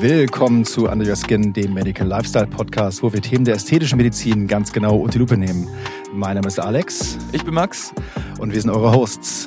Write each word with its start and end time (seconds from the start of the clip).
Willkommen 0.00 0.64
zu 0.64 0.88
Under 0.88 1.06
Your 1.06 1.14
Skin, 1.14 1.52
dem 1.52 1.74
Medical 1.74 2.06
Lifestyle 2.06 2.46
Podcast, 2.46 3.02
wo 3.02 3.12
wir 3.12 3.20
Themen 3.20 3.44
der 3.44 3.56
ästhetischen 3.56 3.98
Medizin 3.98 4.46
ganz 4.48 4.72
genau 4.72 4.96
unter 4.96 5.12
die 5.12 5.18
Lupe 5.18 5.36
nehmen. 5.36 5.68
Mein 6.14 6.36
Name 6.36 6.48
ist 6.48 6.58
Alex. 6.58 7.18
Ich 7.32 7.44
bin 7.44 7.52
Max. 7.52 7.92
Und 8.38 8.54
wir 8.54 8.62
sind 8.62 8.70
eure 8.70 8.94
Hosts. 8.94 9.46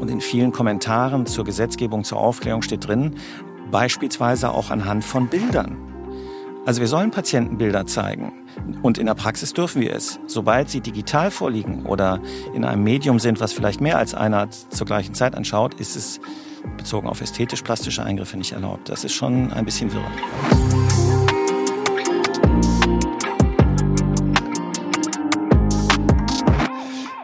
Und 0.00 0.10
in 0.10 0.20
vielen 0.20 0.50
Kommentaren 0.50 1.24
zur 1.26 1.44
Gesetzgebung, 1.44 2.02
zur 2.02 2.18
Aufklärung 2.18 2.62
steht 2.62 2.88
drin, 2.88 3.14
beispielsweise 3.70 4.50
auch 4.50 4.70
anhand 4.70 5.04
von 5.04 5.28
Bildern. 5.28 5.76
Also 6.66 6.80
wir 6.80 6.88
sollen 6.88 7.12
Patientenbilder 7.12 7.86
zeigen. 7.86 8.32
Und 8.82 8.98
in 8.98 9.06
der 9.06 9.14
Praxis 9.14 9.52
dürfen 9.52 9.82
wir 9.82 9.94
es. 9.94 10.18
Sobald 10.26 10.68
sie 10.68 10.80
digital 10.80 11.30
vorliegen 11.30 11.86
oder 11.86 12.20
in 12.54 12.64
einem 12.64 12.82
Medium 12.82 13.20
sind, 13.20 13.38
was 13.38 13.52
vielleicht 13.52 13.80
mehr 13.80 13.98
als 13.98 14.16
einer 14.16 14.50
zur 14.50 14.88
gleichen 14.88 15.14
Zeit 15.14 15.36
anschaut, 15.36 15.74
ist 15.74 15.94
es 15.94 16.20
bezogen 16.76 17.08
auf 17.08 17.20
ästhetisch-plastische 17.20 18.02
Eingriffe 18.02 18.36
nicht 18.36 18.52
erlaubt. 18.52 18.88
Das 18.88 19.04
ist 19.04 19.14
schon 19.14 19.52
ein 19.52 19.64
bisschen 19.64 19.92
wirr. 19.92 20.04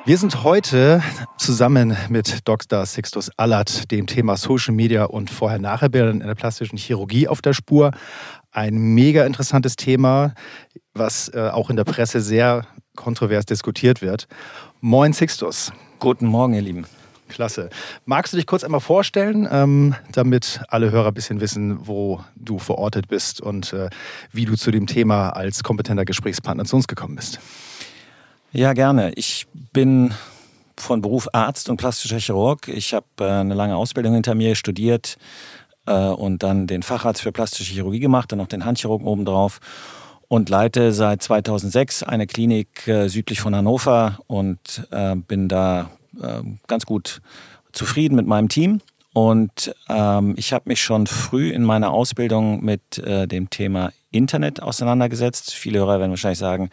Wir 0.07 0.19
sind 0.19 0.45
heute 0.45 1.03
zusammen 1.37 1.97
mit 2.09 2.47
Dr. 2.47 2.87
Sixtus 2.87 3.29
Allert 3.37 3.91
dem 3.91 4.07
Thema 4.07 4.37
Social 4.37 4.73
Media 4.73 5.05
und 5.05 5.31
Vorher-Nachher-Bildern 5.31 6.21
in 6.21 6.27
der 6.29 6.37
plastischen 6.37 6.79
Chirurgie 6.79 7.27
auf 7.27 7.43
der 7.43 7.55
Spur. 7.55 7.91
Ein 8.53 8.77
mega 8.77 9.27
interessantes 9.27 9.75
Thema, 9.75 10.35
was 10.95 11.29
äh, 11.35 11.51
auch 11.53 11.71
in 11.71 11.77
der 11.77 11.83
Presse 11.83 12.21
sehr 12.21 12.67
kontrovers 12.95 13.47
diskutiert 13.47 14.01
wird. 14.01 14.29
Moin 14.81 15.13
Sixtus. 15.13 15.73
Guten 15.99 16.27
Morgen, 16.27 16.55
ihr 16.55 16.63
Lieben. 16.63 16.87
Klasse. 17.29 17.71
Magst 18.05 18.33
du 18.33 18.37
dich 18.37 18.47
kurz 18.47 18.65
einmal 18.65 18.81
vorstellen, 18.81 19.49
ähm, 19.51 19.95
damit 20.13 20.61
alle 20.69 20.91
Hörer 20.91 21.09
ein 21.09 21.15
bisschen 21.15 21.41
wissen, 21.41 21.87
wo 21.87 22.21
du 22.37 22.59
verortet 22.59 23.09
bist 23.09 23.41
und 23.41 23.73
äh, 23.73 23.91
wie 24.33 24.45
du 24.45 24.57
zu 24.57 24.71
dem 24.71 24.87
Thema 24.87 25.31
als 25.31 25.63
kompetenter 25.63 26.05
Gesprächspartner 26.05 26.65
zu 26.65 26.77
uns 26.77 26.89
gekommen 26.89 27.17
bist? 27.17 27.41
Ja, 28.53 28.73
gerne. 28.73 29.13
Ich 29.15 29.47
bin 29.73 30.15
von 30.77 31.03
Beruf 31.03 31.29
Arzt 31.33 31.69
und 31.69 31.77
plastischer 31.79 32.19
Chirurg. 32.19 32.69
Ich 32.69 32.95
habe 32.95 33.07
äh, 33.21 33.25
eine 33.25 33.55
lange 33.55 33.77
Ausbildung 33.77 34.15
hinter 34.15 34.35
mir 34.35 34.55
studiert 34.55 35.17
äh, 35.87 35.93
und 35.93 36.43
dann 36.43 36.67
den 36.67 36.83
Facharzt 36.83 37.23
für 37.23 37.33
plastische 37.33 37.73
Chirurgie 37.73 38.01
gemacht, 38.01 38.33
dann 38.33 38.39
noch 38.39 38.49
den 38.49 38.65
Handchirurgen 38.65 39.07
obendrauf 39.07 39.61
und 40.29 40.49
leite 40.49 40.93
seit 40.93 41.23
2006 41.23 42.03
eine 42.03 42.27
Klinik 42.27 42.87
äh, 42.89 43.09
südlich 43.09 43.41
von 43.41 43.55
Hannover 43.55 44.19
und 44.27 44.87
äh, 44.91 45.15
bin 45.17 45.49
da 45.49 45.91
ganz 46.67 46.87
gut 46.87 47.21
zufrieden 47.73 48.17
mit 48.17 48.27
meinem 48.27 48.49
Team. 48.49 48.81
Und 49.17 49.75
ähm, 49.89 50.35
ich 50.37 50.53
habe 50.53 50.69
mich 50.69 50.83
schon 50.83 51.07
früh 51.07 51.49
in 51.49 51.65
meiner 51.65 51.91
Ausbildung 51.91 52.63
mit 52.63 52.99
äh, 52.99 53.27
dem 53.27 53.49
Thema 53.49 53.93
Internet 54.11 54.63
auseinandergesetzt. 54.63 55.55
Viele 55.55 55.79
Hörer 55.79 56.01
werden 56.01 56.11
wahrscheinlich 56.11 56.39
sagen, 56.39 56.69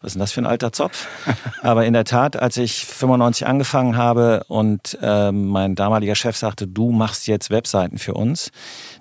was 0.00 0.10
ist 0.10 0.14
denn 0.14 0.20
das 0.20 0.30
für 0.30 0.40
ein 0.40 0.46
alter 0.46 0.72
Zopf? 0.72 1.08
Aber 1.62 1.86
in 1.86 1.94
der 1.94 2.04
Tat, 2.04 2.36
als 2.36 2.56
ich 2.56 2.86
95 2.86 3.48
angefangen 3.48 3.96
habe 3.96 4.44
und 4.46 4.96
äh, 5.02 5.32
mein 5.32 5.74
damaliger 5.74 6.14
Chef 6.14 6.36
sagte, 6.36 6.68
du 6.68 6.92
machst 6.92 7.26
jetzt 7.26 7.50
Webseiten 7.50 7.98
für 7.98 8.14
uns, 8.14 8.52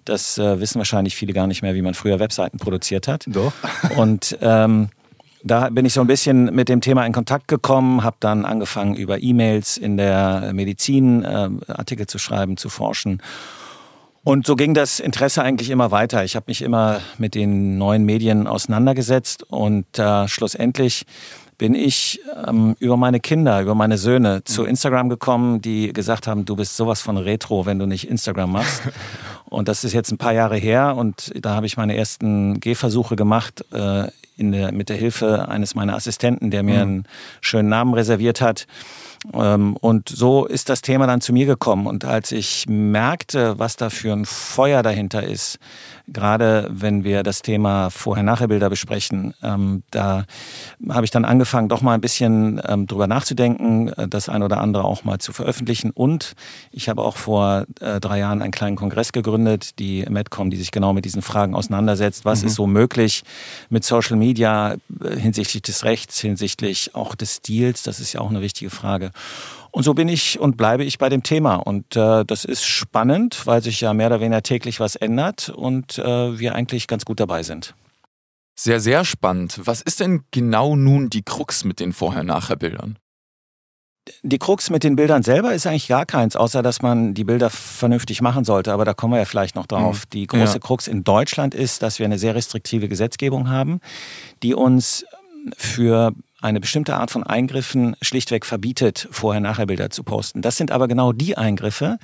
das 0.04 0.40
äh, 0.40 0.60
wissen 0.60 0.80
wahrscheinlich 0.80 1.16
viele 1.16 1.34
gar 1.34 1.46
nicht 1.46 1.62
mehr, 1.62 1.76
wie 1.76 1.84
man 1.84 1.94
früher 1.94 2.20
Webseiten 2.20 2.58
produziert 2.58 3.08
hat. 3.08 3.26
Doch. 3.28 3.54
Und 3.96 4.38
ähm, 4.42 4.90
da 5.44 5.70
bin 5.70 5.86
ich 5.86 5.94
so 5.94 6.02
ein 6.02 6.08
bisschen 6.08 6.54
mit 6.54 6.70
dem 6.70 6.82
Thema 6.82 7.06
in 7.06 7.14
Kontakt 7.14 7.48
gekommen, 7.48 8.04
habe 8.04 8.18
dann 8.20 8.46
angefangen 8.46 8.96
über 8.96 9.22
E-Mails 9.22 9.78
in 9.78 9.98
der 9.98 10.52
Medizin 10.54 11.24
äh, 11.24 11.50
Artikel 11.68 12.08
zu 12.08 12.18
schreiben, 12.18 12.58
zu 12.58 12.70
forschen. 12.70 13.22
Und 14.24 14.46
so 14.46 14.56
ging 14.56 14.74
das 14.74 15.00
Interesse 15.00 15.42
eigentlich 15.42 15.70
immer 15.70 15.92
weiter. 15.92 16.26
Ich 16.26 16.36
habe 16.36 16.46
mich 16.48 16.62
immer 16.62 17.00
mit 17.18 17.34
den 17.34 17.78
neuen 17.78 18.04
Medien 18.04 18.46
auseinandergesetzt 18.46 19.44
und 19.44 19.86
äh, 19.98 20.28
schlussendlich 20.28 21.06
bin 21.58 21.74
ich 21.74 22.20
ähm, 22.46 22.76
über 22.80 22.98
meine 22.98 23.20
Kinder, 23.20 23.62
über 23.62 23.74
meine 23.74 23.98
Söhne 23.98 24.44
zu 24.44 24.64
mhm. 24.64 24.70
Instagram 24.70 25.10
gekommen, 25.10 25.62
die 25.62 25.92
gesagt 25.94 26.28
haben, 26.28 26.46
du 26.46 26.56
bist 26.56 26.76
sowas 26.76 27.02
von 27.02 27.18
Retro, 27.18 27.66
wenn 27.66 27.80
du 27.80 27.86
nicht 27.86 28.10
Instagram 28.10 28.52
machst. 28.52 28.82
Und 29.50 29.70
das 29.70 29.84
ist 29.84 29.94
jetzt 29.94 30.12
ein 30.12 30.18
paar 30.18 30.34
Jahre 30.34 30.58
her 30.58 30.98
und 30.98 31.32
da 31.40 31.56
habe 31.56 31.68
ich 31.68 31.78
meine 31.78 31.96
ersten 31.96 32.60
Gehversuche 32.60 33.16
gemacht 33.16 33.64
äh, 33.72 34.08
in 34.38 34.52
der, 34.52 34.72
mit 34.72 34.90
der 34.90 34.96
Hilfe 34.96 35.50
eines 35.50 35.76
meiner 35.76 35.96
Assistenten, 35.96 36.52
der 36.52 36.64
mir 36.64 36.76
mhm. 36.76 36.82
einen 36.82 37.04
schönen 37.42 37.70
Namen 37.70 37.94
reserviert 37.94 38.40
hat. 38.40 38.68
Ähm, 39.34 39.76
und 39.78 40.10
so 40.10 40.46
ist 40.46 40.70
das 40.70 40.82
Thema 40.82 41.08
dann 41.08 41.22
zu 41.22 41.34
mir 41.34 41.46
gekommen. 41.46 41.88
Und 41.88 42.06
als 42.06 42.32
ich 42.32 42.66
merkte, 42.68 43.60
was 43.60 43.76
da 43.76 43.90
für 43.90 44.14
ein 44.14 44.26
Feuer 44.26 44.84
dahinter 44.84 45.24
ist, 45.24 45.60
gerade 46.08 46.70
wenn 46.72 47.04
wir 47.04 47.24
das 47.24 47.42
Thema 47.42 47.90
Vorher-Nachher-Bilder 47.90 48.70
besprechen, 48.70 49.34
ähm, 49.44 49.84
da 49.92 50.26
habe 50.90 51.06
ich 51.06 51.12
dann 51.12 51.26
angefangen, 51.26 51.68
doch 51.68 51.82
mal 51.82 51.94
ein 51.94 52.02
bisschen 52.02 52.62
ähm, 52.66 52.88
drüber 52.88 53.08
nachzudenken, 53.08 53.90
äh, 53.90 54.08
das 54.08 54.30
ein 54.30 54.44
oder 54.44 54.60
andere 54.60 54.86
auch 54.86 55.04
mal 55.04 55.20
zu 55.20 55.34
veröffentlichen. 55.34 55.92
Und 55.92 56.34
ich 56.72 56.90
habe 56.90 57.02
auch 57.02 57.18
vor 57.18 57.66
äh, 57.82 58.00
drei 58.00 58.20
Jahren 58.20 58.42
einen 58.42 58.52
kleinen 58.52 58.76
Kongress 58.78 59.12
gegründet, 59.12 59.80
die 59.80 60.06
Medcom, 60.10 60.50
die 60.50 60.58
sich 60.58 60.72
genau 60.72 60.94
mit 60.94 61.06
diesen 61.06 61.22
Fragen 61.22 61.56
auseinandersetzt. 61.56 62.24
Was 62.26 62.42
mhm. 62.42 62.48
ist 62.48 62.56
so 62.56 62.68
möglich 62.68 63.24
mit 63.70 63.84
Social 63.84 64.16
Media 64.16 64.76
äh, 65.04 65.16
hinsichtlich 65.18 65.64
des 65.64 65.84
Rechts, 65.84 66.20
hinsichtlich 66.20 66.96
auch 66.96 67.16
des 67.16 67.38
Stils? 67.38 67.84
Das 67.84 68.00
ist 68.00 68.14
ja 68.14 68.22
auch 68.22 68.30
eine 68.30 68.42
wichtige 68.42 68.70
Frage. 68.70 69.07
Und 69.72 69.84
so 69.84 69.94
bin 69.94 70.08
ich 70.08 70.40
und 70.40 70.58
bleibe 70.58 70.84
ich 70.84 70.98
bei 70.98 71.10
dem 71.10 71.24
Thema. 71.24 71.56
Und 71.56 71.96
äh, 71.96 72.26
das 72.26 72.46
ist 72.46 72.66
spannend, 72.66 73.46
weil 73.46 73.62
sich 73.62 73.82
ja 73.82 73.94
mehr 73.94 74.08
oder 74.08 74.20
weniger 74.20 74.42
täglich 74.42 74.80
was 74.80 74.96
ändert 74.96 75.50
und 75.50 76.00
äh, 76.00 76.40
wir 76.40 76.56
eigentlich 76.56 76.88
ganz 76.88 77.06
gut 77.06 77.20
dabei 77.20 77.44
sind. 77.44 77.76
Sehr, 78.56 78.80
sehr 78.80 79.06
spannend. 79.06 79.60
Was 79.66 79.82
ist 79.82 80.00
denn 80.00 80.24
genau 80.32 80.76
nun 80.76 81.12
die 81.12 81.22
Krux 81.22 81.64
mit 81.64 81.80
den 81.80 81.94
Vorher-Nachher-Bildern? 81.94 82.98
Die 84.24 84.40
Krux 84.40 84.70
mit 84.70 84.84
den 84.84 84.96
Bildern 84.96 85.22
selber 85.22 85.54
ist 85.54 85.68
eigentlich 85.68 85.90
gar 85.90 86.06
keins, 86.06 86.36
außer 86.36 86.64
dass 86.64 86.82
man 86.82 87.14
die 87.14 87.24
Bilder 87.24 87.50
vernünftig 87.50 88.22
machen 88.22 88.46
sollte. 88.46 88.74
Aber 88.74 88.86
da 88.86 88.94
kommen 88.94 89.14
wir 89.14 89.20
ja 89.20 89.26
vielleicht 89.26 89.56
noch 89.56 89.68
drauf. 89.68 90.06
Mhm. 90.06 90.10
Die 90.14 90.28
große 90.28 90.54
ja. 90.54 90.60
Krux 90.60 90.88
in 90.88 91.04
Deutschland 91.04 91.54
ist, 91.54 91.84
dass 91.84 92.00
wir 92.00 92.06
eine 92.06 92.18
sehr 92.18 92.34
restriktive 92.34 92.88
Gesetzgebung 92.88 93.50
haben, 93.50 93.80
die 94.42 94.56
uns 94.56 95.06
für 95.56 96.14
eine 96.48 96.60
bestimmte 96.62 96.96
Art 96.96 97.12
von 97.12 97.24
Eingriffen 97.24 97.96
schlichtweg 98.02 98.46
verbietet, 98.46 99.08
Vorher-Nachher-Bilder 99.12 99.90
zu 99.90 100.04
posten. 100.04 100.42
Das 100.42 100.58
sind 100.58 100.72
aber 100.72 100.88
genau 100.88 101.12
die 101.12 101.38
Eingriffe, 101.38 101.98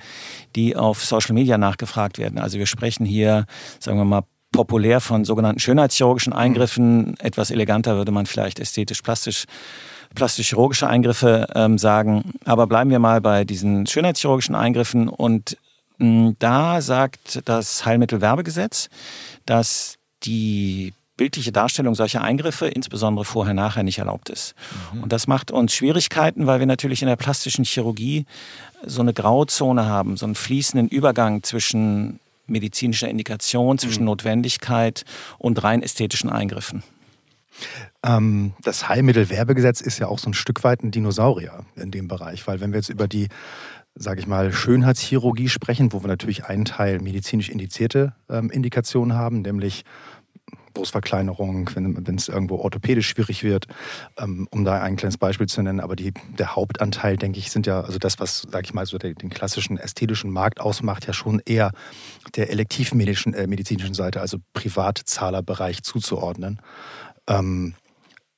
die 0.56 0.76
auf 0.76 1.04
Social 1.04 1.34
Media 1.34 1.58
nachgefragt 1.58 2.18
werden. 2.18 2.38
Also 2.38 2.60
wir 2.60 2.66
sprechen 2.66 3.06
hier, 3.06 3.46
sagen 3.80 3.98
wir 3.98 4.06
mal, 4.06 4.24
populär 4.52 5.00
von 5.00 5.26
sogenannten 5.26 5.60
schönheitschirurgischen 5.60 6.34
Eingriffen. 6.34 6.98
Mhm. 6.98 7.16
Etwas 7.20 7.52
eleganter 7.52 7.96
würde 7.96 8.12
man 8.12 8.26
vielleicht 8.26 8.60
ästhetisch-plastisch 8.60 9.46
plastisch-chirurgische 10.14 10.88
Eingriffe 10.88 11.48
ähm, 11.56 11.80
sagen. 11.80 12.34
Aber 12.46 12.68
bleiben 12.68 12.92
wir 12.92 13.00
mal 13.00 13.20
bei 13.20 13.46
diesen 13.46 13.88
schönheitschirurgischen 13.88 14.54
Eingriffen. 14.54 15.10
Und 15.10 15.58
mh, 15.98 16.08
hm, 16.08 16.36
da 16.38 16.82
sagt 16.82 17.42
das 17.46 17.84
Heilmittelwerbegesetz, 17.86 18.90
dass 19.48 19.96
die 20.24 20.94
bildliche 21.18 21.52
Darstellung 21.52 21.96
solcher 21.96 22.22
Eingriffe, 22.22 22.68
insbesondere 22.68 23.26
vorher-nachher, 23.26 23.84
nicht 23.84 24.00
erlaubt 24.00 24.30
ist. 24.30 24.56
Mhm. 24.94 25.04
Und 25.04 25.14
das 25.14 25.28
macht 25.28 25.52
uns 25.52 25.74
Schwierigkeiten, 25.74 26.48
weil 26.48 26.60
wir 26.60 26.66
natürlich 26.66 27.02
in 27.02 27.08
der 27.08 27.16
plastischen 27.16 27.66
Chirurgie 27.66 28.26
so 28.86 29.02
eine 29.02 29.14
Grauzone 29.14 29.86
haben, 29.86 30.18
so 30.18 30.26
einen 30.26 30.36
fließenden 30.36 30.90
Übergang 30.90 31.44
zwischen 31.44 32.20
medizinischer 32.48 33.08
Indikation, 33.08 33.78
zwischen 33.78 34.02
mhm. 34.02 34.08
Notwendigkeit 34.08 35.06
und 35.38 35.64
rein 35.64 35.82
ästhetischen 35.82 36.30
Eingriffen. 36.30 36.84
Ähm, 38.04 38.54
das 38.64 38.90
Heilmittelwerbegesetz 38.90 39.82
ist 39.82 40.00
ja 40.00 40.08
auch 40.08 40.20
so 40.20 40.30
ein 40.30 40.34
Stück 40.34 40.64
weit 40.64 40.84
ein 40.84 40.92
Dinosaurier 40.92 41.66
in 41.76 41.92
dem 41.92 42.08
Bereich, 42.08 42.48
weil 42.48 42.60
wenn 42.60 42.72
wir 42.72 42.80
jetzt 42.80 42.90
über 42.90 43.08
die 43.08 43.30
sage 43.96 44.20
ich 44.20 44.28
mal, 44.28 44.52
Schönheitschirurgie 44.52 45.50
sprechen, 45.50 45.94
wo 45.94 46.04
wir 46.04 46.08
natürlich 46.08 46.46
einen 46.46 46.66
Teil 46.66 47.00
medizinisch 47.00 47.50
indizierte 47.50 48.14
ähm, 48.30 48.50
Indikationen 48.50 49.16
haben, 49.16 49.42
nämlich 49.42 49.86
Brustverkleinerung, 50.74 51.70
wenn 51.76 52.16
es 52.16 52.28
irgendwo 52.28 52.58
orthopädisch 52.58 53.08
schwierig 53.08 53.44
wird, 53.44 53.68
ähm, 54.18 54.48
um 54.52 54.66
da 54.66 54.82
ein 54.82 54.96
kleines 54.96 55.18
Beispiel 55.18 55.48
zu 55.48 55.62
nennen. 55.62 55.80
Aber 55.80 55.96
die, 55.96 56.14
der 56.38 56.56
Hauptanteil, 56.56 57.18
denke 57.18 57.40
ich, 57.40 57.52
sind 57.52 57.68
ja, 57.68 57.82
also 57.82 58.00
das, 58.00 58.20
was, 58.20 58.48
sage 58.50 58.66
ich 58.66 58.74
mal, 58.74 58.86
so 58.86 58.98
den, 58.98 59.16
den, 59.16 59.30
klassischen 59.30 59.78
ästhetischen 59.78 60.32
Markt 60.32 60.60
ausmacht, 60.60 61.08
ja 61.08 61.14
schon 61.14 61.42
eher 61.46 61.72
der 62.36 62.50
elektivmedizinischen 62.50 63.34
äh, 63.34 63.48
medizinischen 63.48 63.94
Seite, 63.94 64.22
also 64.22 64.38
Privatzahlerbereich 64.54 65.84
zuzuordnen. 65.84 66.62
Ähm, 67.28 67.76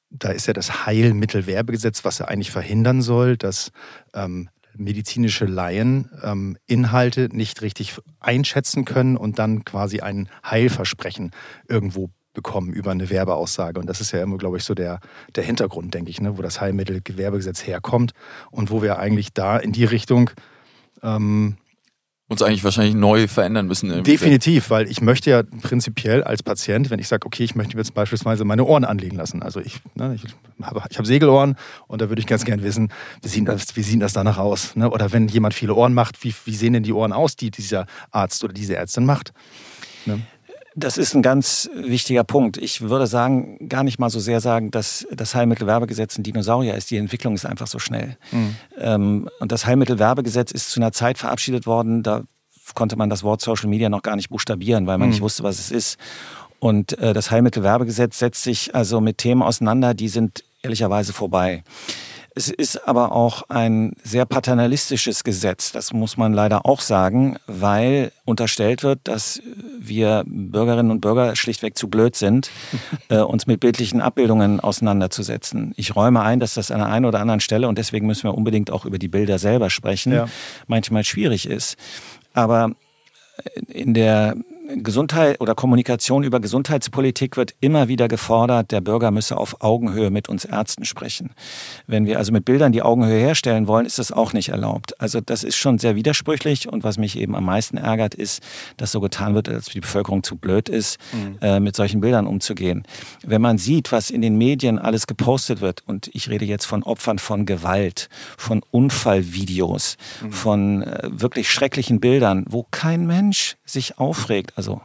da 0.10 0.30
ist 0.30 0.48
ja 0.48 0.54
das 0.54 0.86
Heilmittelwerbegesetz, 0.86 2.06
was 2.06 2.20
ja 2.20 2.26
eigentlich 2.26 2.52
verhindern 2.52 3.02
soll, 3.02 3.38
dass 3.38 3.72
ähm, 4.14 4.50
medizinische 4.78 5.46
Laien 5.46 6.10
ähm, 6.24 6.58
Inhalte 6.68 7.30
nicht 7.32 7.62
richtig 7.62 7.96
einschätzen 8.20 8.86
können 8.86 9.18
und 9.18 9.40
dann 9.40 9.66
quasi 9.66 10.00
ein 10.02 10.30
Heilversprechen 10.44 11.32
irgendwo 11.68 12.10
bekommen 12.34 12.74
über 12.74 12.92
eine 12.92 13.10
Werbeaussage. 13.10 13.80
Und 13.80 13.88
das 13.88 14.02
ist 14.02 14.12
ja 14.12 14.22
immer, 14.22 14.38
glaube 14.38 14.58
ich, 14.58 14.64
so 14.64 14.76
der, 14.76 15.00
der 15.36 15.44
Hintergrund, 15.44 15.94
denke 15.94 16.12
ich, 16.12 16.22
ne? 16.22 16.38
wo 16.38 16.42
das 16.42 16.62
Heilmittelgewerbegesetz 16.62 17.66
herkommt 17.66 18.12
und 18.52 18.70
wo 18.70 18.82
wir 18.84 19.00
eigentlich 19.00 19.34
da 19.34 19.58
in 19.58 19.72
die 19.72 19.86
Richtung 19.86 20.30
ähm, 21.02 21.58
uns 22.28 22.42
eigentlich 22.42 22.64
wahrscheinlich 22.64 22.96
neu 22.96 23.28
verändern 23.28 23.68
müssen. 23.68 24.04
Definitiv, 24.04 24.72
weil 24.72 24.90
ich 24.90 25.00
möchte 25.00 25.30
ja 25.30 25.44
prinzipiell 25.44 26.24
als 26.24 26.42
Patient, 26.42 26.90
wenn 26.90 27.00
ich 27.00 27.08
sage, 27.08 27.26
okay, 27.28 27.44
ich 27.44 27.54
möchte 27.54 27.76
mir 27.76 27.82
jetzt 27.82 27.94
beispielsweise 27.94 28.46
meine 28.46 28.64
Ohren 28.64 28.84
anlegen 28.84 29.16
lassen. 29.16 29.44
Also 29.44 29.60
ich, 29.60 29.80
ne, 29.94 30.16
ich 30.16 30.24
habe 30.64 30.82
ich 30.90 30.98
hab 30.98 31.06
Segelohren 31.06 31.56
und 31.88 32.02
da 32.02 32.10
würde 32.10 32.20
ich 32.20 32.26
ganz 32.26 32.44
gern 32.44 32.64
wissen, 32.64 32.92
wie 33.22 33.28
sieht 33.28 33.48
das, 33.48 33.76
wie 33.76 33.84
sieht 33.84 34.02
das 34.02 34.14
danach 34.14 34.40
aus? 34.40 34.76
Ne? 34.76 34.90
Oder 34.90 35.12
wenn 35.14 35.28
jemand 35.28 35.54
viele 35.54 35.76
Ohren 35.76 35.94
macht, 35.94 36.24
wie, 36.24 36.34
wie 36.46 36.56
sehen 36.56 36.74
denn 36.74 36.84
die 36.84 36.94
Ohren 36.94 37.14
aus, 37.14 37.36
die 37.36 37.52
dieser 37.52 37.86
Arzt 38.10 38.44
oder 38.44 38.54
diese 38.54 38.76
Ärztin 38.76 39.06
macht? 39.06 39.32
Ne? 40.08 40.22
Das 40.78 40.98
ist 40.98 41.16
ein 41.16 41.22
ganz 41.22 41.70
wichtiger 41.74 42.26
Punkt. 42.26 42.58
Ich 42.58 42.82
würde 42.82 43.08
sagen, 43.08 43.70
gar 43.70 43.84
nicht 43.86 43.98
mal 43.98 44.10
so 44.10 44.20
sehr 44.20 44.42
sagen, 44.42 44.72
dass 44.72 45.08
das 45.12 45.34
Heilmittelwerbegesetz 45.34 46.18
ein 46.18 46.24
Dinosaurier 46.24 46.76
ist. 46.76 46.92
Die 46.92 46.98
Entwicklung 46.98 47.34
ist 47.34 47.46
einfach 47.46 47.68
so 47.68 47.80
schnell. 47.80 48.18
Mhm. 48.32 48.56
Ähm, 48.78 49.30
und 49.40 49.54
das 49.54 49.66
Heilmittelwerbegesetz 49.66 50.52
ist 50.52 50.72
zu 50.72 50.82
einer 50.82 50.92
Zeit 50.92 51.18
verabschiedet 51.18 51.66
worden, 51.66 52.04
da 52.04 52.24
konnte 52.74 52.98
man 52.98 53.10
das 53.10 53.24
Wort 53.24 53.42
Social 53.42 53.70
Media 53.70 53.88
noch 53.88 54.02
gar 54.02 54.18
nicht 54.18 54.30
buchstabieren, 54.30 54.86
weil 54.86 54.98
man 54.98 55.08
mhm. 55.08 55.14
nicht 55.14 55.22
wusste, 55.22 55.44
was 55.44 55.60
es 55.60 55.72
ist. 55.72 55.98
Und 56.60 56.98
äh, 57.00 57.14
das 57.14 57.32
Heilmittelwerbegesetz 57.32 58.20
setzt 58.20 58.44
sich 58.44 58.76
also 58.76 59.00
mit 59.00 59.18
Themen 59.18 59.44
auseinander, 59.44 59.94
die 59.94 60.10
sind 60.10 60.44
ehrlicherweise 60.62 61.14
vorbei. 61.14 61.64
Es 62.38 62.50
ist 62.50 62.86
aber 62.86 63.14
auch 63.14 63.44
ein 63.50 63.94
sehr 64.04 64.26
paternalistisches 64.26 65.24
Gesetz, 65.24 65.72
das 65.72 65.94
muss 65.94 66.18
man 66.18 66.34
leider 66.34 66.66
auch 66.66 66.82
sagen, 66.82 67.38
weil 67.48 68.12
unterstellt 68.26 68.84
wird, 68.84 69.00
dass 69.06 69.42
wir 69.80 70.24
Bürgerinnen 70.28 70.92
und 70.92 71.00
Bürger 71.00 71.38
schlichtweg 71.38 71.78
zu 71.78 71.88
blöd 71.88 72.18
sind, 72.18 72.52
äh, 73.10 73.20
uns 73.20 73.48
mit 73.48 73.62
bildlichen 73.62 74.02
Abbildungen 74.02 74.60
auseinanderzusetzen. 74.60 75.74
Ich 75.78 75.96
räume 75.96 76.22
ein, 76.24 76.42
dass 76.42 76.56
das 76.56 76.72
an 76.72 76.80
der 76.80 76.90
einen 76.90 77.06
oder 77.06 77.22
anderen 77.22 77.40
Stelle, 77.40 77.70
und 77.70 77.78
deswegen 77.78 78.06
müssen 78.06 78.24
wir 78.24 78.34
unbedingt 78.34 78.70
auch 78.70 78.84
über 78.84 79.00
die 79.00 79.08
Bilder 79.08 79.40
selber 79.40 79.70
sprechen, 79.70 80.12
ja. 80.12 80.28
manchmal 80.68 81.06
schwierig 81.06 81.48
ist. 81.50 81.78
Aber 82.34 82.72
in 83.68 83.94
der 83.94 84.36
Gesundheit 84.68 85.42
oder 85.42 85.56
Kommunikation 85.56 86.24
über 86.24 86.40
Gesundheitspolitik 86.40 87.38
wird 87.38 87.54
immer 87.60 87.88
wieder 87.88 88.08
gefordert, 88.08 88.72
der 88.72 88.82
Bürger 88.82 89.12
müsse 89.12 89.38
auf 89.38 89.62
Augenhöhe 89.62 90.10
mit 90.10 90.28
uns 90.30 90.46
Ärzten 90.46 90.86
sprechen. 90.86 91.32
Wenn 91.88 92.06
wir 92.06 92.18
also 92.18 92.32
mit 92.32 92.46
Bildern 92.46 92.72
die 92.72 92.82
Augenhöhe 92.82 93.20
herstellen 93.20 93.68
wollen, 93.68 93.86
ist 93.86 94.00
das 94.00 94.12
auch 94.12 94.34
nicht 94.34 94.50
erlaubt. 94.50 95.00
Also 95.00 95.22
das 95.22 95.44
ist 95.44 95.56
schon 95.56 95.78
sehr 95.78 95.96
widersprüchlich 95.96 96.68
und 96.68 96.84
was 96.84 96.98
mich 96.98 97.18
eben 97.18 97.36
am 97.36 97.46
meisten 97.46 97.78
ärgert, 97.78 98.16
ist, 98.16 98.42
dass 98.78 98.92
so 98.92 99.02
getan 99.02 99.36
wird, 99.36 99.50
als 99.50 99.66
die 99.66 99.82
Bevölkerung 99.82 100.24
zu 100.24 100.36
blöd 100.36 100.70
ist, 100.70 100.98
mhm. 101.14 101.38
äh, 101.42 101.60
mit 101.60 101.76
solchen 101.76 102.02
Bildern 102.02 102.26
umzugehen. 102.26 102.84
Wenn 103.24 103.42
man 103.42 103.58
sieht, 103.58 103.92
was 103.92 104.10
in 104.10 104.22
den 104.22 104.38
Medien 104.38 104.80
alles 104.80 105.08
gepostet 105.08 105.62
wird, 105.62 105.84
und 105.86 106.10
ich 106.14 106.30
rede 106.30 106.46
jetzt 106.46 106.66
von 106.66 106.84
Opfern 106.84 107.20
von 107.20 107.46
Gewalt, 107.46 108.10
von 108.38 108.62
Unfallvideos, 108.72 109.98
mhm. 110.22 110.32
von 110.32 110.84
äh, 110.84 111.10
wirklich 111.12 111.52
schrecklichen 111.52 112.00
Bildern, 112.00 112.46
wo 112.50 112.66
kein 112.72 113.06
Mensch 113.06 113.58
sich 113.66 113.98
aufregt, 113.98 114.54
also 114.56 114.82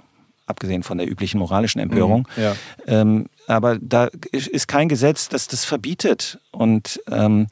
abgesehen 0.46 0.82
von 0.82 0.98
der 0.98 1.08
üblichen 1.08 1.38
moralischen 1.38 1.80
Empörung. 1.80 2.26
Mhm, 2.36 2.42
ja. 2.42 2.56
ähm, 2.86 3.26
aber 3.46 3.78
da 3.80 4.08
ist 4.32 4.68
kein 4.68 4.88
Gesetz, 4.88 5.28
das 5.28 5.46
das 5.46 5.64
verbietet. 5.64 6.38
Und 6.50 7.00
ähm, 7.10 7.46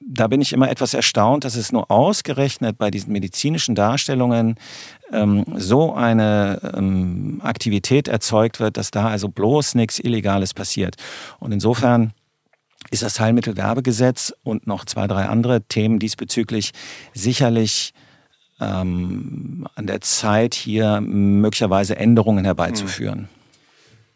da 0.00 0.28
bin 0.28 0.40
ich 0.40 0.52
immer 0.52 0.70
etwas 0.70 0.94
erstaunt, 0.94 1.44
dass 1.44 1.56
es 1.56 1.72
nur 1.72 1.90
ausgerechnet 1.90 2.76
bei 2.76 2.90
diesen 2.90 3.12
medizinischen 3.12 3.74
Darstellungen 3.74 4.56
ähm, 5.10 5.44
so 5.56 5.94
eine 5.94 6.72
ähm, 6.76 7.40
Aktivität 7.42 8.08
erzeugt 8.08 8.60
wird, 8.60 8.76
dass 8.76 8.90
da 8.90 9.08
also 9.08 9.28
bloß 9.28 9.74
nichts 9.74 9.98
Illegales 9.98 10.54
passiert. 10.54 10.96
Und 11.38 11.52
insofern 11.52 12.12
ist 12.90 13.02
das 13.02 13.20
Heilmittelwerbegesetz 13.20 14.34
und 14.42 14.66
noch 14.66 14.84
zwei, 14.84 15.06
drei 15.06 15.26
andere 15.26 15.62
Themen 15.62 15.98
diesbezüglich 15.98 16.72
sicherlich 17.14 17.94
ähm, 18.62 19.66
an 19.74 19.86
der 19.86 20.00
Zeit, 20.00 20.54
hier 20.54 21.00
möglicherweise 21.00 21.96
Änderungen 21.96 22.44
herbeizuführen. 22.44 23.18
Hm. 23.18 23.28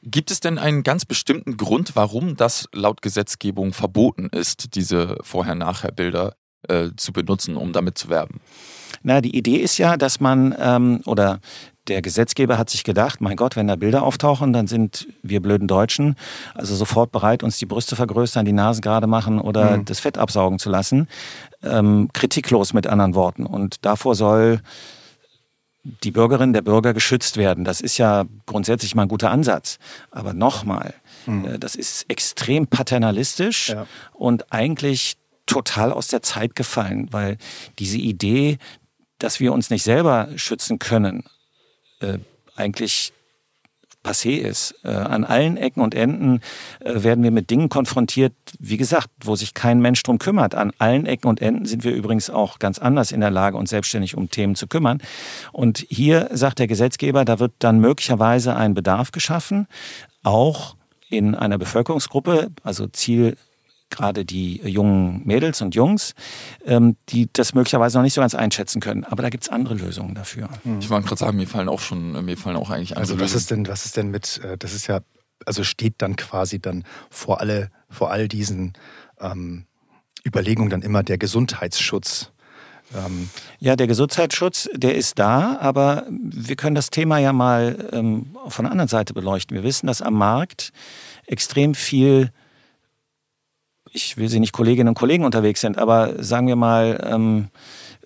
Gibt 0.09 0.31
es 0.31 0.39
denn 0.39 0.59
einen 0.59 0.85
ganz 0.85 1.05
bestimmten 1.05 1.57
Grund, 1.57 1.97
warum 1.97 2.37
das 2.37 2.69
laut 2.73 3.03
Gesetzgebung 3.03 3.73
verboten 3.73 4.29
ist, 4.31 4.77
diese 4.77 5.19
Vorher-Nachher-Bilder 5.23 6.37
äh, 6.69 6.91
zu 6.97 7.13
benutzen, 7.13 7.57
um 7.57 7.73
damit 7.73 7.99
zu 7.99 8.09
werben? 8.09 8.41
Na, 9.07 9.21
die 9.21 9.37
Idee 9.37 9.59
ist 9.59 9.79
ja, 9.79 9.97
dass 9.97 10.19
man 10.19 10.53
ähm, 10.59 11.01
oder 11.07 11.39
der 11.87 12.03
Gesetzgeber 12.03 12.59
hat 12.59 12.71
sich 12.71 12.83
gedacht, 12.83 13.21
mein 13.21 13.37
Gott, 13.37 13.55
wenn 13.55 13.69
da 13.69 13.77
Bilder 13.77 14.03
auftauchen, 14.03 14.53
dann 14.53 14.67
sind 14.67 15.07
wir 15.23 15.41
blöden 15.41 15.69
Deutschen 15.69 16.17
also 16.55 16.75
sofort 16.75 17.13
bereit, 17.13 17.45
uns 17.45 17.57
die 17.57 17.67
Brüste 17.67 17.95
vergrößern, 17.95 18.45
die 18.45 18.53
Nasen 18.53 18.81
gerade 18.81 19.07
machen 19.07 19.41
oder 19.41 19.77
mhm. 19.77 19.85
das 19.85 20.01
Fett 20.01 20.19
absaugen 20.19 20.59
zu 20.59 20.71
lassen. 20.71 21.07
Ähm, 21.63 22.09
kritiklos 22.15 22.73
mit 22.73 22.89
anderen 22.89 23.15
Worten. 23.15 23.47
Und 23.47 23.85
davor 23.85 24.17
soll 24.17 24.61
die 25.85 26.11
Bürgerin, 26.11 26.53
der 26.53 26.63
Bürger 26.63 26.93
geschützt 26.93 27.37
werden. 27.37 27.63
Das 27.63 27.81
ist 27.81 27.99
ja 27.99 28.25
grundsätzlich 28.45 28.97
mal 28.97 29.03
ein 29.03 29.09
guter 29.09 29.31
Ansatz. 29.31 29.79
Aber 30.11 30.33
nochmal, 30.33 30.95
mhm. 31.27 31.45
Äh, 31.45 31.59
das 31.61 31.77
ist 31.77 32.07
extrem 32.09 32.67
paternalistisch 32.67 33.69
ja. 33.69 33.87
und 34.15 34.53
eigentlich 34.53 35.17
total 35.47 35.93
aus 35.93 36.09
der 36.09 36.23
Zeit 36.23 36.57
gefallen, 36.57 37.07
weil 37.13 37.39
diese 37.79 37.99
Idee, 37.99 38.59
dass 39.19 39.41
wir 39.41 39.53
uns 39.53 39.71
nicht 39.71 39.83
selber 39.83 40.29
schützen 40.37 40.79
können, 40.79 41.25
äh, 42.01 42.19
eigentlich 42.55 43.13
passé 44.07 44.37
ist. 44.37 44.75
Äh, 44.85 44.91
an 44.91 45.25
allen 45.25 45.57
Ecken 45.57 45.83
und 45.83 45.95
Enden 45.95 46.41
äh, 46.81 47.03
werden 47.03 47.25
wir 47.25 47.33
mit 47.33 47.51
Dingen 47.51 47.69
konfrontiert, 47.69 48.33
wie 48.59 48.77
gesagt, 48.77 49.09
wo 49.25 49.35
sich 49.35 49.53
kein 49.53 49.81
Mensch 49.81 50.03
drum 50.05 50.19
kümmert. 50.19 50.55
An 50.55 50.73
allen 50.79 51.07
Ecken 51.07 51.29
und 51.29 51.43
Enden 51.43 51.67
sind 51.67 51.83
wir 51.83 51.93
übrigens 51.93 52.31
auch 52.31 52.59
ganz 52.59 52.79
anders 52.79 53.11
in 53.11 53.21
der 53.21 53.31
Lage, 53.31 53.57
uns 53.57 53.71
selbstständig 53.71 54.17
um 54.17 54.31
Themen 54.31 54.55
zu 54.55 54.69
kümmern. 54.69 55.03
Und 55.53 55.85
hier 55.89 56.29
sagt 56.33 56.61
der 56.61 56.69
Gesetzgeber, 56.69 57.25
da 57.25 57.41
wird 57.41 57.53
dann 57.59 57.81
möglicherweise 57.81 58.55
ein 58.55 58.75
Bedarf 58.75 59.11
geschaffen, 59.11 59.67
auch 60.23 60.77
in 61.09 61.35
einer 61.35 61.59
Bevölkerungsgruppe, 61.59 62.51
also 62.63 62.87
Ziel 62.87 63.37
gerade 63.91 64.25
die 64.25 64.61
jungen 64.63 65.23
Mädels 65.25 65.63
und 65.63 65.75
Jungs, 65.75 66.15
ähm, 66.65 66.97
die 67.09 67.29
das 67.33 67.55
möglicherweise 67.55 67.99
noch 67.99 68.03
nicht 68.03 68.15
so 68.15 68.21
ganz 68.21 68.35
einschätzen 68.35 68.81
können. 68.81 69.05
Aber 69.05 69.23
da 69.23 69.31
gibt 69.31 69.45
es 69.45 69.49
andere 69.49 69.75
Lösungen 69.75 70.15
dafür. 70.15 70.49
Hm. 70.65 70.81
Ich 70.81 70.91
wollte 70.91 71.07
gerade 71.07 71.19
sagen, 71.19 71.37
mir 71.37 71.47
fallen 71.47 71.69
auch 71.69 71.81
schon, 71.81 72.25
mir 72.25 72.37
fallen 72.37 72.57
auch 72.57 72.71
eigentlich 72.71 72.97
andere 72.97 73.13
Also 73.13 73.21
was 73.21 73.35
ist 73.35 73.51
denn, 73.51 73.67
was 73.69 73.85
ist 73.85 73.97
denn 73.97 74.11
mit, 74.11 74.41
äh, 74.45 74.59
das 74.59 74.75
ist 74.75 74.87
ja, 74.87 75.01
also 75.45 75.65
steht 75.65 75.95
dann 75.99 76.17
quasi 76.17 76.61
dann 76.61 76.85
vor 77.11 77.41
alle, 77.41 77.71
vor 77.89 78.11
all 78.11 78.29
diesen 78.29 78.73
ähm, 79.21 79.67
Überlegungen 80.25 80.71
dann 80.71 80.83
immer 80.83 81.03
der 81.03 81.19
Gesundheitsschutz. 81.19 82.33
Ähm 82.95 83.31
ja, 83.59 83.77
der 83.77 83.87
Gesundheitsschutz, 83.87 84.69
der 84.75 84.97
ist 84.97 85.19
da, 85.19 85.59
aber 85.61 86.07
wir 86.11 86.57
können 86.57 86.75
das 86.75 86.91
Thema 86.91 87.19
ja 87.19 87.33
mal 87.33 87.89
ähm, 87.93 88.37
von 88.49 88.65
der 88.65 88.73
anderen 88.73 88.89
Seite 88.89 89.15
beleuchten. 89.15 89.57
Wir 89.57 89.65
wissen, 89.65 89.87
dass 89.87 90.03
am 90.03 90.15
Markt 90.15 90.73
extrem 91.27 91.75
viel 91.75 92.31
ich 93.93 94.17
will 94.17 94.29
sie 94.29 94.41
nicht 94.41 94.53
Kolleginnen 94.53 94.89
und 94.89 94.95
Kollegen 94.95 95.25
unterwegs 95.25 95.61
sind, 95.61 95.79
aber 95.79 96.23
sagen 96.23 96.47
wir 96.47 96.57
mal, 96.57 97.05
ähm, 97.11 97.49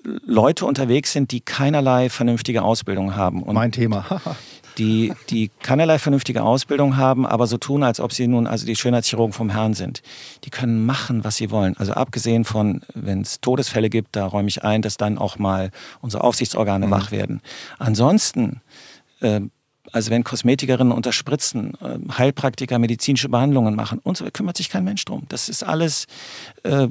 Leute 0.03 0.65
unterwegs 0.67 1.13
sind, 1.13 1.31
die 1.31 1.41
keinerlei 1.41 2.09
vernünftige 2.09 2.63
Ausbildung 2.63 3.17
haben. 3.17 3.43
Und 3.43 3.55
mein 3.55 3.73
Thema. 3.73 4.07
die, 4.79 5.13
die 5.29 5.51
keinerlei 5.63 5.99
vernünftige 5.99 6.43
Ausbildung 6.43 6.97
haben, 6.97 7.27
aber 7.27 7.47
so 7.47 7.59
tun, 7.59 7.83
als 7.83 8.01
ob 8.01 8.13
sie 8.13 8.27
nun 8.27 8.47
also 8.47 8.65
die 8.65 8.77
Schönheitschirurgen 8.77 9.33
vom 9.33 9.51
Herrn 9.51 9.75
sind. 9.75 10.03
Die 10.45 10.51
können 10.51 10.87
machen, 10.87 11.25
was 11.25 11.37
sie 11.37 11.51
wollen. 11.51 11.77
Also 11.77 11.93
abgesehen 11.93 12.45
von, 12.45 12.81
wenn 12.95 13.21
es 13.21 13.41
Todesfälle 13.41 13.91
gibt, 13.91 14.17
da 14.17 14.27
räume 14.27 14.49
ich 14.49 14.65
ein, 14.65 14.81
dass 14.81 14.97
dann 14.97 15.19
auch 15.19 15.39
mal 15.39 15.71
unsere 16.01 16.25
Aufsichtsorgane 16.25 16.87
mhm. 16.87 16.91
wach 16.91 17.11
werden. 17.11 17.43
Ansonsten 17.79 18.63
äh, 19.21 19.41
also 19.93 20.11
wenn 20.11 20.25
Kosmetikerinnen 20.25 20.93
unterspritzen, 20.93 21.73
ähm, 21.83 22.17
Heilpraktiker 22.17 22.79
medizinische 22.79 23.29
Behandlungen 23.29 23.75
machen 23.75 23.99
und 24.03 24.17
so, 24.17 24.25
kümmert 24.33 24.57
sich 24.57 24.69
kein 24.69 24.85
Mensch 24.85 25.05
drum. 25.05 25.25
Das 25.29 25.49
ist 25.49 25.63
alles 25.63 26.07
äh, 26.63 26.89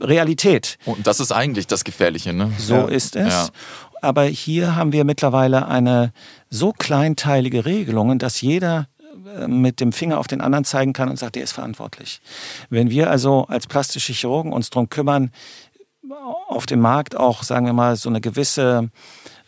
Realität. 0.00 0.78
Und 0.84 1.06
das 1.06 1.20
ist 1.20 1.32
eigentlich 1.32 1.66
das 1.66 1.84
Gefährliche, 1.84 2.32
ne? 2.32 2.52
So 2.58 2.74
ja. 2.74 2.84
ist 2.86 3.16
es. 3.16 3.32
Ja. 3.32 3.48
Aber 4.02 4.24
hier 4.24 4.76
haben 4.76 4.92
wir 4.92 5.04
mittlerweile 5.04 5.66
eine 5.68 6.12
so 6.50 6.72
kleinteilige 6.72 7.64
Regelung, 7.64 8.18
dass 8.18 8.40
jeder 8.40 8.88
äh, 9.38 9.48
mit 9.48 9.80
dem 9.80 9.92
Finger 9.92 10.18
auf 10.18 10.26
den 10.26 10.40
anderen 10.40 10.64
zeigen 10.64 10.92
kann 10.92 11.08
und 11.08 11.18
sagt, 11.18 11.36
der 11.36 11.44
ist 11.44 11.52
verantwortlich. 11.52 12.20
Wenn 12.68 12.90
wir 12.90 13.10
also 13.10 13.46
als 13.48 13.66
plastische 13.66 14.12
Chirurgen 14.12 14.52
uns 14.52 14.70
darum 14.70 14.88
kümmern, 14.88 15.30
auf 16.48 16.66
dem 16.66 16.80
Markt 16.80 17.16
auch, 17.16 17.42
sagen 17.42 17.66
wir 17.66 17.72
mal, 17.72 17.96
so 17.96 18.08
eine 18.08 18.20
gewisse 18.20 18.90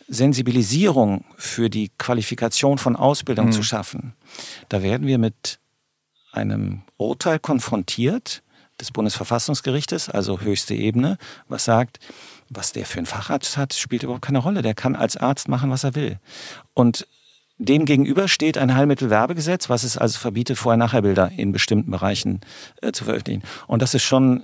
Sensibilisierung 0.07 1.25
für 1.37 1.69
die 1.69 1.91
Qualifikation 1.97 2.77
von 2.77 2.95
Ausbildung 2.95 3.47
mhm. 3.47 3.51
zu 3.51 3.63
schaffen, 3.63 4.13
da 4.69 4.81
werden 4.81 5.07
wir 5.07 5.17
mit 5.17 5.59
einem 6.31 6.83
Urteil 6.97 7.39
konfrontiert 7.39 8.43
des 8.79 8.91
Bundesverfassungsgerichtes, 8.91 10.09
also 10.09 10.39
höchste 10.41 10.75
Ebene, 10.75 11.17
was 11.47 11.65
sagt, 11.65 11.99
was 12.49 12.73
der 12.73 12.85
für 12.85 12.99
einen 12.99 13.07
Facharzt 13.07 13.57
hat, 13.57 13.73
spielt 13.73 14.03
überhaupt 14.03 14.23
keine 14.23 14.37
Rolle. 14.37 14.61
Der 14.61 14.75
kann 14.75 14.95
als 14.95 15.17
Arzt 15.17 15.47
machen, 15.47 15.69
was 15.69 15.83
er 15.83 15.95
will. 15.95 16.19
Und 16.73 17.07
dem 17.57 17.85
gegenüber 17.85 18.27
steht 18.27 18.57
ein 18.57 18.75
Heilmittelwerbegesetz, 18.75 19.67
was 19.67 19.83
es 19.83 19.97
also 19.97 20.19
verbietet, 20.19 20.57
Vorher-Nachher-Bilder 20.57 21.31
in 21.35 21.51
bestimmten 21.51 21.89
Bereichen 21.89 22.41
äh, 22.81 22.91
zu 22.91 23.05
veröffentlichen. 23.05 23.41
Und 23.65 23.81
das 23.81 23.95
ist 23.95 24.03
schon 24.03 24.43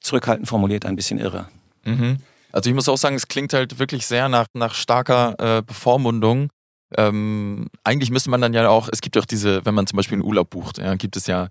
zurückhaltend 0.00 0.48
formuliert 0.48 0.86
ein 0.86 0.96
bisschen 0.96 1.18
irre. 1.18 1.48
Mhm. 1.84 2.18
Also 2.52 2.70
ich 2.70 2.74
muss 2.74 2.88
auch 2.88 2.96
sagen, 2.96 3.16
es 3.16 3.28
klingt 3.28 3.52
halt 3.52 3.78
wirklich 3.78 4.06
sehr 4.06 4.28
nach, 4.28 4.46
nach 4.54 4.74
starker 4.74 5.58
äh, 5.58 5.62
Bevormundung. 5.62 6.50
Ähm, 6.96 7.68
eigentlich 7.84 8.10
müsste 8.10 8.30
man 8.30 8.40
dann 8.40 8.54
ja 8.54 8.68
auch, 8.68 8.88
es 8.90 9.00
gibt 9.00 9.18
auch 9.18 9.26
diese, 9.26 9.64
wenn 9.66 9.74
man 9.74 9.86
zum 9.86 9.98
Beispiel 9.98 10.16
einen 10.16 10.24
Urlaub 10.24 10.50
bucht, 10.50 10.78
ja, 10.78 10.94
gibt 10.94 11.16
es 11.16 11.26
ja, 11.26 11.48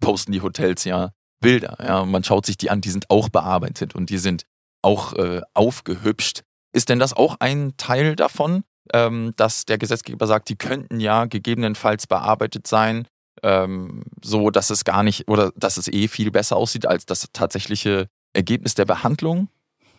posten 0.00 0.32
die 0.32 0.42
Hotels 0.42 0.84
ja 0.84 1.10
Bilder, 1.40 1.78
ja, 1.82 2.00
und 2.00 2.10
man 2.10 2.24
schaut 2.24 2.44
sich 2.44 2.58
die 2.58 2.70
an, 2.70 2.80
die 2.80 2.90
sind 2.90 3.08
auch 3.08 3.28
bearbeitet 3.28 3.94
und 3.94 4.10
die 4.10 4.18
sind 4.18 4.44
auch 4.82 5.14
äh, 5.14 5.40
aufgehübscht. 5.54 6.42
Ist 6.72 6.88
denn 6.88 6.98
das 6.98 7.12
auch 7.12 7.36
ein 7.40 7.74
Teil 7.76 8.16
davon, 8.16 8.64
ähm, 8.92 9.32
dass 9.36 9.64
der 9.64 9.78
Gesetzgeber 9.78 10.26
sagt, 10.26 10.48
die 10.48 10.56
könnten 10.56 11.00
ja 11.00 11.24
gegebenenfalls 11.24 12.06
bearbeitet 12.06 12.66
sein, 12.66 13.06
ähm, 13.42 14.02
so 14.22 14.50
dass 14.50 14.70
es 14.70 14.84
gar 14.84 15.02
nicht 15.02 15.28
oder 15.28 15.52
dass 15.56 15.76
es 15.76 15.88
eh 15.88 16.08
viel 16.08 16.30
besser 16.30 16.56
aussieht 16.56 16.86
als 16.86 17.06
das 17.06 17.26
tatsächliche 17.32 18.06
Ergebnis 18.32 18.74
der 18.74 18.84
Behandlung? 18.84 19.48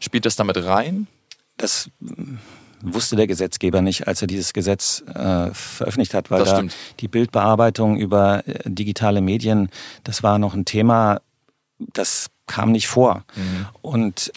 Spielt 0.02 0.26
das 0.26 0.36
damit 0.36 0.58
rein? 0.58 1.08
Das 1.58 1.90
wusste 2.82 3.16
der 3.16 3.28
Gesetzgeber 3.28 3.82
nicht, 3.82 4.08
als 4.08 4.22
er 4.22 4.28
dieses 4.28 4.54
Gesetz 4.54 5.04
äh, 5.08 5.54
veröffentlicht 5.54 6.14
hat, 6.14 6.32
weil 6.32 6.44
da 6.44 6.64
die 7.00 7.08
Bildbearbeitung 7.08 7.98
über 7.98 8.46
äh, 8.48 8.62
digitale 8.66 9.22
Medien, 9.22 9.70
das 10.04 10.24
war 10.24 10.40
noch 10.40 10.56
ein 10.56 10.66
Thema, 10.66 11.22
das 11.78 12.28
kam 12.48 12.72
nicht 12.72 12.88
vor. 12.88 13.24
Mhm. 13.36 13.68
Und 13.82 14.34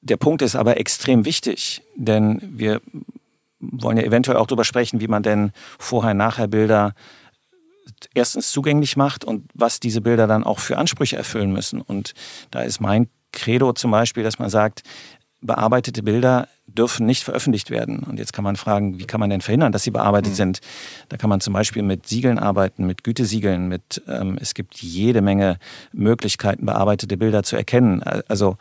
der 0.00 0.16
Punkt 0.16 0.42
ist 0.42 0.54
aber 0.54 0.78
extrem 0.78 1.24
wichtig, 1.24 1.82
denn 1.96 2.40
wir 2.42 2.80
wollen 3.58 3.96
ja 3.96 4.04
eventuell 4.04 4.36
auch 4.36 4.46
darüber 4.46 4.64
sprechen, 4.64 5.00
wie 5.00 5.08
man 5.08 5.24
denn 5.24 5.52
Vorher-Nachher-Bilder 5.78 6.94
erstens 8.14 8.52
zugänglich 8.52 8.96
macht 8.96 9.24
und 9.24 9.48
was 9.54 9.80
diese 9.80 10.00
Bilder 10.00 10.26
dann 10.26 10.44
auch 10.44 10.60
für 10.60 10.78
Ansprüche 10.78 11.16
erfüllen 11.16 11.52
müssen. 11.52 11.80
Und 11.80 12.14
da 12.50 12.62
ist 12.62 12.80
mein 12.80 13.08
Credo 13.32 13.72
zum 13.72 13.90
Beispiel, 13.90 14.22
dass 14.22 14.38
man 14.38 14.50
sagt, 14.50 14.82
bearbeitete 15.40 16.02
Bilder 16.02 16.48
dürfen 16.66 17.06
nicht 17.06 17.22
veröffentlicht 17.22 17.70
werden. 17.70 18.00
Und 18.00 18.18
jetzt 18.18 18.32
kann 18.32 18.44
man 18.44 18.56
fragen, 18.56 18.98
wie 18.98 19.04
kann 19.04 19.20
man 19.20 19.30
denn 19.30 19.40
verhindern, 19.40 19.72
dass 19.72 19.84
sie 19.84 19.90
bearbeitet 19.90 20.32
mhm. 20.32 20.36
sind? 20.36 20.60
Da 21.08 21.16
kann 21.16 21.30
man 21.30 21.40
zum 21.40 21.52
Beispiel 21.52 21.82
mit 21.82 22.06
Siegeln 22.06 22.38
arbeiten, 22.38 22.86
mit 22.86 23.04
Gütesiegeln, 23.04 23.68
mit 23.68 24.02
ähm, 24.08 24.38
es 24.40 24.54
gibt 24.54 24.76
jede 24.76 25.22
Menge 25.22 25.58
Möglichkeiten, 25.92 26.66
bearbeitete 26.66 27.16
Bilder 27.16 27.42
zu 27.42 27.56
erkennen. 27.56 28.02
Also 28.28 28.56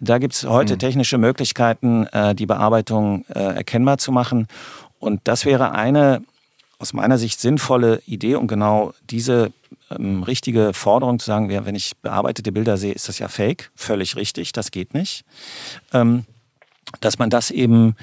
da 0.00 0.18
gibt 0.18 0.34
es 0.34 0.44
heute 0.44 0.74
mhm. 0.74 0.78
technische 0.78 1.18
Möglichkeiten, 1.18 2.06
äh, 2.06 2.34
die 2.34 2.46
Bearbeitung 2.46 3.24
äh, 3.28 3.56
erkennbar 3.56 3.98
zu 3.98 4.12
machen. 4.12 4.46
Und 4.98 5.20
das 5.24 5.44
wäre 5.44 5.72
eine 5.72 6.22
aus 6.78 6.92
meiner 6.92 7.18
Sicht 7.18 7.40
sinnvolle 7.40 8.00
Idee, 8.06 8.36
um 8.36 8.46
genau 8.46 8.92
diese 9.10 9.52
ähm, 9.90 10.22
richtige 10.22 10.72
Forderung 10.72 11.18
zu 11.18 11.26
sagen, 11.26 11.48
wenn 11.48 11.74
ich 11.74 11.96
bearbeitete 12.02 12.52
Bilder 12.52 12.76
sehe, 12.76 12.92
ist 12.92 13.08
das 13.08 13.18
ja 13.18 13.28
fake, 13.28 13.70
völlig 13.74 14.16
richtig, 14.16 14.52
das 14.52 14.70
geht 14.70 14.94
nicht. 14.94 15.24
Ähm, 15.92 16.24
dass 17.00 17.18
man 17.18 17.30
das 17.30 17.50
eben 17.50 17.96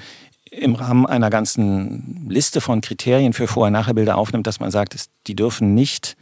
im 0.50 0.74
Rahmen 0.74 1.06
einer 1.06 1.30
ganzen 1.30 2.26
Liste 2.28 2.60
von 2.60 2.80
Kriterien 2.80 3.32
für 3.32 3.48
Vorher-Nachher-Bilder 3.48 4.16
aufnimmt, 4.16 4.46
dass 4.46 4.60
man 4.60 4.70
sagt, 4.70 4.96
die 5.26 5.34
dürfen 5.34 5.74
nicht 5.74 6.16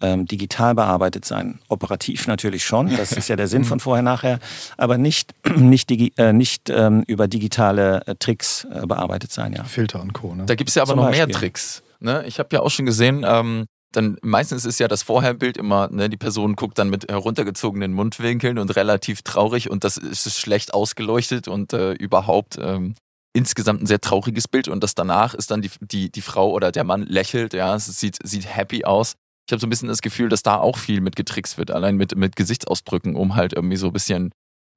ähm, 0.00 0.26
digital 0.26 0.74
bearbeitet 0.74 1.24
sein. 1.24 1.60
Operativ 1.68 2.26
natürlich 2.26 2.64
schon, 2.64 2.96
das 2.96 3.12
ist 3.12 3.28
ja 3.28 3.36
der 3.36 3.48
Sinn 3.48 3.64
von 3.70 3.80
Vorher-Nachher, 3.80 4.38
aber 4.76 4.98
nicht, 4.98 5.34
nicht, 5.56 5.90
digi 5.90 6.12
äh, 6.16 6.32
nicht 6.32 6.70
ähm, 6.70 7.04
über 7.06 7.28
digitale 7.28 8.06
äh, 8.06 8.14
Tricks 8.18 8.66
äh, 8.72 8.86
bearbeitet 8.86 9.32
sein. 9.32 9.52
Ja. 9.52 9.64
Filter 9.64 10.00
und 10.00 10.12
Co. 10.12 10.34
Ne? 10.34 10.46
Da 10.46 10.54
gibt 10.54 10.70
es 10.70 10.74
ja 10.74 10.82
aber 10.82 10.92
Zum 10.92 11.00
noch 11.00 11.06
Beispiel. 11.06 11.26
mehr 11.26 11.36
Tricks. 11.36 11.82
Ne? 12.00 12.24
Ich 12.26 12.38
habe 12.38 12.48
ja 12.52 12.60
auch 12.60 12.70
schon 12.70 12.86
gesehen, 12.86 13.24
ähm, 13.26 13.66
dann 13.92 14.16
meistens 14.22 14.64
ist 14.64 14.78
ja 14.78 14.88
das 14.88 15.02
Vorherbild 15.02 15.56
immer, 15.56 15.88
ne, 15.90 16.08
die 16.08 16.16
Person 16.16 16.54
guckt 16.54 16.78
dann 16.78 16.90
mit 16.90 17.10
heruntergezogenen 17.10 17.92
Mundwinkeln 17.92 18.58
und 18.58 18.74
relativ 18.76 19.22
traurig 19.22 19.68
und 19.68 19.82
das 19.82 19.96
ist 19.96 20.38
schlecht 20.38 20.74
ausgeleuchtet 20.74 21.48
und 21.48 21.72
äh, 21.72 21.92
überhaupt 21.92 22.56
ähm, 22.60 22.94
insgesamt 23.32 23.82
ein 23.82 23.86
sehr 23.86 24.00
trauriges 24.00 24.46
Bild 24.46 24.68
und 24.68 24.82
das 24.82 24.94
danach 24.94 25.34
ist 25.34 25.50
dann 25.50 25.60
die, 25.60 25.70
die, 25.80 26.10
die 26.10 26.20
Frau 26.20 26.50
oder 26.52 26.70
der 26.72 26.84
Mann 26.84 27.02
lächelt, 27.02 27.52
ja, 27.52 27.74
es 27.74 27.86
sieht, 27.86 28.18
sieht 28.22 28.46
happy 28.46 28.84
aus 28.84 29.16
ich 29.50 29.52
habe 29.52 29.60
so 29.60 29.66
ein 29.66 29.70
bisschen 29.70 29.88
das 29.88 30.00
Gefühl, 30.00 30.28
dass 30.28 30.44
da 30.44 30.58
auch 30.58 30.78
viel 30.78 31.00
mit 31.00 31.16
getrickst 31.16 31.58
wird, 31.58 31.72
allein 31.72 31.96
mit, 31.96 32.16
mit 32.16 32.36
Gesichtsausdrücken, 32.36 33.16
um 33.16 33.34
halt 33.34 33.52
irgendwie 33.52 33.76
so 33.76 33.88
ein 33.88 33.92
bisschen 33.92 34.30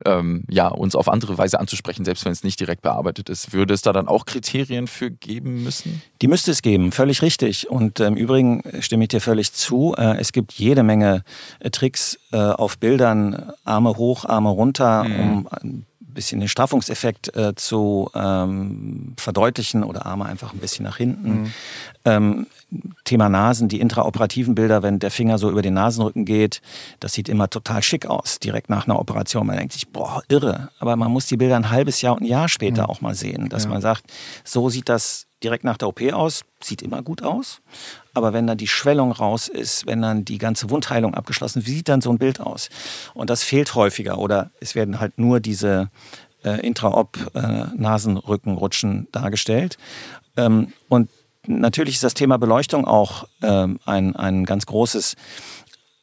ähm, 0.04 0.46
ja, 0.50 0.68
uns 0.68 0.96
auf 0.96 1.08
andere 1.08 1.38
Weise 1.38 1.60
anzusprechen, 1.60 2.06
selbst 2.06 2.26
wenn 2.26 2.32
es 2.32 2.44
nicht 2.44 2.60
direkt 2.60 2.82
bearbeitet 2.82 3.30
ist. 3.30 3.54
Würde 3.54 3.76
es 3.76 3.84
da 3.84 3.94
dann 3.94 4.08
auch 4.08 4.26
Kriterien 4.26 4.88
für 4.88 5.12
geben 5.12 5.64
müssen? 5.64 6.02
Die 6.24 6.28
müsste 6.28 6.50
es 6.50 6.64
geben, 6.64 6.92
völlig 6.92 7.22
richtig. 7.22 7.70
Und 7.70 8.00
ähm, 8.00 8.14
im 8.14 8.18
Übrigen 8.18 8.64
stimme 8.80 9.04
ich 9.04 9.10
dir 9.10 9.22
völlig 9.22 9.54
zu. 9.54 9.94
Äh, 9.96 10.18
es 10.18 10.32
gibt 10.32 10.54
jede 10.54 10.82
Menge 10.82 11.24
äh, 11.60 11.70
Tricks 11.70 12.18
äh, 12.32 12.38
auf 12.38 12.80
Bildern, 12.80 13.54
Arme 13.64 13.96
hoch, 13.96 14.26
Arme 14.26 14.50
runter, 14.50 15.04
mhm. 15.04 15.46
um 15.54 15.86
bisschen 16.14 16.40
den 16.40 16.50
Straffungseffekt 16.50 17.36
äh, 17.36 17.56
zu 17.56 18.10
ähm, 18.14 19.14
verdeutlichen 19.18 19.84
oder 19.84 20.06
Arme 20.06 20.26
einfach 20.26 20.54
ein 20.54 20.60
bisschen 20.60 20.86
nach 20.86 20.98
hinten. 20.98 21.42
Mhm. 21.42 21.54
Ähm, 22.06 22.48
Thema 23.04 23.30
Nasen, 23.30 23.68
die 23.68 23.80
intraoperativen 23.80 24.56
Bilder, 24.56 24.84
wenn 24.84 25.00
der 25.00 25.12
Finger 25.12 25.38
so 25.38 25.50
über 25.50 25.62
den 25.62 25.74
Nasenrücken 25.74 26.26
geht, 26.26 26.62
das 27.00 27.14
sieht 27.14 27.30
immer 27.30 27.50
total 27.50 27.84
schick 27.84 28.06
aus, 28.06 28.40
direkt 28.40 28.70
nach 28.70 28.88
einer 28.88 29.00
Operation. 29.00 29.48
Man 29.48 29.58
denkt 29.58 29.74
sich, 29.74 29.90
boah, 29.90 30.24
irre. 30.30 30.70
Aber 30.80 30.96
man 30.96 31.12
muss 31.12 31.28
die 31.28 31.38
Bilder 31.38 31.56
ein 31.56 31.70
halbes 31.70 32.02
Jahr 32.02 32.14
und 32.14 32.22
ein 32.22 32.28
Jahr 32.28 32.50
später 32.50 32.84
mhm. 32.84 32.90
auch 32.90 33.02
mal 33.02 33.16
sehen, 33.16 33.50
dass 33.50 33.66
ja. 33.66 33.70
man 33.70 33.82
sagt, 33.82 34.04
so 34.44 34.70
sieht 34.70 34.90
das 34.90 35.28
direkt 35.44 35.64
nach 35.64 35.78
der 35.78 35.90
OP 35.90 36.02
aus, 36.14 36.44
sieht 36.62 36.82
immer 36.82 37.02
gut 37.02 37.22
aus. 37.22 37.62
Aber 38.14 38.34
wenn 38.34 38.48
dann 38.48 38.58
die 38.58 38.68
Schwellung 38.68 39.12
raus 39.12 39.48
ist, 39.48 39.86
wenn 39.86 40.02
dann 40.02 40.26
die 40.26 40.38
ganze 40.38 40.70
Wundheilung 40.70 41.14
abgeschlossen 41.14 41.60
ist, 41.60 41.68
wie 41.68 41.76
sieht 41.76 41.90
dann 41.90 42.02
so 42.02 42.12
ein 42.12 42.18
Bild 42.18 42.40
aus? 42.40 42.70
Und 43.14 43.30
das 43.30 43.44
fehlt 43.44 43.76
häufiger 43.76 44.20
oder 44.20 44.52
es 44.62 44.76
werden 44.76 45.00
halt 45.00 45.18
nur 45.18 45.40
diese 45.40 45.90
äh, 46.44 46.66
Intraop-Nasenrückenrutschen 46.66 49.04
äh, 49.04 49.08
dargestellt. 49.12 49.78
Ähm, 50.38 50.74
und 50.90 51.10
natürlich 51.48 51.96
ist 51.96 52.04
das 52.04 52.14
Thema 52.14 52.38
Beleuchtung 52.38 52.86
auch 52.86 53.28
ähm, 53.42 53.80
ein, 53.86 54.16
ein 54.16 54.46
ganz 54.46 54.66
großes. 54.66 55.16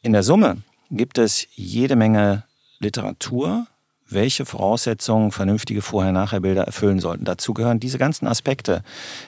In 0.01 0.13
der 0.13 0.23
Summe 0.23 0.57
gibt 0.89 1.17
es 1.17 1.47
jede 1.55 1.95
Menge 1.95 2.43
Literatur, 2.79 3.67
welche 4.09 4.45
Voraussetzungen 4.45 5.31
vernünftige 5.31 5.81
Vorher-Nachher-Bilder 5.81 6.63
erfüllen 6.63 6.99
sollten. 6.99 7.25
Dazu 7.25 7.53
gehören 7.53 7.79
diese 7.79 7.97
ganzen 7.97 8.27
Aspekte, 8.27 8.83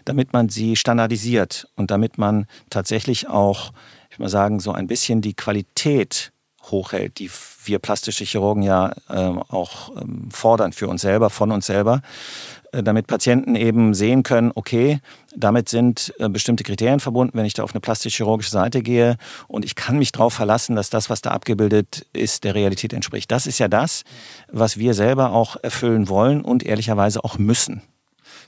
damit 0.06 0.34
man 0.34 0.50
sie 0.50 0.76
standardisiert 0.76 1.68
und 1.76 1.90
damit 1.90 2.18
man 2.18 2.48
tatsächlich 2.70 3.30
auch, 3.30 3.72
ich 4.12 4.20
mal 4.20 4.30
sagen, 4.30 4.60
so 4.60 4.74
ein 4.74 4.88
bisschen 4.88 5.22
die 5.22 5.36
Qualität 5.36 6.32
hochhält, 6.70 7.20
die 7.20 7.30
wir 7.66 7.80
plastische 7.80 8.26
Chirurgen 8.26 8.64
ja 8.64 8.94
äh, 9.10 9.16
auch 9.16 9.96
ähm, 10.02 10.30
fordern 10.32 10.74
für 10.74 10.88
uns 10.88 11.02
selber, 11.02 11.30
von 11.30 11.52
uns 11.52 11.66
selber. 11.66 12.02
Äh, 12.74 12.84
damit 12.84 13.08
Patienten 13.08 13.56
eben 13.56 13.94
sehen 13.94 14.24
können, 14.24 14.52
okay, 14.56 15.00
damit 15.36 15.70
sind 15.70 16.14
äh, 16.18 16.28
bestimmte 16.28 16.64
Kriterien 16.64 17.00
verbunden, 17.00 17.38
wenn 17.38 17.46
ich 17.46 17.54
da 17.54 17.64
auf 17.64 17.74
eine 17.74 17.82
plastisch-chirurgische 17.82 18.50
Seite 18.50 18.82
gehe 18.82 19.18
und 19.48 19.64
ich 19.64 19.76
kann 19.76 20.00
mich 20.00 20.12
darauf 20.12 20.34
verlassen, 20.34 20.76
dass 20.76 20.90
das, 20.90 21.10
was 21.10 21.22
da 21.22 21.32
abgebildet 21.32 22.08
ist, 22.14 22.44
der 22.44 22.56
Realität 22.56 22.94
entspricht. 22.94 23.32
Das 23.32 23.46
ist 23.46 23.60
ja 23.60 23.68
das, 23.68 24.04
was 24.52 24.78
wir 24.78 24.94
selber 24.94 25.32
auch 25.32 25.56
erfüllen 25.62 26.10
wollen 26.10 26.42
und 26.42 26.64
ehrlicherweise 26.64 27.24
auch 27.24 27.38
müssen. 27.38 27.84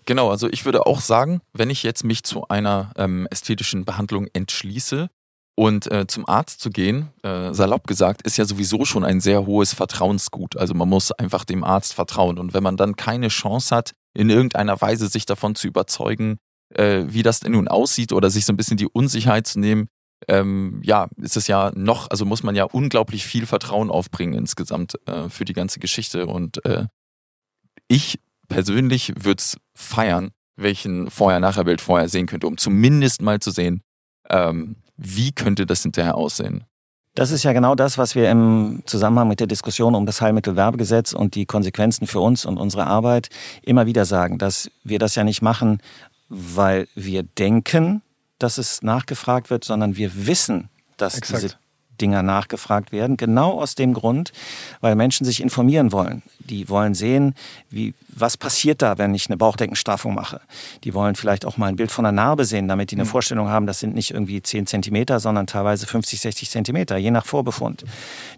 Genau, 0.05 0.29
also 0.29 0.47
ich 0.49 0.65
würde 0.65 0.85
auch 0.85 1.01
sagen, 1.01 1.41
wenn 1.53 1.69
ich 1.69 1.83
jetzt 1.83 2.03
mich 2.03 2.23
zu 2.23 2.47
einer 2.47 2.91
ähm, 2.97 3.27
ästhetischen 3.29 3.85
Behandlung 3.85 4.27
entschließe, 4.33 5.09
und 5.55 5.89
äh, 5.91 6.05
zum 6.05 6.27
Arzt 6.27 6.59
zu 6.59 6.69
gehen, 6.69 7.09
äh, 7.23 7.53
salopp 7.53 7.87
gesagt, 7.87 8.21
ist 8.23 8.37
ja 8.37 8.45
sowieso 8.45 8.83
schon 8.83 9.05
ein 9.05 9.21
sehr 9.21 9.45
hohes 9.45 9.73
Vertrauensgut. 9.73 10.57
Also 10.57 10.73
man 10.73 10.89
muss 10.89 11.13
einfach 11.13 11.45
dem 11.45 11.63
Arzt 11.63 11.93
vertrauen. 11.93 12.37
Und 12.37 12.53
wenn 12.53 12.63
man 12.63 12.75
dann 12.75 12.97
keine 12.97 13.29
Chance 13.29 13.73
hat, 13.73 13.93
in 14.13 14.29
irgendeiner 14.29 14.79
Weise 14.81 15.07
sich 15.07 15.25
davon 15.25 15.55
zu 15.55 15.67
überzeugen, 15.67 16.37
äh, 16.73 17.05
wie 17.07 17.23
das 17.23 17.39
denn 17.39 17.53
nun 17.53 17.69
aussieht 17.69 18.11
oder 18.11 18.29
sich 18.29 18.45
so 18.45 18.51
ein 18.51 18.57
bisschen 18.57 18.77
die 18.77 18.87
Unsicherheit 18.87 19.47
zu 19.47 19.59
nehmen, 19.59 19.87
ähm, 20.27 20.81
ja, 20.83 21.07
ist 21.17 21.37
es 21.37 21.47
ja 21.47 21.71
noch, 21.73 22.09
also 22.09 22.25
muss 22.25 22.43
man 22.43 22.55
ja 22.55 22.65
unglaublich 22.65 23.25
viel 23.25 23.45
Vertrauen 23.45 23.89
aufbringen 23.89 24.33
insgesamt 24.33 24.95
äh, 25.07 25.29
für 25.29 25.45
die 25.45 25.53
ganze 25.53 25.79
Geschichte. 25.79 26.27
Und 26.27 26.65
äh, 26.65 26.85
ich 27.87 28.19
persönlich 28.49 29.13
würde 29.23 29.39
es 29.39 29.57
feiern, 29.73 30.31
welchen 30.57 31.09
Vorher-Nachher-Bild 31.09 31.81
vorher 31.81 32.09
sehen 32.09 32.27
könnte, 32.27 32.47
um 32.47 32.57
zumindest 32.57 33.21
mal 33.21 33.39
zu 33.39 33.51
sehen, 33.51 33.81
ähm, 34.29 34.77
wie 34.97 35.31
könnte 35.31 35.65
das 35.65 35.83
hinterher 35.83 36.15
aussehen. 36.15 36.63
Das 37.15 37.31
ist 37.31 37.43
ja 37.43 37.53
genau 37.53 37.75
das, 37.75 37.97
was 37.97 38.13
wir 38.15 38.29
im 38.29 38.83
Zusammenhang 38.85 39.29
mit 39.29 39.39
der 39.39 39.47
Diskussion 39.47 39.95
um 39.95 40.05
das 40.05 40.19
Heilmittelwerbegesetz 40.19 41.13
und 41.13 41.35
die 41.35 41.45
Konsequenzen 41.45 42.07
für 42.07 42.19
uns 42.19 42.45
und 42.45 42.57
unsere 42.57 42.87
Arbeit 42.87 43.29
immer 43.61 43.85
wieder 43.85 44.03
sagen, 44.03 44.37
dass 44.37 44.69
wir 44.83 44.99
das 44.99 45.15
ja 45.15 45.23
nicht 45.23 45.41
machen, 45.41 45.79
weil 46.27 46.89
wir 46.93 47.23
denken, 47.23 48.01
dass 48.37 48.57
es 48.57 48.81
nachgefragt 48.81 49.49
wird, 49.49 49.63
sondern 49.63 49.95
wir 49.95 50.27
wissen, 50.27 50.69
dass 50.97 51.17
Exakt. 51.17 51.43
diese 51.43 51.55
Dinger 52.01 52.23
nachgefragt 52.23 52.91
werden. 52.91 53.17
Genau 53.17 53.59
aus 53.59 53.75
dem 53.75 53.93
Grund, 53.93 54.31
weil 54.81 54.95
Menschen 54.95 55.25
sich 55.25 55.41
informieren 55.41 55.91
wollen. 55.91 56.21
Die 56.39 56.69
wollen 56.69 56.93
sehen, 56.93 57.35
wie, 57.69 57.93
was 58.07 58.37
passiert 58.37 58.81
da, 58.81 58.97
wenn 58.97 59.13
ich 59.15 59.27
eine 59.27 59.37
Bauchdeckenstraffung 59.37 60.13
mache. 60.13 60.41
Die 60.83 60.93
wollen 60.93 61.15
vielleicht 61.15 61.45
auch 61.45 61.57
mal 61.57 61.67
ein 61.67 61.75
Bild 61.75 61.91
von 61.91 62.05
einer 62.05 62.11
Narbe 62.11 62.45
sehen, 62.45 62.67
damit 62.67 62.91
die 62.91 62.95
eine 62.95 63.03
mhm. 63.03 63.09
Vorstellung 63.09 63.49
haben, 63.49 63.65
das 63.65 63.79
sind 63.79 63.95
nicht 63.95 64.11
irgendwie 64.11 64.41
10 64.41 64.67
Zentimeter, 64.67 65.19
sondern 65.19 65.47
teilweise 65.47 65.87
50, 65.87 66.19
60 66.21 66.49
Zentimeter, 66.49 66.97
je 66.97 67.11
nach 67.11 67.25
Vorbefund. 67.25 67.83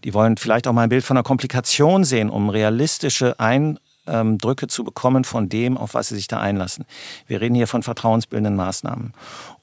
Die 0.03 0.13
wollen 0.13 0.37
vielleicht 0.37 0.67
auch 0.67 0.73
mal 0.73 0.83
ein 0.83 0.89
Bild 0.89 1.03
von 1.03 1.17
einer 1.17 1.23
Komplikation 1.23 2.03
sehen, 2.03 2.29
um 2.29 2.49
realistische 2.49 3.39
Ein 3.39 3.79
Eindrücke 4.07 4.65
ähm, 4.65 4.69
zu 4.69 4.83
bekommen 4.83 5.23
von 5.23 5.49
dem, 5.49 5.77
auf 5.77 5.93
was 5.93 6.09
sie 6.09 6.15
sich 6.15 6.27
da 6.27 6.39
einlassen. 6.39 6.85
Wir 7.27 7.41
reden 7.41 7.55
hier 7.55 7.67
von 7.67 7.83
vertrauensbildenden 7.83 8.55
Maßnahmen. 8.55 9.13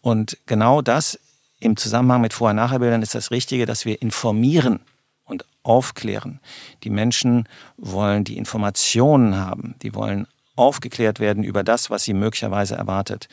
Und 0.00 0.36
genau 0.46 0.82
das 0.82 1.18
im 1.64 1.76
Zusammenhang 1.76 2.20
mit 2.20 2.34
Vorher-Nachher-Bildern 2.34 3.02
ist 3.02 3.14
das 3.14 3.30
Richtige, 3.30 3.64
dass 3.64 3.86
wir 3.86 4.02
informieren 4.02 4.80
und 5.24 5.46
aufklären. 5.62 6.40
Die 6.82 6.90
Menschen 6.90 7.48
wollen 7.78 8.24
die 8.24 8.36
Informationen 8.36 9.36
haben, 9.36 9.74
die 9.82 9.94
wollen 9.94 10.26
aufgeklärt 10.56 11.20
werden 11.20 11.42
über 11.42 11.64
das, 11.64 11.90
was 11.90 12.04
sie 12.04 12.12
möglicherweise 12.12 12.76
erwartet. 12.76 13.28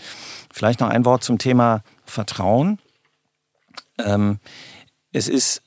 Vielleicht 0.52 0.80
noch 0.80 0.90
ein 0.90 1.06
Wort 1.06 1.24
zum 1.24 1.38
Thema 1.38 1.84
Vertrauen. 2.06 2.80
Ähm, 4.00 4.40
es 5.12 5.28
ist 5.28 5.62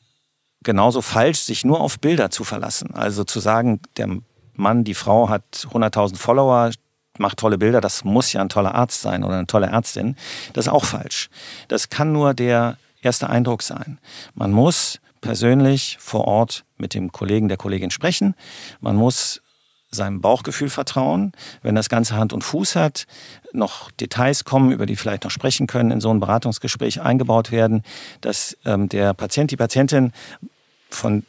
genauso 0.63 1.03
falsch, 1.03 1.41
sich 1.41 1.65
nur 1.65 1.81
auf 1.81 2.01
Bilder 2.01 2.31
zu 2.31 2.45
verlassen. 2.45 2.95
Also 2.95 3.25
zu 3.25 3.41
sagen, 3.41 3.81
der 3.99 4.09
Mann, 4.55 4.85
die 4.85 4.95
Frau 4.95 5.29
hat 5.29 5.69
100.000 5.71 6.17
Follower, 6.17 6.71
macht 7.19 7.39
tolle 7.39 7.59
Bilder, 7.59 7.81
das 7.81 8.05
muss 8.05 8.33
ja 8.33 8.41
ein 8.41 8.49
toller 8.49 8.75
Arzt 8.75 9.01
sein 9.01 9.25
oder 9.25 9.35
eine 9.37 9.47
tolle 9.47 9.67
Ärztin. 9.67 10.17
Das 10.53 10.67
ist 10.67 10.73
auch 10.73 10.85
falsch. 10.85 11.31
Das 11.69 11.89
kann 11.89 12.13
nur 12.13 12.35
der 12.35 12.77
erste 13.03 13.29
Eindruck 13.31 13.63
sein. 13.63 13.99
Man 14.35 14.53
muss 14.53 15.01
persönlich 15.21 15.97
vor 16.01 16.27
Ort 16.27 16.65
mit 16.77 16.95
dem 16.95 17.13
Kollegen, 17.13 17.49
der 17.49 17.57
Kollegin 17.57 17.91
sprechen. 17.91 18.35
Man 18.81 18.97
muss 18.97 19.41
seinem 19.95 20.21
Bauchgefühl 20.21 20.69
vertrauen. 20.69 21.33
Wenn 21.63 21.75
das 21.75 21.89
Ganze 21.89 22.17
Hand 22.17 22.33
und 22.33 22.43
Fuß 22.43 22.77
hat, 22.77 23.07
noch 23.53 23.91
Details 23.93 24.45
kommen, 24.45 24.73
über 24.73 24.87
die 24.87 24.97
vielleicht 24.97 25.25
noch 25.25 25.31
sprechen 25.31 25.67
können, 25.67 25.91
in 25.91 26.01
so 26.01 26.11
ein 26.11 26.21
Beratungsgespräch 26.21 27.01
eingebaut 27.01 27.53
werden, 27.53 27.83
dass 28.21 28.57
ähm, 28.65 28.89
der 28.89 29.15
Patient, 29.15 29.51
die 29.51 29.57
Patientin 29.57 30.13
von 30.91 31.25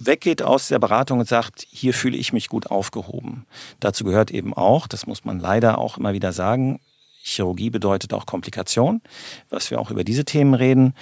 weggeht 0.00 0.42
aus 0.42 0.68
der 0.68 0.78
Beratung 0.78 1.20
und 1.20 1.28
sagt, 1.28 1.66
hier 1.70 1.94
fühle 1.94 2.16
ich 2.16 2.32
mich 2.32 2.48
gut 2.48 2.70
aufgehoben. 2.70 3.46
Dazu 3.78 4.04
gehört 4.04 4.30
eben 4.30 4.54
auch, 4.54 4.86
das 4.86 5.06
muss 5.06 5.24
man 5.24 5.38
leider 5.38 5.78
auch 5.78 5.98
immer 5.98 6.12
wieder 6.12 6.32
sagen, 6.32 6.80
Chirurgie 7.22 7.70
bedeutet 7.70 8.14
auch 8.14 8.24
Komplikation, 8.26 9.02
was 9.50 9.70
wir 9.70 9.78
auch 9.78 9.90
über 9.90 10.04
diese 10.04 10.24
Themen 10.24 10.54
reden 10.54 10.94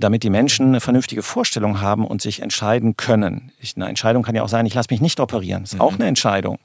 damit 0.00 0.22
die 0.22 0.30
Menschen 0.30 0.68
eine 0.68 0.80
vernünftige 0.80 1.22
Vorstellung 1.22 1.80
haben 1.80 2.06
und 2.06 2.22
sich 2.22 2.40
entscheiden 2.40 2.96
können. 2.96 3.52
Ich, 3.60 3.76
eine 3.76 3.88
Entscheidung 3.88 4.22
kann 4.22 4.34
ja 4.34 4.42
auch 4.42 4.48
sein, 4.48 4.66
ich 4.66 4.74
lasse 4.74 4.88
mich 4.90 5.00
nicht 5.00 5.20
operieren. 5.20 5.62
Das 5.62 5.72
ist 5.72 5.78
mhm. 5.78 5.82
auch 5.82 5.94
eine 5.94 6.06
Entscheidung. 6.06 6.58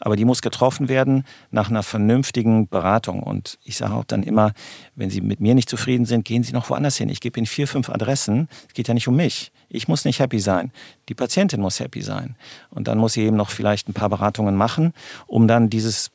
Aber 0.00 0.16
die 0.16 0.24
muss 0.24 0.42
getroffen 0.42 0.88
werden 0.88 1.24
nach 1.50 1.70
einer 1.70 1.82
vernünftigen 1.82 2.68
Beratung. 2.68 3.22
Und 3.22 3.58
ich 3.64 3.76
sage 3.76 3.94
auch 3.94 4.04
dann 4.04 4.22
immer, 4.22 4.52
wenn 4.94 5.10
Sie 5.10 5.20
mit 5.20 5.40
mir 5.40 5.54
nicht 5.54 5.68
zufrieden 5.68 6.06
sind, 6.06 6.24
gehen 6.24 6.42
Sie 6.42 6.52
noch 6.52 6.70
woanders 6.70 6.96
hin. 6.96 7.08
Ich 7.08 7.20
gebe 7.20 7.38
Ihnen 7.38 7.46
vier, 7.46 7.68
fünf 7.68 7.90
Adressen. 7.90 8.48
Es 8.68 8.74
geht 8.74 8.88
ja 8.88 8.94
nicht 8.94 9.08
um 9.08 9.16
mich. 9.16 9.52
Ich 9.68 9.88
muss 9.88 10.04
nicht 10.04 10.20
happy 10.20 10.40
sein. 10.40 10.72
Die 11.08 11.14
Patientin 11.14 11.60
muss 11.60 11.80
happy 11.80 12.00
sein. 12.00 12.36
Und 12.70 12.88
dann 12.88 12.98
muss 12.98 13.12
sie 13.12 13.22
eben 13.22 13.36
noch 13.36 13.50
vielleicht 13.50 13.88
ein 13.88 13.94
paar 13.94 14.08
Beratungen 14.08 14.56
machen, 14.56 14.92
um 15.26 15.46
dann 15.46 15.68
dieses 15.68 16.10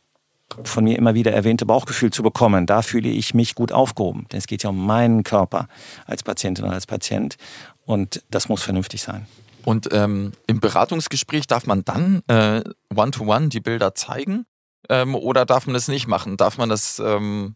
von 0.63 0.83
mir 0.83 0.97
immer 0.97 1.13
wieder 1.13 1.31
erwähnte 1.31 1.65
Bauchgefühl 1.65 2.11
zu 2.11 2.23
bekommen. 2.23 2.65
Da 2.65 2.81
fühle 2.81 3.09
ich 3.09 3.33
mich 3.33 3.55
gut 3.55 3.71
aufgehoben. 3.71 4.25
Denn 4.31 4.39
es 4.39 4.47
geht 4.47 4.63
ja 4.63 4.69
um 4.69 4.85
meinen 4.85 5.23
Körper 5.23 5.67
als 6.05 6.23
Patientin 6.23 6.65
oder 6.65 6.73
als 6.73 6.87
Patient. 6.87 7.37
Und 7.85 8.23
das 8.29 8.49
muss 8.49 8.63
vernünftig 8.63 9.01
sein. 9.01 9.27
Und 9.65 9.89
ähm, 9.91 10.33
im 10.47 10.59
Beratungsgespräch 10.59 11.47
darf 11.47 11.65
man 11.65 11.83
dann 11.85 12.21
äh, 12.27 12.61
one-to-one 12.93 13.45
-one 13.45 13.49
die 13.49 13.61
Bilder 13.61 13.95
zeigen? 13.95 14.45
Ähm, 14.89 15.15
oder 15.15 15.45
darf 15.45 15.65
man 15.65 15.73
das 15.73 15.87
nicht 15.87 16.07
machen? 16.07 16.37
Darf 16.37 16.57
man 16.57 16.69
das, 16.69 16.99
ähm, 16.99 17.55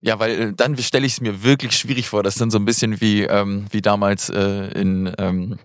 ja, 0.00 0.18
weil 0.18 0.52
dann 0.52 0.76
stelle 0.78 1.06
ich 1.06 1.14
es 1.14 1.20
mir 1.20 1.42
wirklich 1.42 1.76
schwierig 1.76 2.08
vor. 2.08 2.22
Das 2.22 2.34
ist 2.34 2.40
dann 2.40 2.50
so 2.50 2.58
ein 2.58 2.64
bisschen 2.64 3.00
wie, 3.00 3.22
ähm, 3.22 3.66
wie 3.70 3.80
damals 3.80 4.30
äh, 4.30 4.68
in, 4.72 5.12
ähm, 5.18 5.58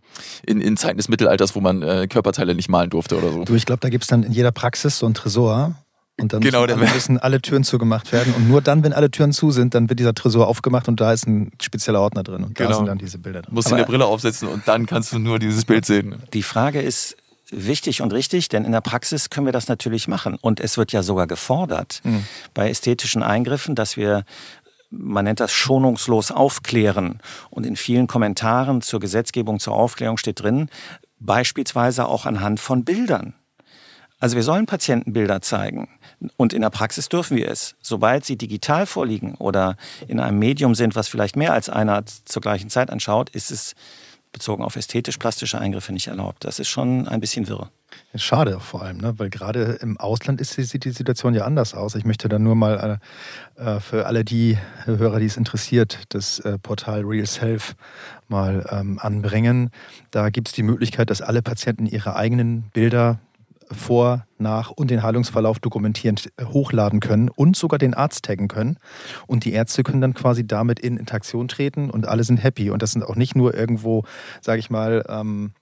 in, 0.46 0.62
in 0.62 0.78
Zeiten 0.78 0.98
des 0.98 1.10
Mittelalters, 1.10 1.56
wo 1.56 1.62
man 1.62 1.82
äh, 1.82 2.08
Körperteile 2.08 2.54
nicht 2.54 2.70
malen 2.70 2.90
durfte 2.90 3.18
oder 3.18 3.32
so. 3.32 3.44
Du, 3.44 3.56
ich 3.56 3.66
glaube, 3.66 3.80
da 3.80 3.90
gibt 3.90 4.04
es 4.04 4.08
dann 4.08 4.24
in 4.24 4.32
jeder 4.32 4.52
Praxis 4.52 5.00
so 5.00 5.08
ein 5.08 5.14
Tresor, 5.14 5.76
und 6.20 6.32
dann 6.32 6.42
genau, 6.42 6.62
müssen, 6.62 6.80
alle, 6.80 6.94
müssen 6.94 7.18
alle 7.18 7.42
Türen 7.42 7.64
zugemacht 7.64 8.12
werden. 8.12 8.34
Und 8.36 8.48
nur 8.48 8.62
dann, 8.62 8.84
wenn 8.84 8.94
alle 8.94 9.10
Türen 9.10 9.34
zu 9.34 9.50
sind, 9.52 9.74
dann 9.74 9.90
wird 9.90 10.00
dieser 10.00 10.14
Tresor 10.14 10.48
aufgemacht 10.48 10.88
und 10.88 11.02
da 11.02 11.12
ist 11.12 11.28
ein 11.28 11.52
spezieller 11.60 12.02
Ordner 12.02 12.24
drin. 12.24 12.44
Und 12.44 12.56
genau. 12.56 12.70
da 12.70 12.76
sind 12.76 12.86
dann 12.86 12.98
diese 13.00 13.18
Bilder 13.18 13.42
drin. 13.42 13.54
Musst 13.54 13.72
du 13.72 13.76
eine 13.76 13.86
Brille 13.86 14.06
aufsetzen 14.06 14.48
und 14.48 14.68
dann 14.68 14.86
kannst 14.86 15.12
du 15.12 15.20
nur 15.20 15.40
dieses 15.40 15.66
Bild 15.66 15.86
sehen. 15.86 16.22
Die 16.34 16.44
Frage 16.44 16.82
ist 16.82 17.18
wichtig 17.50 18.02
und 18.02 18.14
richtig, 18.14 18.48
denn 18.48 18.64
in 18.64 18.72
der 18.72 18.82
Praxis 18.82 19.32
können 19.32 19.48
wir 19.48 19.54
das 19.54 19.68
natürlich 19.68 20.08
machen. 20.08 20.38
Und 20.40 20.60
es 20.60 20.78
wird 20.78 20.92
ja 20.92 21.02
sogar 21.02 21.26
gefordert 21.26 22.02
mhm. 22.04 22.26
bei 22.54 22.70
ästhetischen 22.70 23.24
Eingriffen, 23.24 23.76
dass 23.76 23.98
wir 23.98 24.24
man 24.96 25.26
nennt 25.26 25.40
das 25.40 25.52
schonungslos 25.52 26.30
aufklären. 26.30 27.20
Und 27.50 27.66
in 27.66 27.76
vielen 27.76 28.06
Kommentaren 28.06 28.84
zur 28.84 29.00
Gesetzgebung 29.00 29.60
zur 29.60 29.74
Aufklärung 29.74 30.18
steht 30.18 30.44
drin, 30.44 30.70
beispielsweise 31.20 32.06
auch 32.06 32.28
anhand 32.28 32.60
von 32.60 32.86
Bildern. 32.86 33.34
Also 34.24 34.38
wir 34.38 34.44
sollen 34.44 34.68
Patientenbilder 34.68 35.42
zeigen. 35.42 35.90
Und 36.38 36.54
in 36.54 36.62
der 36.62 36.70
Praxis 36.70 37.10
dürfen 37.10 37.36
wir 37.36 37.50
es. 37.50 37.76
Sobald 37.82 38.24
sie 38.24 38.38
digital 38.38 38.86
vorliegen 38.86 39.36
oder 39.36 39.76
in 40.08 40.22
einem 40.22 40.40
Medium 40.40 40.76
sind, 40.76 40.96
was 40.96 41.10
vielleicht 41.10 41.36
mehr 41.36 41.52
als 41.52 41.68
einer 41.68 42.06
zur 42.06 42.42
gleichen 42.42 42.70
Zeit 42.70 42.90
anschaut, 42.90 43.30
ist 43.32 43.52
es 43.52 43.76
bezogen 44.32 44.64
auf 44.64 44.78
ästhetisch-plastische 44.78 45.60
Eingriffe 45.60 45.92
nicht 45.92 46.08
erlaubt. 46.08 46.46
Das 46.46 46.60
ist 46.60 46.70
schon 46.70 47.06
ein 47.10 47.20
bisschen 47.20 47.50
wirr. 47.50 47.70
Schade 48.16 48.62
vor 48.62 48.84
allem, 48.84 49.00
ne? 49.00 49.14
weil 49.18 49.30
gerade 49.30 49.78
im 49.82 50.00
Ausland 50.00 50.40
ist, 50.40 50.54
sieht 50.54 50.86
die 50.86 50.92
Situation 50.92 51.34
ja 51.34 51.44
anders 51.44 51.74
aus. 51.74 51.94
Ich 51.96 52.06
möchte 52.06 52.30
da 52.30 52.40
nur 52.40 52.56
mal 52.56 53.02
äh, 53.58 53.82
für 53.82 54.06
alle 54.06 54.24
die 54.24 54.58
Hörer, 54.86 55.20
die 55.20 55.26
es 55.26 55.36
interessiert, 55.36 56.00
das 56.10 56.40
äh, 56.40 56.58
Portal 56.58 57.02
Real 57.02 57.28
Self 57.28 57.76
mal 58.30 58.66
ähm, 58.72 59.00
anbringen. 59.00 59.70
Da 60.12 60.30
gibt 60.30 60.48
es 60.48 60.54
die 60.54 60.64
Möglichkeit, 60.64 61.10
dass 61.10 61.22
alle 61.22 61.42
Patienten 61.42 61.88
ihre 61.88 62.16
eigenen 62.16 62.70
Bilder 62.74 63.20
vor, 63.74 64.26
nach 64.38 64.72
und 64.72 64.92
den 64.92 65.04
Heilungsverlauf 65.04 65.60
dokumentieren, 65.60 66.18
äh, 66.38 66.46
hochladen 66.46 67.00
können 67.00 67.30
und 67.30 67.56
sogar 67.56 67.80
den 67.80 67.94
Arzt 67.94 68.26
taggen 68.26 68.48
können. 68.48 68.78
Und 69.28 69.46
die 69.46 69.54
Ärzte 69.54 69.84
können 69.84 70.02
dann 70.02 70.14
quasi 70.14 70.46
damit 70.46 70.80
in 70.80 70.98
Interaktion 70.98 71.48
treten 71.48 71.90
und 71.90 72.08
alle 72.08 72.24
sind 72.24 72.44
happy. 72.44 72.70
Und 72.70 72.82
das 72.82 72.92
sind 72.92 73.04
auch 73.04 73.16
nicht 73.16 73.36
nur 73.36 73.54
irgendwo, 73.54 74.04
sage 74.42 74.60
ich 74.60 74.70
mal, 74.70 75.06
ähm, 75.10 75.54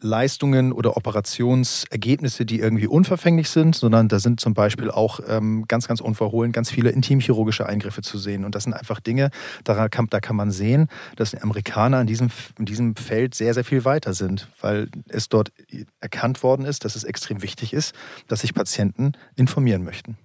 Leistungen 0.00 0.72
oder 0.72 0.96
Operationsergebnisse, 0.96 2.46
die 2.46 2.60
irgendwie 2.60 2.86
unverfänglich 2.86 3.50
sind, 3.50 3.74
sondern 3.74 4.08
da 4.08 4.18
sind 4.18 4.40
zum 4.40 4.54
Beispiel 4.54 4.90
auch 4.90 5.20
ähm, 5.28 5.64
ganz, 5.68 5.88
ganz 5.88 6.00
unverhohlen 6.00 6.52
ganz 6.52 6.70
viele 6.70 6.90
intimchirurgische 6.90 7.66
Eingriffe 7.66 8.02
zu 8.02 8.18
sehen. 8.18 8.44
Und 8.44 8.54
das 8.54 8.64
sind 8.64 8.74
einfach 8.74 9.00
Dinge, 9.00 9.30
da 9.64 9.88
kann, 9.88 10.06
da 10.10 10.20
kann 10.20 10.36
man 10.36 10.50
sehen, 10.50 10.88
dass 11.16 11.30
die 11.30 11.40
Amerikaner 11.40 12.00
in 12.00 12.06
diesem, 12.06 12.30
in 12.58 12.64
diesem 12.64 12.96
Feld 12.96 13.34
sehr, 13.34 13.54
sehr 13.54 13.64
viel 13.64 13.84
weiter 13.84 14.14
sind, 14.14 14.48
weil 14.60 14.88
es 15.08 15.28
dort 15.28 15.52
erkannt 16.00 16.42
worden 16.42 16.64
ist, 16.64 16.84
dass 16.84 16.96
es 16.96 17.04
extrem 17.04 17.42
wichtig 17.42 17.72
ist, 17.72 17.94
dass 18.28 18.40
sich 18.40 18.54
Patienten 18.54 19.12
informieren 19.36 19.84
möchten. 19.84 20.16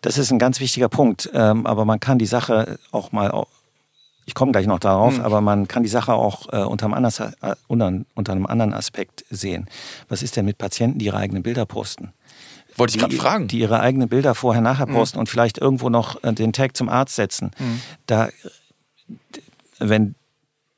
Das 0.00 0.18
ist 0.18 0.30
ein 0.30 0.38
ganz 0.38 0.60
wichtiger 0.60 0.88
Punkt, 0.88 1.30
ähm, 1.32 1.66
aber 1.66 1.84
man 1.84 2.00
kann 2.00 2.18
die 2.18 2.26
Sache 2.26 2.78
auch 2.92 3.12
mal 3.12 3.30
ich 4.26 4.34
komme 4.34 4.52
gleich 4.52 4.66
noch 4.66 4.80
darauf, 4.80 5.18
mhm. 5.18 5.24
aber 5.24 5.40
man 5.40 5.68
kann 5.68 5.84
die 5.84 5.88
Sache 5.88 6.12
auch 6.12 6.52
äh, 6.52 6.58
unter, 6.58 6.86
einem 6.86 6.94
anders, 6.94 7.20
äh, 7.20 7.32
unter, 7.68 7.92
unter, 8.14 8.32
einem 8.32 8.46
anderen 8.46 8.74
Aspekt 8.74 9.24
sehen. 9.30 9.70
Was 10.08 10.22
ist 10.22 10.36
denn 10.36 10.44
mit 10.44 10.58
Patienten, 10.58 10.98
die 10.98 11.06
ihre 11.06 11.16
eigenen 11.16 11.44
Bilder 11.44 11.64
posten? 11.64 12.12
Wollte 12.74 12.96
ich 12.96 13.00
gerade 13.00 13.14
fragen. 13.14 13.48
Die 13.48 13.60
ihre 13.60 13.80
eigenen 13.80 14.08
Bilder 14.08 14.34
vorher, 14.34 14.60
nachher 14.60 14.86
mhm. 14.86 14.94
posten 14.94 15.18
und 15.18 15.28
vielleicht 15.28 15.58
irgendwo 15.58 15.88
noch 15.88 16.22
äh, 16.24 16.32
den 16.32 16.52
Tag 16.52 16.76
zum 16.76 16.88
Arzt 16.88 17.14
setzen. 17.14 17.52
Mhm. 17.58 17.80
Da, 18.06 18.28
wenn 19.78 20.16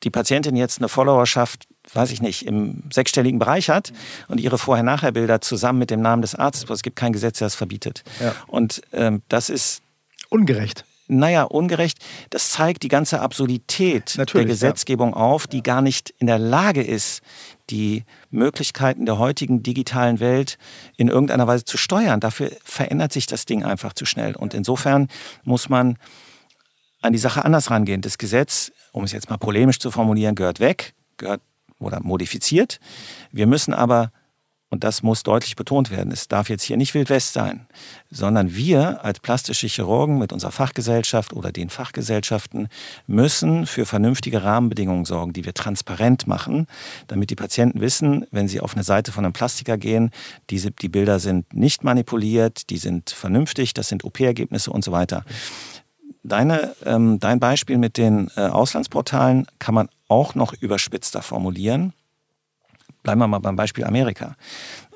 die 0.04 0.10
Patientin 0.10 0.54
jetzt 0.54 0.78
eine 0.78 0.88
Followerschaft, 0.88 1.66
weiß 1.92 2.12
ich 2.12 2.20
nicht, 2.20 2.46
im 2.46 2.82
sechsstelligen 2.92 3.38
Bereich 3.38 3.70
hat 3.70 3.94
und 4.28 4.40
ihre 4.40 4.58
Vorher-Nachher-Bilder 4.58 5.40
zusammen 5.40 5.78
mit 5.78 5.90
dem 5.90 6.02
Namen 6.02 6.20
des 6.20 6.34
Arztes, 6.34 6.68
es 6.68 6.82
gibt 6.82 6.96
kein 6.96 7.14
Gesetz, 7.14 7.38
das 7.38 7.54
verbietet. 7.54 8.04
Ja. 8.20 8.34
Und 8.46 8.82
ähm, 8.92 9.22
das 9.28 9.48
ist 9.48 9.80
ungerecht 10.28 10.84
naja, 11.08 11.44
ungerecht, 11.44 11.98
das 12.30 12.50
zeigt 12.50 12.82
die 12.82 12.88
ganze 12.88 13.20
Absurdität 13.20 14.14
Natürlich, 14.16 14.46
der 14.46 14.54
Gesetzgebung 14.54 15.10
ja. 15.10 15.16
auf, 15.16 15.46
die 15.46 15.62
gar 15.62 15.82
nicht 15.82 16.14
in 16.18 16.26
der 16.26 16.38
Lage 16.38 16.82
ist, 16.82 17.22
die 17.70 18.04
Möglichkeiten 18.30 19.06
der 19.06 19.18
heutigen 19.18 19.62
digitalen 19.62 20.20
Welt 20.20 20.58
in 20.96 21.08
irgendeiner 21.08 21.46
Weise 21.46 21.64
zu 21.64 21.76
steuern. 21.76 22.20
Dafür 22.20 22.50
verändert 22.62 23.12
sich 23.12 23.26
das 23.26 23.46
Ding 23.46 23.64
einfach 23.64 23.94
zu 23.94 24.04
schnell. 24.04 24.36
Und 24.36 24.54
insofern 24.54 25.08
muss 25.44 25.68
man 25.68 25.96
an 27.00 27.12
die 27.12 27.18
Sache 27.18 27.44
anders 27.44 27.70
rangehen. 27.70 28.00
Das 28.00 28.18
Gesetz, 28.18 28.72
um 28.92 29.04
es 29.04 29.12
jetzt 29.12 29.30
mal 29.30 29.38
polemisch 29.38 29.78
zu 29.78 29.90
formulieren, 29.90 30.34
gehört 30.34 30.60
weg, 30.60 30.94
gehört 31.16 31.40
oder 31.78 32.00
modifiziert. 32.00 32.80
Wir 33.32 33.46
müssen 33.46 33.72
aber 33.72 34.12
und 34.70 34.84
das 34.84 35.02
muss 35.02 35.22
deutlich 35.22 35.56
betont 35.56 35.90
werden, 35.90 36.12
es 36.12 36.28
darf 36.28 36.50
jetzt 36.50 36.62
hier 36.62 36.76
nicht 36.76 36.92
Wild 36.92 37.08
West 37.08 37.32
sein, 37.32 37.66
sondern 38.10 38.54
wir 38.54 39.02
als 39.02 39.20
plastische 39.20 39.66
Chirurgen 39.66 40.18
mit 40.18 40.32
unserer 40.32 40.52
Fachgesellschaft 40.52 41.32
oder 41.32 41.52
den 41.52 41.70
Fachgesellschaften 41.70 42.68
müssen 43.06 43.66
für 43.66 43.86
vernünftige 43.86 44.42
Rahmenbedingungen 44.42 45.06
sorgen, 45.06 45.32
die 45.32 45.46
wir 45.46 45.54
transparent 45.54 46.26
machen, 46.26 46.66
damit 47.06 47.30
die 47.30 47.34
Patienten 47.34 47.80
wissen, 47.80 48.26
wenn 48.30 48.48
sie 48.48 48.60
auf 48.60 48.74
eine 48.74 48.84
Seite 48.84 49.10
von 49.10 49.24
einem 49.24 49.32
Plastiker 49.32 49.78
gehen, 49.78 50.10
diese, 50.50 50.70
die 50.70 50.88
Bilder 50.88 51.18
sind 51.18 51.54
nicht 51.54 51.82
manipuliert, 51.82 52.68
die 52.68 52.78
sind 52.78 53.10
vernünftig, 53.10 53.72
das 53.72 53.88
sind 53.88 54.04
OP-Ergebnisse 54.04 54.70
und 54.70 54.84
so 54.84 54.92
weiter. 54.92 55.24
Deine, 56.22 56.74
ähm, 56.84 57.18
dein 57.20 57.40
Beispiel 57.40 57.78
mit 57.78 57.96
den 57.96 58.30
äh, 58.36 58.40
Auslandsportalen 58.40 59.46
kann 59.58 59.74
man 59.74 59.88
auch 60.08 60.34
noch 60.34 60.52
überspitzter 60.52 61.22
formulieren 61.22 61.94
bleiben 63.02 63.20
wir 63.20 63.28
mal 63.28 63.38
beim 63.38 63.56
Beispiel 63.56 63.84
Amerika. 63.84 64.36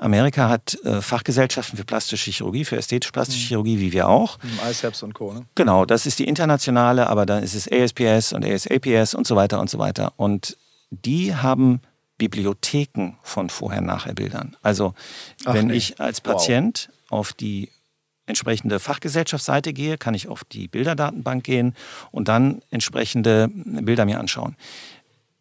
Amerika 0.01 0.49
hat 0.49 0.75
äh, 0.85 1.01
Fachgesellschaften 1.01 1.77
für 1.77 1.85
plastische 1.85 2.31
Chirurgie, 2.31 2.65
für 2.65 2.77
ästhetisch-plastische 2.77 3.45
mhm. 3.45 3.49
Chirurgie, 3.49 3.81
wie 3.81 3.93
wir 3.93 4.09
auch. 4.09 4.39
ICEPS 4.69 5.03
und 5.03 5.15
Co. 5.15 5.33
Ne? 5.33 5.47
Genau, 5.55 5.85
das 5.85 6.07
ist 6.07 6.19
die 6.19 6.27
internationale, 6.27 7.09
aber 7.09 7.27
dann 7.27 7.43
ist 7.43 7.55
es 7.55 7.71
ASPS 7.71 8.33
und 8.33 8.45
ASAPS 8.45 9.15
und 9.15 9.27
so 9.27 9.37
weiter 9.37 9.61
und 9.61 9.71
so 9.71 9.79
weiter. 9.79 10.13
Und 10.17 10.57
die 10.91 11.35
haben 11.35 11.81
Bibliotheken 12.19 13.15
von 13.23 13.51
Vorher-Nachher-Bildern. 13.51 14.57
Also 14.63 14.95
Ach 15.45 15.55
wenn 15.55 15.69
nee. 15.69 15.75
ich 15.75 16.01
als 16.01 16.21
Patient 16.21 16.89
wow. 17.09 17.19
auf 17.19 17.33
die 17.33 17.71
entsprechende 18.27 18.79
Fachgesellschaftsseite 18.79 19.73
gehe, 19.73 19.99
kann 19.99 20.15
ich 20.15 20.29
auf 20.29 20.45
die 20.45 20.69
Bilderdatenbank 20.69 21.43
gehen 21.43 21.75
und 22.11 22.29
dann 22.29 22.63
entsprechende 22.71 23.49
Bilder 23.53 24.05
mir 24.05 24.21
anschauen. 24.21 24.57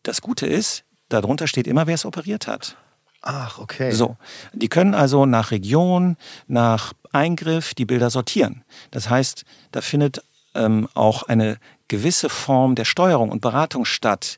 Das 0.03 0.21
Gute 0.21 0.47
ist, 0.47 0.83
darunter 1.13 1.47
steht 1.47 1.67
immer, 1.67 1.87
wer 1.87 1.95
es 1.95 2.05
operiert 2.05 2.47
hat. 2.47 2.77
Ach, 3.21 3.59
okay. 3.59 3.91
So, 3.91 4.17
die 4.53 4.67
können 4.67 4.95
also 4.95 5.25
nach 5.25 5.51
Region, 5.51 6.17
nach 6.47 6.93
Eingriff 7.11 7.73
die 7.73 7.85
Bilder 7.85 8.09
sortieren. 8.09 8.63
Das 8.89 9.09
heißt, 9.09 9.45
da 9.71 9.81
findet 9.81 10.23
ähm, 10.55 10.87
auch 10.95 11.23
eine 11.23 11.57
gewisse 11.87 12.29
Form 12.29 12.75
der 12.75 12.85
Steuerung 12.85 13.29
und 13.29 13.41
Beratung 13.41 13.85
statt. 13.85 14.37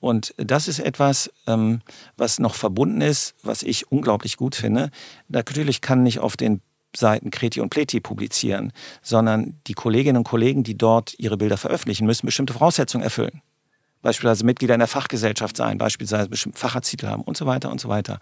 Und 0.00 0.34
das 0.36 0.66
ist 0.66 0.78
etwas, 0.78 1.30
ähm, 1.46 1.82
was 2.16 2.38
noch 2.38 2.54
verbunden 2.54 3.02
ist, 3.02 3.34
was 3.42 3.62
ich 3.62 3.92
unglaublich 3.92 4.36
gut 4.36 4.54
finde. 4.54 4.90
Natürlich 5.28 5.80
kann 5.80 6.02
nicht 6.02 6.18
auf 6.20 6.36
den 6.36 6.60
Seiten 6.96 7.30
Kreti 7.30 7.60
und 7.60 7.70
Pleti 7.70 8.00
publizieren, 8.00 8.72
sondern 9.02 9.60
die 9.66 9.74
Kolleginnen 9.74 10.18
und 10.18 10.24
Kollegen, 10.24 10.62
die 10.62 10.76
dort 10.76 11.14
ihre 11.18 11.36
Bilder 11.36 11.56
veröffentlichen, 11.56 12.06
müssen 12.06 12.26
bestimmte 12.26 12.52
Voraussetzungen 12.52 13.04
erfüllen. 13.04 13.42
Beispielsweise 14.02 14.44
Mitglieder 14.44 14.74
in 14.74 14.80
der 14.80 14.88
Fachgesellschaft 14.88 15.56
sein, 15.56 15.78
beispielsweise 15.78 16.28
bestimmte 16.28 16.58
Facharztitel 16.58 17.06
haben 17.06 17.22
und 17.22 17.36
so 17.36 17.46
weiter 17.46 17.70
und 17.70 17.80
so 17.80 17.88
weiter. 17.88 18.18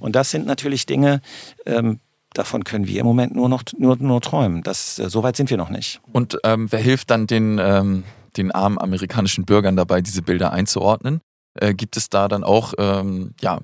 Und 0.00 0.16
das 0.16 0.30
sind 0.30 0.46
natürlich 0.46 0.86
Dinge, 0.86 1.20
ähm, 1.66 2.00
davon 2.32 2.64
können 2.64 2.86
wir 2.86 3.00
im 3.00 3.06
Moment 3.06 3.34
nur 3.34 3.48
noch 3.48 3.62
nur, 3.76 3.96
nur 3.96 4.20
träumen. 4.20 4.62
Das, 4.62 4.98
äh, 4.98 5.08
so 5.08 5.22
weit 5.22 5.36
sind 5.36 5.50
wir 5.50 5.56
noch 5.56 5.70
nicht. 5.70 6.00
Und 6.12 6.38
ähm, 6.44 6.70
wer 6.70 6.80
hilft 6.80 7.10
dann 7.10 7.26
den, 7.26 7.58
ähm, 7.58 8.04
den 8.36 8.50
armen 8.52 8.78
amerikanischen 8.78 9.44
Bürgern 9.44 9.76
dabei, 9.76 10.00
diese 10.00 10.22
Bilder 10.22 10.52
einzuordnen? 10.52 11.20
Äh, 11.54 11.74
gibt 11.74 11.96
es 11.96 12.08
da 12.10 12.28
dann 12.28 12.42
auch, 12.42 12.74
ähm, 12.78 13.34
ja, 13.40 13.60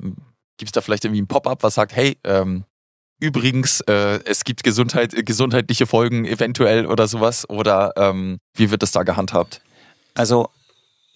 gibt 0.58 0.68
es 0.68 0.72
da 0.72 0.80
vielleicht 0.80 1.04
irgendwie 1.04 1.22
ein 1.22 1.26
Pop-up, 1.26 1.62
was 1.62 1.74
sagt, 1.74 1.94
hey, 1.94 2.18
ähm, 2.24 2.64
Übrigens, 3.22 3.82
äh, 3.82 4.20
es 4.24 4.44
gibt 4.44 4.64
Gesundheit, 4.64 5.14
gesundheitliche 5.26 5.86
Folgen 5.86 6.24
eventuell 6.24 6.86
oder 6.86 7.06
sowas. 7.06 7.48
Oder 7.50 7.92
ähm, 7.96 8.38
wie 8.54 8.70
wird 8.70 8.82
das 8.82 8.92
da 8.92 9.02
gehandhabt? 9.02 9.60
Also, 10.14 10.48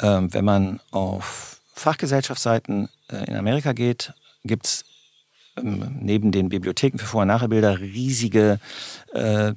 wenn 0.01 0.45
man 0.45 0.81
auf 0.91 1.61
Fachgesellschaftsseiten 1.75 2.89
äh, 3.11 3.25
in 3.25 3.37
Amerika 3.37 3.73
geht, 3.73 4.13
gibt 4.45 4.67
es 4.67 4.85
ähm, 5.57 5.99
neben 6.01 6.33
den 6.33 6.49
Bibliotheken 6.49 6.99
für 6.99 7.07
Vor- 7.07 7.23
und 7.23 7.29
Nachbilder 7.29 7.81
riesige 7.81 8.61
äh, 9.13 9.53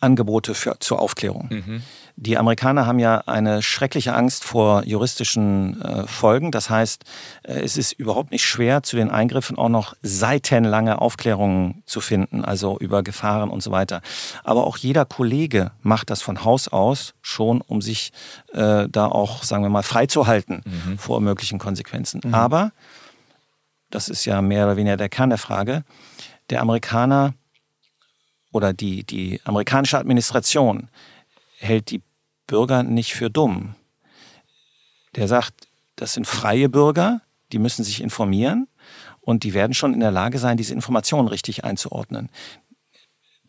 Angebote 0.00 0.54
für, 0.54 0.78
zur 0.80 1.00
Aufklärung. 1.00 1.48
Mhm. 1.50 1.82
Die 2.18 2.38
Amerikaner 2.38 2.86
haben 2.86 2.98
ja 2.98 3.18
eine 3.26 3.60
schreckliche 3.60 4.14
Angst 4.14 4.42
vor 4.42 4.84
juristischen 4.84 5.82
äh, 5.82 6.06
Folgen. 6.06 6.50
Das 6.50 6.70
heißt, 6.70 7.04
äh, 7.42 7.60
es 7.60 7.76
ist 7.76 7.92
überhaupt 7.92 8.30
nicht 8.30 8.46
schwer, 8.46 8.82
zu 8.82 8.96
den 8.96 9.10
Eingriffen 9.10 9.58
auch 9.58 9.68
noch 9.68 9.94
seitenlange 10.00 11.02
Aufklärungen 11.02 11.82
zu 11.84 12.00
finden, 12.00 12.42
also 12.42 12.78
über 12.78 13.02
Gefahren 13.02 13.50
und 13.50 13.62
so 13.62 13.70
weiter. 13.70 14.00
Aber 14.44 14.66
auch 14.66 14.78
jeder 14.78 15.04
Kollege 15.04 15.72
macht 15.82 16.08
das 16.08 16.22
von 16.22 16.42
Haus 16.42 16.68
aus 16.68 17.12
schon, 17.20 17.60
um 17.60 17.82
sich 17.82 18.12
äh, 18.54 18.88
da 18.88 19.06
auch, 19.06 19.42
sagen 19.42 19.62
wir 19.62 19.68
mal, 19.68 19.82
freizuhalten 19.82 20.62
mhm. 20.64 20.98
vor 20.98 21.20
möglichen 21.20 21.58
Konsequenzen. 21.58 22.22
Mhm. 22.24 22.34
Aber, 22.34 22.72
das 23.90 24.08
ist 24.08 24.24
ja 24.24 24.40
mehr 24.40 24.64
oder 24.64 24.76
weniger 24.76 24.96
der 24.96 25.10
Kern 25.10 25.28
der 25.28 25.38
Frage, 25.38 25.84
der 26.48 26.62
Amerikaner 26.62 27.34
oder 28.52 28.72
die, 28.72 29.04
die 29.04 29.40
amerikanische 29.44 29.98
Administration 29.98 30.88
hält 31.58 31.90
die 31.90 32.02
Bürger 32.46 32.82
nicht 32.82 33.14
für 33.14 33.30
dumm. 33.30 33.74
Der 35.14 35.28
sagt, 35.28 35.68
das 35.96 36.12
sind 36.12 36.26
freie 36.26 36.68
Bürger, 36.68 37.22
die 37.52 37.58
müssen 37.58 37.84
sich 37.84 38.00
informieren 38.00 38.68
und 39.20 39.44
die 39.44 39.54
werden 39.54 39.74
schon 39.74 39.94
in 39.94 40.00
der 40.00 40.10
Lage 40.10 40.38
sein, 40.38 40.56
diese 40.56 40.74
Informationen 40.74 41.28
richtig 41.28 41.64
einzuordnen. 41.64 42.30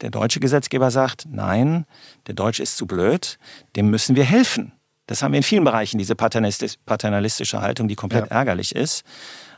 Der 0.01 0.09
deutsche 0.11 0.39
Gesetzgeber 0.39 0.91
sagt, 0.91 1.25
nein, 1.29 1.85
der 2.27 2.35
Deutsche 2.35 2.63
ist 2.63 2.77
zu 2.77 2.85
blöd, 2.85 3.39
dem 3.75 3.89
müssen 3.89 4.15
wir 4.15 4.23
helfen. 4.23 4.73
Das 5.07 5.23
haben 5.23 5.31
wir 5.31 5.37
in 5.37 5.43
vielen 5.43 5.63
Bereichen, 5.63 5.97
diese 5.97 6.15
paternalistische 6.15 7.61
Haltung, 7.61 7.87
die 7.87 7.95
komplett 7.95 8.25
ja. 8.25 8.31
ärgerlich 8.31 8.75
ist. 8.75 9.03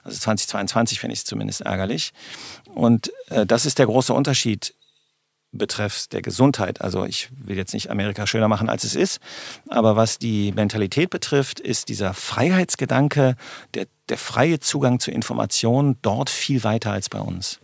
Also 0.03 0.19
2022 0.19 0.99
finde 0.99 1.13
ich 1.13 1.19
es 1.19 1.25
zumindest 1.25 1.61
ärgerlich. 1.61 2.13
Und 2.73 3.11
äh, 3.29 3.45
das 3.45 3.65
ist 3.65 3.79
der 3.79 3.87
große 3.87 4.13
Unterschied 4.13 4.75
betreffs 5.51 6.09
der 6.09 6.21
Gesundheit. 6.21 6.81
Also 6.81 7.05
ich 7.05 7.29
will 7.31 7.57
jetzt 7.57 7.73
nicht 7.73 7.89
Amerika 7.89 8.27
schöner 8.27 8.47
machen, 8.47 8.69
als 8.69 8.83
es 8.83 8.95
ist, 8.95 9.19
aber 9.67 9.95
was 9.95 10.19
die 10.19 10.51
Mentalität 10.51 11.09
betrifft, 11.09 11.59
ist 11.59 11.89
dieser 11.89 12.13
Freiheitsgedanke, 12.13 13.35
der, 13.73 13.87
der 14.09 14.17
freie 14.17 14.59
Zugang 14.59 14.99
zu 14.99 15.11
Informationen 15.11 15.97
dort 16.01 16.29
viel 16.29 16.63
weiter 16.63 16.91
als 16.91 17.09
bei 17.09 17.19
uns. 17.19 17.59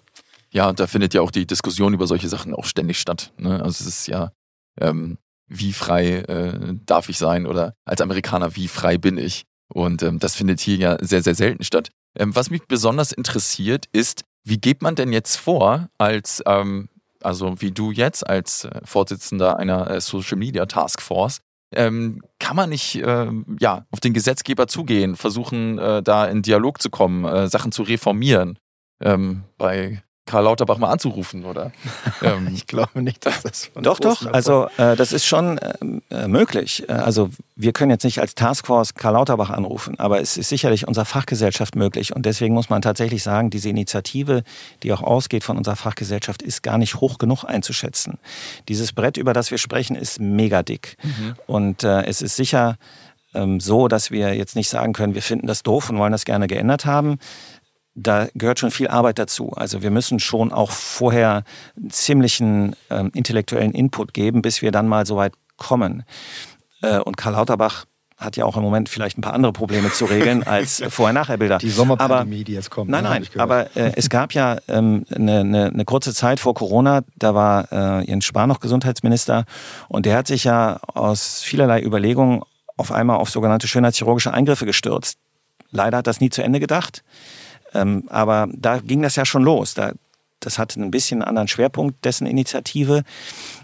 Ja, 0.52 0.70
und 0.70 0.80
da 0.80 0.88
findet 0.88 1.14
ja 1.14 1.22
auch 1.22 1.32
die 1.32 1.46
Diskussion 1.46 1.94
über 1.94 2.08
solche 2.08 2.30
Sachen 2.30 2.54
auch 2.54 2.66
ständig 2.66 3.00
statt. 3.00 3.34
Ne? 3.38 3.62
Also 3.62 3.84
es 3.84 3.88
ist 3.88 4.08
ja, 4.08 4.32
ähm, 4.80 5.18
wie 5.48 5.74
frei 5.74 6.20
äh, 6.20 6.76
darf 6.86 7.10
ich 7.10 7.18
sein 7.18 7.46
oder 7.46 7.76
als 7.86 8.02
Amerikaner, 8.02 8.56
wie 8.56 8.68
frei 8.68 8.98
bin 8.98 9.18
ich? 9.18 9.44
Und 9.68 10.04
ähm, 10.04 10.20
das 10.20 10.36
findet 10.36 10.60
hier 10.60 10.78
ja 10.78 10.98
sehr, 11.02 11.22
sehr 11.22 11.36
selten 11.36 11.64
statt. 11.64 11.90
Ähm, 12.18 12.36
was 12.36 12.50
mich 12.50 12.64
besonders 12.68 13.12
interessiert, 13.12 13.88
ist, 13.92 14.24
wie 14.44 14.58
geht 14.58 14.82
man 14.82 14.96
denn 14.96 15.12
jetzt 15.12 15.36
vor 15.36 15.90
als 15.98 16.42
ähm, 16.46 16.88
also 17.22 17.62
wie 17.62 17.72
du 17.72 17.92
jetzt 17.92 18.28
als 18.28 18.66
äh, 18.66 18.82
Vorsitzender 18.84 19.58
einer 19.58 19.90
äh, 19.90 20.02
Social 20.02 20.38
Media 20.38 20.66
Task 20.66 21.02
Force, 21.02 21.40
ähm, 21.74 22.22
kann 22.40 22.56
man 22.56 22.70
nicht 22.70 22.96
äh, 22.96 23.28
ja, 23.60 23.86
auf 23.92 24.00
den 24.00 24.14
Gesetzgeber 24.14 24.68
zugehen, 24.68 25.16
versuchen, 25.16 25.78
äh, 25.78 26.04
da 26.04 26.26
in 26.26 26.42
Dialog 26.42 26.82
zu 26.82 26.90
kommen, 26.90 27.26
äh, 27.26 27.48
Sachen 27.48 27.72
zu 27.72 27.84
reformieren. 27.84 28.60
Ähm, 29.02 29.44
bei 29.58 30.04
Karl 30.26 30.44
Lauterbach 30.46 30.78
mal 30.78 30.90
anzurufen, 30.90 31.46
oder? 31.46 31.72
Ähm, 32.22 32.50
ich 32.54 32.66
glaube 32.66 33.02
nicht, 33.02 33.26
dass 33.26 33.42
das 33.42 33.66
von 33.66 33.84
Doch, 33.84 34.00
doch. 34.00 34.26
Also 34.32 34.68
äh, 34.78 34.96
das 34.96 35.12
ist 35.12 35.26
schon 35.26 35.60
ähm, 35.82 36.02
äh, 36.10 36.28
möglich. 36.28 36.88
Äh, 36.88 36.94
also 36.94 37.30
wir 37.56 37.74
können 37.74 37.92
jetzt 37.92 38.06
nicht 38.06 38.20
als 38.20 38.36
Taskforce 38.36 38.94
Karl 38.94 39.14
Lauterbach 39.14 39.50
anrufen, 39.50 40.00
aber 40.00 40.22
es 40.22 40.38
ist 40.38 40.50
sicherlich 40.50 40.88
unserer 40.88 41.06
Fachgesellschaft 41.06 41.76
möglich. 41.76 42.16
Und 42.16 42.26
deswegen 42.26 42.54
muss 42.54 42.70
man 42.70 42.82
tatsächlich 42.82 43.22
sagen, 43.22 43.50
diese 43.50 43.70
Initiative, 43.70 44.44
die 44.82 44.94
auch 44.94 45.02
ausgeht 45.02 45.44
von 45.44 45.58
unserer 45.58 45.76
Fachgesellschaft, 45.76 46.42
ist 46.42 46.64
gar 46.64 46.78
nicht 46.78 46.96
hoch 46.96 47.18
genug 47.18 47.44
einzuschätzen. 47.44 48.18
Dieses 48.70 48.94
Brett, 48.94 49.18
über 49.18 49.34
das 49.34 49.52
wir 49.52 49.58
sprechen, 49.58 49.96
ist 49.96 50.20
mega 50.20 50.64
dick. 50.64 50.96
Mhm. 51.04 51.36
Und 51.48 51.84
äh, 51.84 52.04
es 52.06 52.22
ist 52.22 52.38
sicher 52.38 52.78
ähm, 53.34 53.60
so, 53.60 53.88
dass 53.88 54.10
wir 54.10 54.34
jetzt 54.36 54.56
nicht 54.56 54.70
sagen 54.70 54.94
können, 54.94 55.14
wir 55.14 55.22
finden 55.22 55.48
das 55.48 55.64
doof 55.64 55.90
und 55.90 55.98
wollen 55.98 56.14
das 56.14 56.26
gerne 56.26 56.48
geändert 56.48 56.86
haben 56.86 57.20
da 57.96 58.28
gehört 58.36 58.60
schon 58.60 58.72
viel 58.72 58.90
Arbeit 58.90 59.18
dazu. 59.20 59.52
Also 59.52 59.82
wir 59.82 59.90
müssen 59.90 60.20
schon 60.20 60.52
auch 60.52 60.72
vorher 60.72 61.44
ziemlichen 61.90 62.76
ähm, 62.90 63.10
intellektuellen 63.14 63.72
Input 63.72 64.14
geben, 64.14 64.42
bis 64.42 64.62
wir 64.62 64.72
dann 64.72 64.88
mal 64.88 65.06
so 65.06 65.16
weit 65.16 65.34
kommen. 65.58 66.04
Äh, 66.82 67.00
und 67.00 67.16
Karl 67.16 67.34
Lauterbach 67.34 67.86
hat 68.18 68.38
ja 68.38 68.46
auch 68.46 68.56
im 68.56 68.64
Moment 68.64 68.88
vielleicht 68.88 69.18
ein 69.18 69.22
paar 69.22 69.34
andere 69.34 69.52
Probleme 69.52 69.92
zu 69.92 70.06
regeln 70.06 70.44
als 70.48 70.84
Vorher-Nachher-Bilder. 70.88 71.58
Die 71.58 71.70
Sommerpandemie, 71.70 72.44
die 72.44 72.54
jetzt 72.54 72.70
kommt. 72.70 72.90
Nein, 72.90 73.04
ne, 73.04 73.10
nein, 73.10 73.28
aber 73.38 73.76
äh, 73.76 73.92
es 73.96 74.10
gab 74.10 74.34
ja 74.34 74.58
ähm, 74.68 75.06
eine, 75.14 75.40
eine, 75.40 75.66
eine 75.66 75.86
kurze 75.86 76.14
Zeit 76.14 76.40
vor 76.40 76.54
Corona, 76.54 77.02
da 77.18 77.34
war 77.36 77.72
äh, 77.72 78.06
Jens 78.06 78.26
Spahn 78.26 78.48
noch 78.48 78.60
Gesundheitsminister 78.62 79.46
und 79.90 80.06
der 80.06 80.18
hat 80.18 80.28
sich 80.28 80.46
ja 80.46 80.80
aus 80.94 81.42
vielerlei 81.42 81.82
Überlegungen 81.82 82.42
auf 82.78 82.92
einmal 82.92 83.18
auf 83.18 83.30
sogenannte 83.30 83.68
schönheitschirurgische 83.68 84.34
Eingriffe 84.34 84.66
gestürzt. 84.66 85.18
Leider 85.72 85.98
hat 85.98 86.08
das 86.08 86.22
nie 86.22 86.30
zu 86.30 86.42
Ende 86.42 86.60
gedacht. 86.60 87.04
Ähm, 87.76 88.06
aber 88.10 88.48
da 88.52 88.80
ging 88.80 89.02
das 89.02 89.16
ja 89.16 89.26
schon 89.26 89.44
los. 89.44 89.74
Da, 89.74 89.92
das 90.40 90.58
hatte 90.58 90.82
ein 90.82 90.92
bisschen 90.92 91.22
einen 91.22 91.30
anderen 91.30 91.48
Schwerpunkt 91.48 92.04
dessen 92.06 92.26
Initiative. 92.26 93.04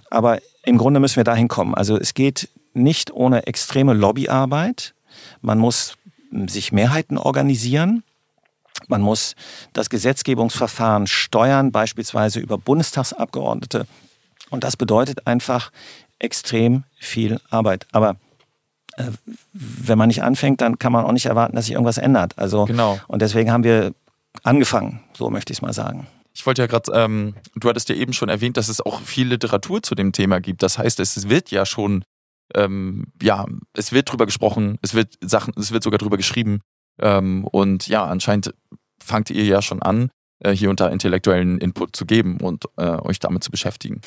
Aber 0.10 0.40
im 0.64 0.78
Grunde 0.78 1.00
müssen 1.00 1.16
wir 1.16 1.24
dahin 1.24 1.48
kommen. 1.48 1.74
Also 1.74 1.98
es 1.98 2.14
geht 2.14 2.50
nicht 2.74 3.12
ohne 3.12 3.48
extreme 3.48 3.94
Lobbyarbeit. 3.94 4.94
Man 5.42 5.58
muss 5.58 5.96
sich 6.48 6.72
Mehrheiten 6.72 7.18
organisieren. 7.18 8.04
Man 8.88 9.02
muss 9.02 9.36
das 9.74 9.90
Gesetzgebungsverfahren 9.90 11.08
steuern, 11.08 11.72
beispielsweise 11.72 12.40
über 12.40 12.58
Bundestagsabgeordnete. 12.58 13.86
Und 14.50 14.64
das 14.64 14.78
bedeutet 14.78 15.28
einfach 15.28 15.72
extrem 16.20 16.84
viel 16.98 17.40
Arbeit. 17.50 17.88
Aber 17.92 18.16
äh, 18.98 19.06
wenn 19.54 19.98
man 19.98 20.08
nicht 20.08 20.24
anfängt, 20.24 20.62
dann 20.62 20.80
kann 20.80 20.92
man 20.92 21.06
auch 21.06 21.12
nicht 21.12 21.26
erwarten, 21.26 21.56
dass 21.56 21.66
sich 21.66 21.74
irgendwas 21.74 21.98
ändert. 21.98 22.38
Also 22.38 22.66
genau. 22.66 23.00
und 23.08 23.22
deswegen 23.22 23.52
haben 23.52 23.64
wir 23.64 23.94
angefangen, 24.44 25.02
so 25.14 25.30
möchte 25.30 25.52
ich 25.52 25.60
es 25.60 25.62
mal 25.62 25.74
sagen. 25.74 26.08
Ich 26.34 26.46
wollte 26.46 26.62
ja 26.62 26.68
gerade, 26.68 26.92
ähm, 26.94 27.36
du 27.56 27.68
hattest 27.68 27.90
ja 27.90 27.96
eben 27.96 28.14
schon 28.14 28.30
erwähnt, 28.30 28.58
dass 28.58 28.70
es 28.70 28.82
auch 28.82 29.02
viel 29.02 29.28
Literatur 29.28 29.84
zu 29.84 29.96
dem 29.96 30.14
Thema 30.14 30.40
gibt. 30.40 30.64
Das 30.64 30.78
heißt, 30.78 31.00
es 31.00 31.30
wird 31.30 31.52
ja 31.52 31.66
schon, 31.66 32.06
ähm, 32.56 33.08
ja, 33.22 33.46
es 33.74 33.92
wird 33.92 34.12
drüber 34.12 34.26
gesprochen, 34.26 34.78
es 34.82 34.94
wird 34.94 35.16
Sachen, 35.22 35.54
es 35.58 35.72
wird 35.72 35.84
sogar 35.84 35.98
drüber 35.98 36.18
geschrieben. 36.18 36.62
Ähm, 37.00 37.46
und 37.46 37.88
ja, 37.88 38.06
anscheinend 38.06 38.54
fangt 39.04 39.30
ihr 39.30 39.44
ja 39.44 39.62
schon 39.62 39.82
an, 39.82 40.10
äh, 40.40 40.52
hier 40.52 40.70
unter 40.70 40.92
intellektuellen 40.92 41.58
Input 41.58 41.96
zu 41.96 42.06
geben 42.06 42.38
und 42.38 42.66
äh, 42.78 42.86
euch 42.86 43.20
damit 43.20 43.44
zu 43.44 43.52
beschäftigen. 43.52 44.02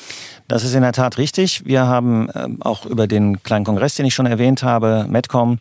Das 0.47 0.63
ist 0.63 0.73
in 0.73 0.81
der 0.81 0.93
Tat 0.93 1.17
richtig. 1.17 1.65
Wir 1.65 1.85
haben 1.85 2.29
äh, 2.29 2.47
auch 2.61 2.85
über 2.85 3.07
den 3.07 3.43
kleinen 3.43 3.65
Kongress, 3.65 3.95
den 3.95 4.05
ich 4.05 4.15
schon 4.15 4.25
erwähnt 4.25 4.63
habe, 4.63 5.05
Medcom, 5.07 5.59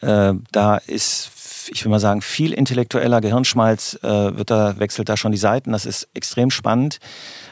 äh, 0.00 0.34
da 0.52 0.76
ist 0.76 1.30
ich 1.68 1.84
will 1.84 1.90
mal 1.90 2.00
sagen, 2.00 2.22
viel 2.22 2.52
intellektueller 2.52 3.20
Gehirnschmalz 3.20 3.98
äh, 4.02 4.36
wird 4.36 4.50
da, 4.50 4.78
wechselt 4.78 5.08
da 5.08 5.16
schon 5.16 5.32
die 5.32 5.38
Seiten. 5.38 5.72
Das 5.72 5.86
ist 5.86 6.08
extrem 6.14 6.50
spannend. 6.50 6.98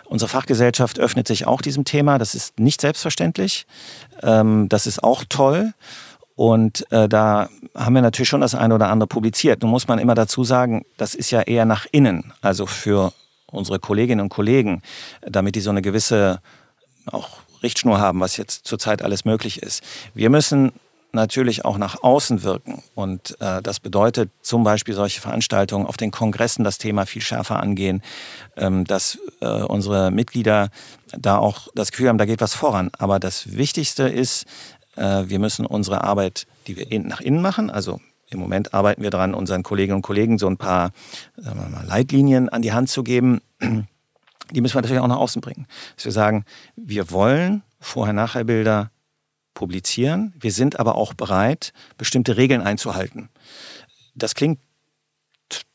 Unsere 0.06 0.28
Fachgesellschaft 0.28 0.98
öffnet 0.98 1.28
sich 1.28 1.46
auch 1.46 1.60
diesem 1.60 1.84
Thema. 1.84 2.18
Das 2.18 2.34
ist 2.34 2.58
nicht 2.58 2.80
selbstverständlich. 2.80 3.66
Ähm, 4.22 4.68
das 4.68 4.86
ist 4.86 5.02
auch 5.02 5.24
toll. 5.28 5.74
Und 6.34 6.90
äh, 6.92 7.08
da 7.08 7.48
haben 7.74 7.94
wir 7.94 8.02
natürlich 8.02 8.28
schon 8.28 8.40
das 8.40 8.54
eine 8.54 8.74
oder 8.74 8.88
andere 8.90 9.08
publiziert. 9.08 9.62
Nun 9.62 9.72
muss 9.72 9.88
man 9.88 9.98
immer 9.98 10.14
dazu 10.14 10.44
sagen, 10.44 10.84
das 10.96 11.14
ist 11.14 11.30
ja 11.30 11.42
eher 11.42 11.64
nach 11.64 11.86
innen, 11.90 12.32
also 12.40 12.66
für 12.66 13.12
unsere 13.50 13.78
Kolleginnen 13.78 14.20
und 14.20 14.28
Kollegen, 14.28 14.82
damit 15.22 15.56
die 15.56 15.60
so 15.60 15.70
eine 15.70 15.82
gewisse 15.82 16.40
auch 17.06 17.38
Richtschnur 17.62 17.98
haben, 17.98 18.20
was 18.20 18.36
jetzt 18.36 18.66
zurzeit 18.66 19.02
alles 19.02 19.24
möglich 19.24 19.62
ist. 19.62 19.82
Wir 20.14 20.30
müssen 20.30 20.72
natürlich 21.12 21.64
auch 21.64 21.78
nach 21.78 22.02
außen 22.02 22.42
wirken. 22.42 22.82
Und 22.94 23.40
äh, 23.40 23.62
das 23.62 23.80
bedeutet 23.80 24.30
zum 24.42 24.64
Beispiel 24.64 24.94
solche 24.94 25.20
Veranstaltungen 25.20 25.86
auf 25.86 25.96
den 25.96 26.10
Kongressen 26.10 26.64
das 26.64 26.78
Thema 26.78 27.06
viel 27.06 27.22
schärfer 27.22 27.60
angehen, 27.60 28.02
ähm, 28.56 28.84
dass 28.84 29.18
äh, 29.40 29.46
unsere 29.46 30.10
Mitglieder 30.10 30.68
da 31.16 31.38
auch 31.38 31.68
das 31.74 31.90
Gefühl 31.90 32.08
haben, 32.08 32.18
da 32.18 32.26
geht 32.26 32.40
was 32.40 32.54
voran. 32.54 32.90
Aber 32.98 33.18
das 33.18 33.56
Wichtigste 33.56 34.04
ist, 34.04 34.44
äh, 34.96 35.24
wir 35.26 35.38
müssen 35.38 35.64
unsere 35.64 36.04
Arbeit, 36.04 36.46
die 36.66 36.76
wir 36.76 36.90
in, 36.90 37.06
nach 37.08 37.20
innen 37.20 37.40
machen, 37.40 37.70
also 37.70 38.00
im 38.30 38.40
Moment 38.40 38.74
arbeiten 38.74 39.02
wir 39.02 39.10
daran, 39.10 39.32
unseren 39.32 39.62
Kolleginnen 39.62 39.96
und 39.96 40.02
Kollegen 40.02 40.36
so 40.36 40.48
ein 40.48 40.58
paar 40.58 40.90
mal, 41.36 41.84
Leitlinien 41.86 42.50
an 42.50 42.60
die 42.60 42.72
Hand 42.72 42.90
zu 42.90 43.02
geben. 43.02 43.40
Die 44.50 44.60
müssen 44.60 44.74
wir 44.74 44.82
natürlich 44.82 45.00
auch 45.00 45.08
nach 45.08 45.16
außen 45.16 45.40
bringen. 45.40 45.66
Dass 45.96 46.04
wir 46.04 46.12
sagen, 46.12 46.44
wir 46.76 47.10
wollen 47.10 47.62
Vorher-Nachher-Bilder 47.80 48.90
publizieren. 49.58 50.32
Wir 50.38 50.52
sind 50.52 50.78
aber 50.78 50.94
auch 50.94 51.14
bereit, 51.14 51.72
bestimmte 51.96 52.36
Regeln 52.36 52.60
einzuhalten. 52.60 53.28
Das 54.14 54.36
klingt 54.36 54.60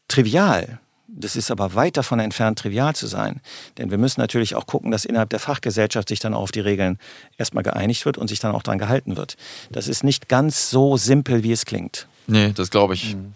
trivial. 0.07 0.79
Das 1.09 1.35
ist 1.35 1.51
aber 1.51 1.75
weit 1.75 1.97
davon 1.97 2.21
entfernt, 2.21 2.59
trivial 2.59 2.95
zu 2.95 3.07
sein. 3.07 3.41
Denn 3.77 3.91
wir 3.91 3.97
müssen 3.97 4.21
natürlich 4.21 4.55
auch 4.55 4.67
gucken, 4.67 4.89
dass 4.89 5.03
innerhalb 5.03 5.29
der 5.31 5.39
Fachgesellschaft 5.39 6.07
sich 6.07 6.21
dann 6.21 6.33
auch 6.33 6.43
auf 6.43 6.51
die 6.53 6.61
Regeln 6.61 6.97
erstmal 7.37 7.61
geeinigt 7.61 8.05
wird 8.05 8.17
und 8.17 8.29
sich 8.29 8.39
dann 8.39 8.55
auch 8.55 8.63
daran 8.63 8.79
gehalten 8.79 9.17
wird. 9.17 9.35
Das 9.69 9.89
ist 9.89 10.05
nicht 10.05 10.29
ganz 10.29 10.69
so 10.69 10.95
simpel, 10.95 11.43
wie 11.43 11.51
es 11.51 11.65
klingt. 11.65 12.07
Nee, 12.25 12.53
das 12.55 12.71
glaube 12.71 12.93
ich. 12.93 13.15
Mhm. 13.15 13.33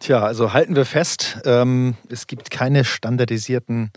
Tja, 0.00 0.20
also 0.20 0.52
halten 0.52 0.74
wir 0.74 0.84
fest, 0.84 1.38
ähm, 1.44 1.96
es 2.08 2.26
gibt 2.26 2.50
keine 2.50 2.84
standardisierten 2.84 3.92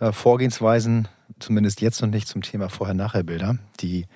äh, 0.00 0.10
Vorgehensweisen, 0.10 1.06
zumindest 1.38 1.82
jetzt 1.82 2.00
noch 2.00 2.08
nicht 2.08 2.28
zum 2.28 2.40
Thema 2.40 2.70
Vorher-Nachher-Bilder, 2.70 3.58
die 3.80 4.06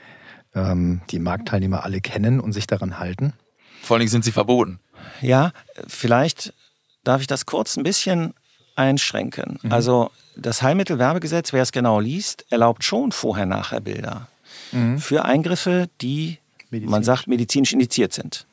ähm, 0.54 1.00
die 1.10 1.18
Marktteilnehmer 1.18 1.84
alle 1.84 2.00
kennen 2.00 2.40
und 2.40 2.52
sich 2.52 2.66
daran 2.66 2.98
halten? 2.98 3.32
Vor 3.82 3.94
allen 3.94 4.00
Dingen 4.00 4.10
sind 4.10 4.24
sie 4.24 4.32
verboten. 4.32 4.80
Ja, 5.20 5.52
vielleicht 5.86 6.52
darf 7.04 7.20
ich 7.20 7.26
das 7.26 7.46
kurz 7.46 7.76
ein 7.76 7.82
bisschen 7.82 8.34
einschränken. 8.76 9.58
Mhm. 9.62 9.72
Also 9.72 10.10
das 10.36 10.62
Heilmittelwerbegesetz, 10.62 11.52
wer 11.52 11.62
es 11.62 11.72
genau 11.72 12.00
liest, 12.00 12.46
erlaubt 12.50 12.84
schon 12.84 13.12
Vorher-Nachher-Bilder 13.12 14.28
mhm. 14.72 14.98
für 14.98 15.24
Eingriffe, 15.24 15.88
die, 16.00 16.38
man 16.70 17.02
sagt, 17.02 17.26
medizinisch 17.26 17.72
indiziert 17.72 18.12
sind. 18.12 18.46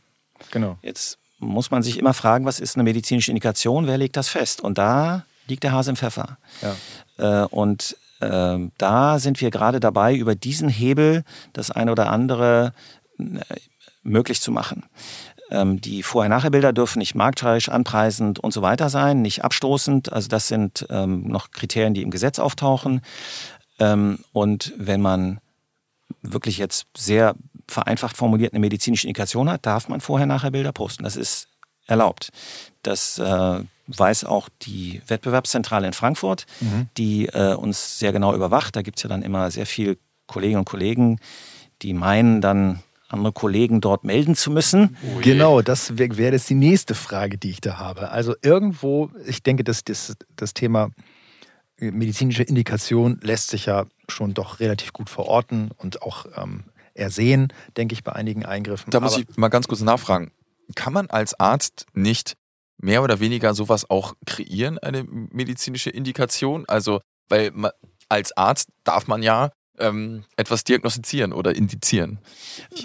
Genau. 0.52 0.78
Jetzt 0.82 1.18
muss 1.40 1.70
man 1.70 1.84
sich 1.84 2.00
immer 2.00 2.14
fragen, 2.14 2.46
was 2.46 2.60
ist 2.60 2.76
eine 2.76 2.84
medizinische 2.84 3.32
Indikation, 3.32 3.88
wer 3.88 3.98
legt 3.98 4.18
das 4.18 4.30
fest? 4.30 4.62
Und 4.62 4.78
da 4.78 5.26
liegt 5.48 5.64
der 5.64 5.72
Hase 5.72 5.92
im 5.92 5.96
Pfeffer. 5.96 6.38
Ja. 6.62 7.44
Äh, 7.44 7.48
und 7.48 7.96
ähm, 8.22 8.72
da 8.78 9.20
sind 9.20 9.42
wir 9.42 9.52
gerade 9.52 9.80
dabei, 9.80 10.16
über 10.16 10.36
diesen 10.36 10.70
Hebel 10.70 11.24
das 11.54 11.72
eine 11.72 11.92
oder 11.92 12.10
andere 12.10 12.74
äh, 13.20 13.40
möglich 14.04 14.42
zu 14.42 14.52
machen. 14.52 14.84
Ähm, 15.52 15.80
die 15.82 16.02
Vorher-Nachher-Bilder 16.04 16.74
dürfen 16.74 17.00
nicht 17.00 17.16
marktreisch, 17.16 17.70
anpreisend 17.70 18.40
und 18.40 18.52
so 18.52 18.62
weiter 18.62 18.90
sein, 18.90 19.22
nicht 19.22 19.44
abstoßend. 19.44 20.12
Also 20.12 20.28
das 20.28 20.48
sind 20.48 20.86
ähm, 20.90 21.28
noch 21.28 21.52
Kriterien, 21.52 21.94
die 21.94 22.02
im 22.02 22.12
Gesetz 22.12 22.40
auftauchen. 22.40 23.02
Ähm, 23.80 24.20
und 24.32 24.74
wenn 24.78 25.02
man 25.02 25.40
wirklich 26.22 26.58
jetzt 26.58 26.88
sehr 26.98 27.36
vereinfacht 27.68 28.16
formuliert 28.16 28.54
eine 28.54 28.60
medizinische 28.60 29.08
Indikation 29.08 29.50
hat, 29.50 29.66
darf 29.66 29.88
man 29.88 30.02
Vorher-Nachher-Bilder 30.02 30.72
posten. 30.72 31.04
Das 31.04 31.16
ist 31.16 31.48
erlaubt. 31.88 32.30
Das 32.84 33.20
äh, 33.20 33.60
weiß 33.88 34.24
auch 34.26 34.50
die 34.62 35.02
Wettbewerbszentrale 35.08 35.88
in 35.88 35.94
Frankfurt, 35.94 36.46
mhm. 36.62 36.88
die 36.98 37.28
äh, 37.28 37.54
uns 37.54 38.00
sehr 38.00 38.12
genau 38.12 38.34
überwacht. 38.34 38.76
Da 38.76 38.82
gibt 38.82 38.98
es 38.98 39.04
ja 39.04 39.10
dann 39.10 39.22
immer 39.22 39.52
sehr 39.52 39.66
viele 39.66 39.98
Kolleginnen 40.28 40.60
und 40.60 40.66
Kollegen, 40.66 41.20
die 41.82 41.94
meinen 41.94 42.42
dann 42.42 42.82
andere 43.08 43.34
Kollegen 43.34 43.82
dort 43.82 44.04
melden 44.04 44.36
zu 44.36 44.52
müssen. 44.52 44.98
Oh 45.04 45.20
genau, 45.22 45.62
das 45.62 45.98
wäre 45.98 46.18
wär 46.18 46.32
jetzt 46.32 46.50
die 46.50 46.56
nächste 46.56 46.96
Frage, 46.96 47.38
die 47.38 47.52
ich 47.52 47.62
da 47.62 47.78
habe. 47.78 48.10
Also 48.10 48.36
irgendwo, 48.42 49.12
ich 49.26 49.44
denke, 49.44 49.64
dass 49.64 49.84
das, 49.84 50.16
das 50.36 50.54
Thema 50.54 50.90
medizinische 51.78 52.44
Indikation 52.44 53.20
lässt 53.22 53.50
sich 53.50 53.66
ja 53.66 53.86
schon 54.08 54.34
doch 54.34 54.60
relativ 54.60 54.94
gut 54.94 55.10
verorten 55.10 55.72
und 55.78 56.02
auch 56.02 56.26
ähm, 56.36 56.64
ersehen, 56.94 57.52
denke 57.78 57.94
ich, 57.94 58.04
bei 58.04 58.14
einigen 58.14 58.46
Eingriffen. 58.46 58.92
Da 58.92 59.00
muss 59.00 59.14
Aber 59.14 59.24
ich 59.30 59.38
mal 59.38 59.50
ganz 59.50 59.68
kurz 59.68 59.82
nachfragen. 59.82 60.32
Kann 60.76 60.94
man 60.94 61.10
als 61.10 61.40
Arzt 61.40 61.86
nicht 61.94 62.38
mehr 62.78 63.04
oder 63.04 63.20
weniger 63.20 63.54
sowas 63.54 63.90
auch 63.90 64.16
kreieren, 64.26 64.78
eine 64.80 65.04
medizinische 65.04 65.90
Indikation? 65.90 66.66
Also, 66.68 67.02
weil 67.30 67.52
man, 67.52 67.72
als 68.10 68.36
Arzt 68.38 68.70
darf 68.84 69.08
man 69.08 69.24
ja 69.24 69.52
ähm, 69.80 70.24
etwas 70.38 70.64
diagnostizieren 70.64 71.34
oder 71.34 71.56
indizieren. 71.56 72.20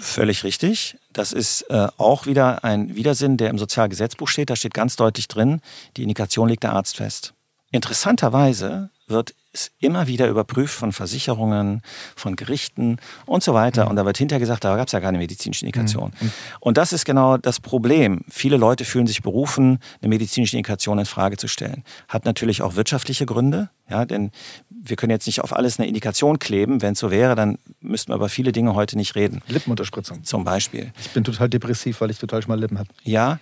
Völlig 0.01 0.43
richtig. 0.43 0.97
Das 1.13 1.31
ist 1.31 1.63
äh, 1.69 1.87
auch 1.97 2.25
wieder 2.25 2.63
ein 2.63 2.95
Widersinn, 2.95 3.37
der 3.37 3.49
im 3.49 3.57
Sozialgesetzbuch 3.57 4.27
steht. 4.27 4.49
Da 4.49 4.55
steht 4.55 4.73
ganz 4.73 4.95
deutlich 4.95 5.27
drin, 5.27 5.61
die 5.97 6.03
Indikation 6.03 6.49
legt 6.49 6.63
der 6.63 6.73
Arzt 6.73 6.97
fest. 6.97 7.33
Interessanterweise 7.71 8.89
wird 9.07 9.33
ist 9.53 9.71
immer 9.79 10.07
wieder 10.07 10.27
überprüft 10.27 10.73
von 10.73 10.91
Versicherungen, 10.91 11.81
von 12.15 12.35
Gerichten 12.35 12.97
und 13.25 13.43
so 13.43 13.53
weiter. 13.53 13.85
Mhm. 13.85 13.89
Und 13.91 13.95
da 13.97 14.05
wird 14.05 14.17
hinterher 14.17 14.39
gesagt, 14.39 14.63
da 14.63 14.75
gab 14.75 14.87
es 14.87 14.93
ja 14.93 14.99
keine 14.99 15.17
medizinische 15.17 15.65
Indikation. 15.65 16.13
Mhm. 16.19 16.31
Und 16.59 16.77
das 16.77 16.93
ist 16.93 17.05
genau 17.05 17.37
das 17.37 17.59
Problem. 17.59 18.21
Viele 18.29 18.57
Leute 18.57 18.85
fühlen 18.85 19.07
sich 19.07 19.21
berufen, 19.21 19.79
eine 20.01 20.09
medizinische 20.09 20.55
Indikation 20.55 20.99
in 20.99 21.05
Frage 21.05 21.37
zu 21.37 21.47
stellen. 21.47 21.83
Hat 22.07 22.25
natürlich 22.25 22.61
auch 22.61 22.75
wirtschaftliche 22.75 23.25
Gründe, 23.25 23.69
ja, 23.89 24.05
denn 24.05 24.31
wir 24.69 24.95
können 24.95 25.11
jetzt 25.11 25.27
nicht 25.27 25.41
auf 25.41 25.53
alles 25.55 25.79
eine 25.79 25.87
Indikation 25.87 26.39
kleben. 26.39 26.81
Wenn 26.81 26.93
es 26.93 26.99
so 26.99 27.11
wäre, 27.11 27.35
dann 27.35 27.57
müssten 27.81 28.11
wir 28.11 28.15
über 28.15 28.29
viele 28.29 28.51
Dinge 28.51 28.73
heute 28.73 28.97
nicht 28.97 29.15
reden. 29.15 29.41
Lippenunterspritzung. 29.47 30.23
Zum 30.23 30.43
Beispiel. 30.43 30.93
Ich 30.99 31.09
bin 31.11 31.23
total 31.23 31.49
depressiv, 31.49 32.01
weil 32.01 32.09
ich 32.09 32.17
total 32.17 32.41
schmal 32.41 32.59
Lippen 32.59 32.79
habe. 32.79 32.89
Ja, 33.03 33.39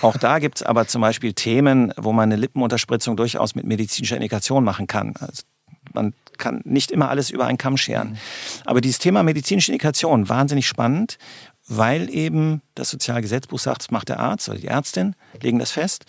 auch 0.00 0.16
da 0.16 0.38
gibt 0.38 0.58
es 0.58 0.62
aber 0.62 0.86
zum 0.86 1.00
Beispiel 1.00 1.32
Themen, 1.32 1.92
wo 1.96 2.12
man 2.12 2.24
eine 2.24 2.36
Lippenunterspritzung 2.36 3.16
durchaus 3.16 3.54
mit 3.54 3.66
medizinischer 3.66 4.16
Indikation 4.16 4.64
machen 4.64 4.86
kann. 4.86 5.14
Also 5.18 5.42
man 5.92 6.14
kann 6.38 6.60
nicht 6.64 6.90
immer 6.90 7.08
alles 7.08 7.30
über 7.30 7.46
einen 7.46 7.58
Kamm 7.58 7.76
scheren. 7.76 8.10
Mhm. 8.10 8.16
Aber 8.64 8.80
dieses 8.80 8.98
Thema 8.98 9.22
medizinische 9.22 9.72
Indikation, 9.72 10.28
wahnsinnig 10.28 10.66
spannend, 10.66 11.18
weil 11.68 12.10
eben 12.10 12.62
das 12.74 12.90
Sozialgesetzbuch 12.90 13.58
sagt, 13.58 13.82
das 13.82 13.90
macht 13.90 14.08
der 14.08 14.20
Arzt 14.20 14.48
oder 14.48 14.58
die 14.58 14.66
Ärztin, 14.66 15.14
legen 15.40 15.58
das 15.58 15.72
fest. 15.72 16.04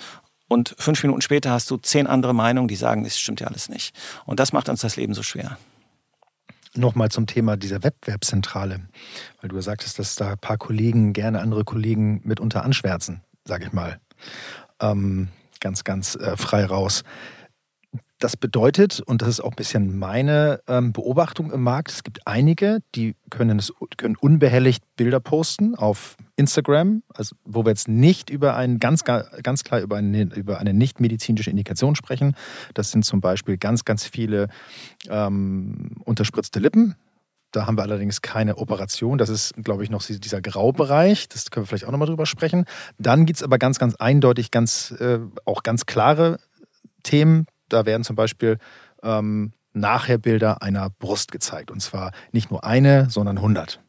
Und 0.48 0.76
fünf 0.78 1.02
Minuten 1.04 1.22
später 1.22 1.52
hast 1.52 1.70
du 1.72 1.78
zehn 1.78 2.06
andere 2.06 2.34
Meinungen, 2.34 2.68
die 2.68 2.76
sagen, 2.76 3.04
das 3.04 3.20
stimmt 3.20 3.42
ja 3.42 3.48
alles 3.48 3.70
nicht. 3.70 3.96
Und 4.26 4.40
das 4.40 4.54
macht 4.54 4.70
uns 4.70 4.82
das 4.82 4.96
Leben 4.96 5.14
so 5.14 5.24
schwer. 5.24 5.58
Nochmal 6.76 7.10
zum 7.10 7.28
Thema 7.28 7.56
dieser 7.56 7.84
Wettbewerbszentrale, 7.84 8.80
weil 9.42 9.50
du 9.50 9.62
sagtest, 9.62 10.00
dass 10.00 10.16
da 10.16 10.32
ein 10.32 10.38
paar 10.40 10.58
Kollegen 10.58 11.14
gerne 11.14 11.40
andere 11.40 11.64
Kollegen 11.64 12.22
mitunter 12.24 12.64
anschwärzen 12.64 13.22
sage 13.46 13.66
ich 13.66 13.74
mal, 13.74 14.00
ähm, 14.80 15.30
ganz, 15.60 15.84
ganz 15.84 16.16
äh, 16.16 16.38
frei 16.38 16.66
raus. 16.66 17.04
Das 18.20 18.38
bedeutet, 18.38 19.02
und 19.02 19.22
das 19.22 19.28
ist 19.28 19.42
auch 19.42 19.52
ein 19.52 19.56
bisschen 19.58 20.00
meine 20.00 20.62
ähm, 20.68 20.94
Beobachtung 20.94 21.52
im 21.52 21.62
Markt, 21.62 21.92
es 21.92 22.04
gibt 22.04 22.26
einige, 22.26 22.80
die 22.96 23.16
können, 23.30 23.60
es, 23.60 23.74
können 23.98 24.16
unbehelligt 24.16 24.82
Bilder 24.96 25.20
posten 25.20 25.76
auf 25.76 26.16
Instagram, 26.38 27.04
also 27.14 27.36
wo 27.44 27.66
wir 27.66 27.72
jetzt 27.72 27.90
nicht 27.90 28.30
über 28.30 28.56
einen, 28.56 28.80
ganz, 28.80 29.04
ganz 29.04 29.66
klar 29.66 29.82
über 29.82 29.98
eine, 29.98 30.24
über 30.36 30.60
eine 30.60 30.74
nicht 30.74 31.02
medizinische 31.02 31.50
Indikation 31.50 31.96
sprechen. 31.96 32.36
Das 32.74 32.92
sind 32.92 33.04
zum 33.04 33.20
Beispiel 33.20 33.58
ganz, 33.58 33.84
ganz 33.84 34.06
viele 34.06 34.48
ähm, 35.10 35.92
unterspritzte 36.06 36.60
Lippen, 36.60 36.96
da 37.54 37.68
haben 37.68 37.78
wir 37.78 37.84
allerdings 37.84 38.22
keine 38.22 38.58
Operation. 38.58 39.18
Das 39.18 39.30
ist, 39.30 39.54
glaube 39.64 39.84
ich, 39.84 39.90
noch 39.90 40.04
dieser 40.04 40.42
Graubereich. 40.42 41.30
Das 41.30 41.50
können 41.52 41.64
wir 41.64 41.68
vielleicht 41.68 41.86
auch 41.86 41.92
nochmal 41.92 42.08
drüber 42.08 42.26
sprechen. 42.26 42.66
Dann 42.98 43.26
gibt 43.26 43.38
es 43.38 43.44
aber 43.44 43.58
ganz, 43.58 43.80
ganz 43.80 43.96
eindeutig 43.96 44.52
ganz, 44.52 44.92
äh, 45.00 45.20
auch 45.46 45.64
ganz 45.64 45.86
klare 45.86 46.40
Themen. 47.04 47.46
Da 47.70 47.86
werden 47.86 48.04
zum 48.04 48.16
Beispiel 48.16 48.58
ähm, 49.04 49.54
nachher 49.72 50.18
Bilder 50.18 50.62
einer 50.62 50.90
Brust 50.90 51.32
gezeigt. 51.32 51.72
Und 51.72 51.80
zwar 51.82 52.12
nicht 52.32 52.52
nur 52.52 52.64
eine, 52.64 53.10
sondern 53.10 53.38
100. 53.38 53.80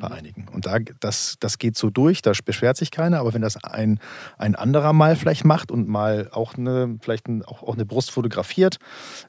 bei 0.00 0.10
einigen. 0.10 0.48
Und 0.48 0.66
da, 0.66 0.78
das, 1.00 1.36
das 1.40 1.58
geht 1.58 1.76
so 1.76 1.90
durch, 1.90 2.22
da 2.22 2.32
beschwert 2.44 2.76
sich 2.76 2.90
keiner, 2.90 3.20
aber 3.20 3.34
wenn 3.34 3.42
das 3.42 3.62
ein, 3.62 4.00
ein 4.38 4.54
anderer 4.54 4.92
mal 4.92 5.16
vielleicht 5.16 5.44
macht 5.44 5.70
und 5.70 5.88
mal 5.88 6.28
auch 6.32 6.54
eine, 6.54 6.98
vielleicht 7.00 7.26
auch, 7.46 7.62
auch 7.62 7.74
eine 7.74 7.84
Brust 7.84 8.10
fotografiert, 8.10 8.78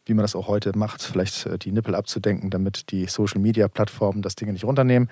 wie 0.06 0.13
man 0.13 0.23
das 0.23 0.36
auch 0.36 0.47
heute 0.47 0.78
macht, 0.78 1.02
vielleicht 1.02 1.45
äh, 1.45 1.58
die 1.58 1.71
Nippel 1.71 1.95
abzudenken, 1.95 2.49
damit 2.49 2.91
die 2.91 3.08
Social 3.08 3.41
Media 3.41 3.67
Plattformen 3.67 4.21
das 4.21 4.36
Ding 4.36 4.52
nicht 4.52 4.65
runternehmen, 4.65 5.10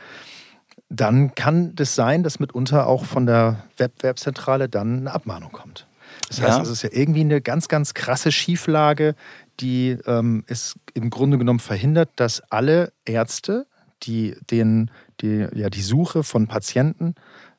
dann 0.90 1.36
kann 1.36 1.76
das 1.76 1.96
sein, 1.96 2.24
dass 2.24 2.40
mitunter 2.40 2.88
auch 2.88 3.06
von 3.06 3.26
der 3.26 3.64
Wettbewerbszentrale 3.78 4.70
dann 4.70 5.00
eine 5.00 5.14
Abmahnung 5.14 5.52
kommt. 5.52 5.88
Das 6.28 6.42
heißt, 6.42 6.58
ja. 6.58 6.64
es 6.64 6.70
ist 6.70 6.82
ja 6.84 6.90
irgendwie 6.92 7.22
eine 7.22 7.42
ganz, 7.42 7.68
ganz 7.68 7.94
krasse 7.94 8.32
Schieflage, 8.32 9.16
die 9.60 9.98
ähm, 10.06 10.44
es 10.48 10.76
im 10.94 11.10
Grunde 11.10 11.38
genommen 11.38 11.60
verhindert, 11.60 12.10
dass 12.16 12.42
alle 12.52 12.94
Ärzte, 13.06 13.68
die 14.04 14.36
den, 14.50 14.92
die, 15.22 15.48
ja, 15.54 15.70
die 15.70 15.82
Suche 15.82 16.24
von 16.24 16.48
Patienten 16.48 17.16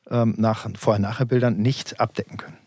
ähm, 0.09 0.35
nach 0.37 0.67
Vorher-Nachher-Bildern 0.75 1.57
nicht 1.57 1.99
abdecken 1.99 2.37
können. 2.37 2.57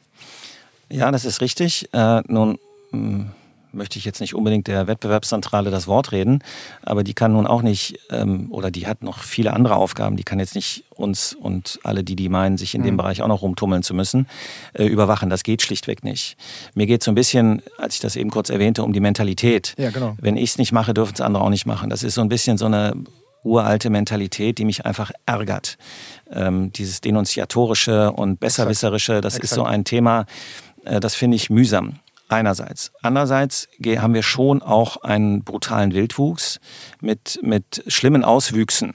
Ja, 0.89 1.11
das 1.11 1.25
ist 1.25 1.41
richtig. 1.41 1.89
Äh, 1.93 2.23
nun 2.29 2.59
hm, 2.91 3.31
möchte 3.77 3.99
ich 3.99 4.05
jetzt 4.05 4.21
nicht 4.21 4.35
unbedingt 4.35 4.67
der 4.67 4.87
Wettbewerbszentrale 4.87 5.71
das 5.71 5.87
Wort 5.87 6.12
reden, 6.12 6.43
aber 6.83 7.05
die 7.05 7.15
kann 7.15 7.33
nun 7.33 7.47
auch 7.47 7.62
nicht, 7.62 7.99
ähm, 8.11 8.51
oder 8.51 8.71
die 8.71 8.87
hat 8.87 9.03
noch 9.03 9.19
viele 9.19 9.53
andere 9.53 9.77
Aufgaben, 9.77 10.17
die 10.17 10.25
kann 10.25 10.39
jetzt 10.39 10.55
nicht 10.55 10.85
uns 10.91 11.35
und 11.35 11.79
alle, 11.85 12.03
die 12.03 12.17
die 12.17 12.29
meinen, 12.29 12.57
sich 12.57 12.75
in 12.75 12.83
dem 12.83 12.95
mhm. 12.95 12.99
Bereich 12.99 13.23
auch 13.23 13.29
noch 13.29 13.43
rumtummeln 13.43 13.83
zu 13.83 13.95
müssen, 13.95 14.27
äh, 14.73 14.87
überwachen. 14.87 15.31
Das 15.31 15.43
geht 15.43 15.62
schlichtweg 15.62 16.03
nicht. 16.03 16.37
Mir 16.75 16.87
geht 16.87 17.03
so 17.03 17.11
ein 17.11 17.15
bisschen, 17.15 17.62
als 17.79 17.95
ich 17.95 18.01
das 18.01 18.17
eben 18.17 18.31
kurz 18.31 18.49
erwähnte, 18.49 18.83
um 18.83 18.93
die 18.93 19.01
Mentalität. 19.01 19.75
Ja, 19.79 19.91
genau. 19.91 20.17
Wenn 20.21 20.37
ich 20.37 20.51
es 20.51 20.59
nicht 20.59 20.73
mache, 20.73 20.95
dürfen 20.95 21.15
es 21.15 21.21
andere 21.21 21.45
auch 21.45 21.51
nicht 21.51 21.67
machen. 21.67 21.91
Das 21.91 22.03
ist 22.03 22.15
so 22.15 22.23
ein 22.23 22.29
bisschen 22.29 22.57
so 22.57 22.67
eine 22.67 22.95
uralte 23.47 23.91
Mentalität, 23.91 24.59
die 24.59 24.65
mich 24.65 24.85
einfach 24.85 25.13
ärgert. 25.25 25.79
Ähm, 26.31 26.73
dieses 26.73 27.01
Denunziatorische 27.01 28.13
und 28.13 28.41
Besserwisserische, 28.41 29.21
das 29.21 29.35
Exakt. 29.35 29.45
ist 29.45 29.55
so 29.55 29.65
ein 29.65 29.85
Thema, 29.85 30.27
äh, 30.85 31.01
das 31.01 31.15
finde 31.15 31.37
ich 31.37 31.49
mühsam. 31.51 32.01
Einerseits. 32.29 32.91
Andererseits 33.03 33.69
haben 33.85 34.13
wir 34.13 34.25
schon 34.25 34.61
auch 34.61 34.97
einen 34.97 35.45
brutalen 35.45 35.95
Wildwuchs 35.95 36.59
mit, 37.01 37.39
mit 37.41 37.85
schlimmen 37.87 38.25
Auswüchsen. 38.25 38.95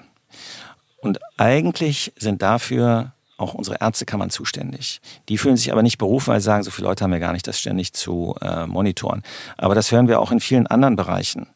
Und 0.98 1.18
eigentlich 1.38 2.12
sind 2.18 2.42
dafür 2.42 3.14
auch 3.38 3.54
unsere 3.54 3.78
Ärztekammern 3.82 4.30
zuständig. 4.30 5.02
Die 5.30 5.38
fühlen 5.38 5.58
sich 5.58 5.72
aber 5.72 5.82
nicht 5.82 5.98
berufen, 5.98 6.28
weil 6.28 6.40
sie 6.40 6.46
sagen, 6.46 6.64
so 6.64 6.72
viele 6.72 6.88
Leute 6.88 7.04
haben 7.04 7.12
wir 7.12 7.20
gar 7.20 7.34
nicht, 7.34 7.48
das 7.48 7.60
ständig 7.60 7.94
zu 7.94 8.36
äh, 8.42 8.68
monitoren. 8.68 9.24
Aber 9.58 9.76
das 9.76 9.92
hören 9.92 10.08
wir 10.08 10.20
auch 10.20 10.32
in 10.32 10.40
vielen 10.40 10.68
anderen 10.68 10.96
Bereichen. 10.96 11.48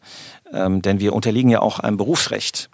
Ähm, 0.52 0.82
denn 0.82 1.00
wir 1.00 1.14
unterliegen 1.14 1.50
ja 1.50 1.62
auch 1.62 1.80
einem 1.80 1.98
Berufsrecht. 1.98 2.70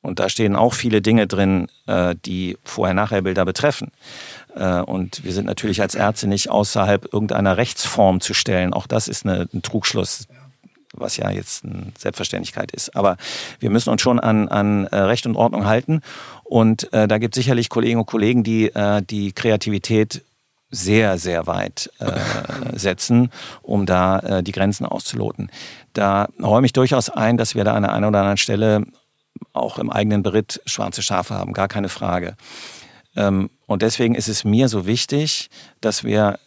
Und 0.00 0.20
da 0.20 0.28
stehen 0.28 0.56
auch 0.56 0.74
viele 0.74 1.02
Dinge 1.02 1.26
drin, 1.26 1.68
äh, 1.86 2.14
die 2.24 2.56
Vorher-Nachher-Bilder 2.64 3.44
betreffen. 3.44 3.90
Äh, 4.54 4.80
und 4.80 5.24
wir 5.24 5.32
sind 5.32 5.46
natürlich 5.46 5.80
als 5.80 5.94
Ärzte 5.94 6.28
nicht 6.28 6.50
außerhalb 6.50 7.12
irgendeiner 7.12 7.56
Rechtsform 7.56 8.20
zu 8.20 8.32
stellen. 8.32 8.72
Auch 8.72 8.86
das 8.86 9.08
ist 9.08 9.26
eine, 9.26 9.48
ein 9.52 9.62
Trugschluss, 9.62 10.28
was 10.92 11.16
ja 11.16 11.30
jetzt 11.30 11.64
eine 11.64 11.92
Selbstverständlichkeit 11.98 12.70
ist. 12.70 12.94
Aber 12.94 13.16
wir 13.58 13.70
müssen 13.70 13.90
uns 13.90 14.00
schon 14.00 14.20
an, 14.20 14.48
an 14.48 14.86
äh, 14.86 14.96
Recht 14.96 15.26
und 15.26 15.36
Ordnung 15.36 15.66
halten. 15.66 16.00
Und 16.44 16.88
da 16.92 17.18
gibt 17.18 17.36
es 17.36 17.44
sicherlich 17.44 17.68
Kolleginnen 17.68 18.00
und 18.00 18.06
Kollegen, 18.06 18.42
die 18.42 18.72
die 19.10 19.32
Kreativität 19.32 20.22
sehr, 20.70 21.18
sehr 21.18 21.46
weit 21.46 21.90
äh, 21.98 22.12
setzen, 22.78 23.30
um 23.62 23.86
da 23.86 24.18
äh, 24.20 24.42
die 24.42 24.52
Grenzen 24.52 24.86
auszuloten. 24.86 25.50
Da 25.92 26.28
räume 26.42 26.66
ich 26.66 26.72
durchaus 26.72 27.10
ein, 27.10 27.36
dass 27.36 27.54
wir 27.54 27.64
da 27.64 27.74
an 27.74 27.82
der 27.82 27.92
einen 27.92 28.04
oder 28.04 28.20
anderen 28.20 28.36
Stelle 28.36 28.84
auch 29.52 29.78
im 29.78 29.90
eigenen 29.90 30.22
Beritt 30.22 30.62
schwarze 30.66 31.02
Schafe 31.02 31.34
haben, 31.34 31.52
gar 31.52 31.66
keine 31.68 31.88
Frage. 31.88 32.36
Ähm, 33.16 33.50
und 33.66 33.82
deswegen 33.82 34.14
ist 34.14 34.28
es 34.28 34.44
mir 34.44 34.68
so 34.68 34.86
wichtig, 34.86 35.50
dass 35.80 36.04
wir 36.04 36.38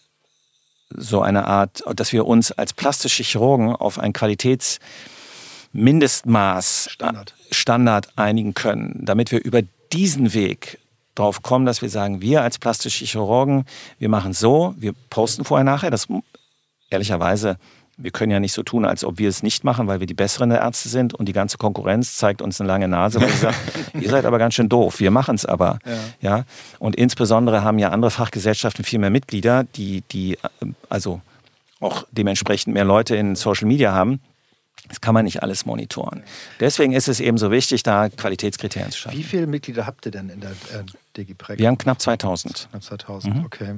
so 0.89 1.21
eine 1.21 1.45
Art, 1.47 1.83
dass 1.95 2.11
wir 2.11 2.25
uns 2.25 2.51
als 2.51 2.73
plastische 2.73 3.23
Chirurgen 3.23 3.75
auf 3.75 3.99
ein 3.99 4.13
Qualitätsmindestmaß 4.13 6.89
Standard. 6.91 7.33
Standard 7.51 8.17
einigen 8.17 8.53
können, 8.53 9.05
damit 9.05 9.31
wir 9.31 9.43
über 9.43 9.61
diesen 9.93 10.33
Weg 10.33 10.79
drauf 11.15 11.41
kommen, 11.43 11.65
dass 11.65 11.81
wir 11.81 11.89
sagen, 11.89 12.21
wir 12.21 12.41
als 12.41 12.57
plastische 12.57 13.05
Chirurgen, 13.05 13.65
wir 13.99 14.09
machen 14.09 14.33
so, 14.33 14.73
wir 14.77 14.93
posten 15.09 15.45
vorher 15.45 15.65
nachher, 15.65 15.91
das 15.91 16.07
ehrlicherweise 16.89 17.57
wir 18.03 18.11
können 18.11 18.31
ja 18.31 18.39
nicht 18.39 18.53
so 18.53 18.63
tun, 18.63 18.85
als 18.85 19.03
ob 19.03 19.17
wir 19.17 19.29
es 19.29 19.43
nicht 19.43 19.63
machen, 19.63 19.87
weil 19.87 19.99
wir 19.99 20.07
die 20.07 20.13
besseren 20.13 20.51
Ärzte 20.51 20.89
sind 20.89 21.13
und 21.13 21.25
die 21.27 21.33
ganze 21.33 21.57
Konkurrenz 21.57 22.17
zeigt 22.17 22.41
uns 22.41 22.59
eine 22.59 22.67
lange 22.67 22.87
Nase, 22.87 23.21
weil 23.21 23.29
sie 23.29 23.37
sagt, 23.37 23.57
ihr 23.99 24.09
seid 24.09 24.25
aber 24.25 24.37
ganz 24.37 24.55
schön 24.55 24.69
doof, 24.69 24.99
wir 24.99 25.11
machen 25.11 25.35
es 25.35 25.45
aber. 25.45 25.79
Ja. 26.21 26.37
ja. 26.37 26.45
Und 26.79 26.95
insbesondere 26.95 27.63
haben 27.63 27.79
ja 27.79 27.89
andere 27.89 28.11
Fachgesellschaften 28.11 28.83
viel 28.83 28.99
mehr 28.99 29.09
Mitglieder, 29.09 29.65
die, 29.75 30.03
die 30.11 30.37
also 30.89 31.21
auch 31.79 32.05
dementsprechend 32.11 32.73
mehr 32.73 32.85
Leute 32.85 33.15
in 33.15 33.35
Social 33.35 33.67
Media 33.67 33.91
haben. 33.91 34.21
Das 34.87 34.99
kann 34.99 35.13
man 35.13 35.23
nicht 35.23 35.41
alles 35.41 35.65
monitoren. 35.65 36.23
Deswegen 36.59 36.91
ist 36.91 37.07
es 37.07 37.21
eben 37.21 37.37
so 37.37 37.49
wichtig, 37.49 37.81
da 37.83 38.09
Qualitätskriterien 38.09 38.91
zu 38.91 38.99
schaffen. 38.99 39.17
Wie 39.17 39.23
viele 39.23 39.47
Mitglieder 39.47 39.85
habt 39.85 40.05
ihr 40.05 40.11
denn 40.11 40.27
in 40.29 40.41
der 40.41 40.51
äh, 40.51 40.83
DigiPreg? 41.15 41.59
Wir 41.59 41.67
haben 41.67 41.77
knapp 41.77 42.01
2000. 42.01 42.67
Knapp 42.71 42.83
2000, 42.83 43.35
mhm. 43.35 43.45
okay. 43.45 43.75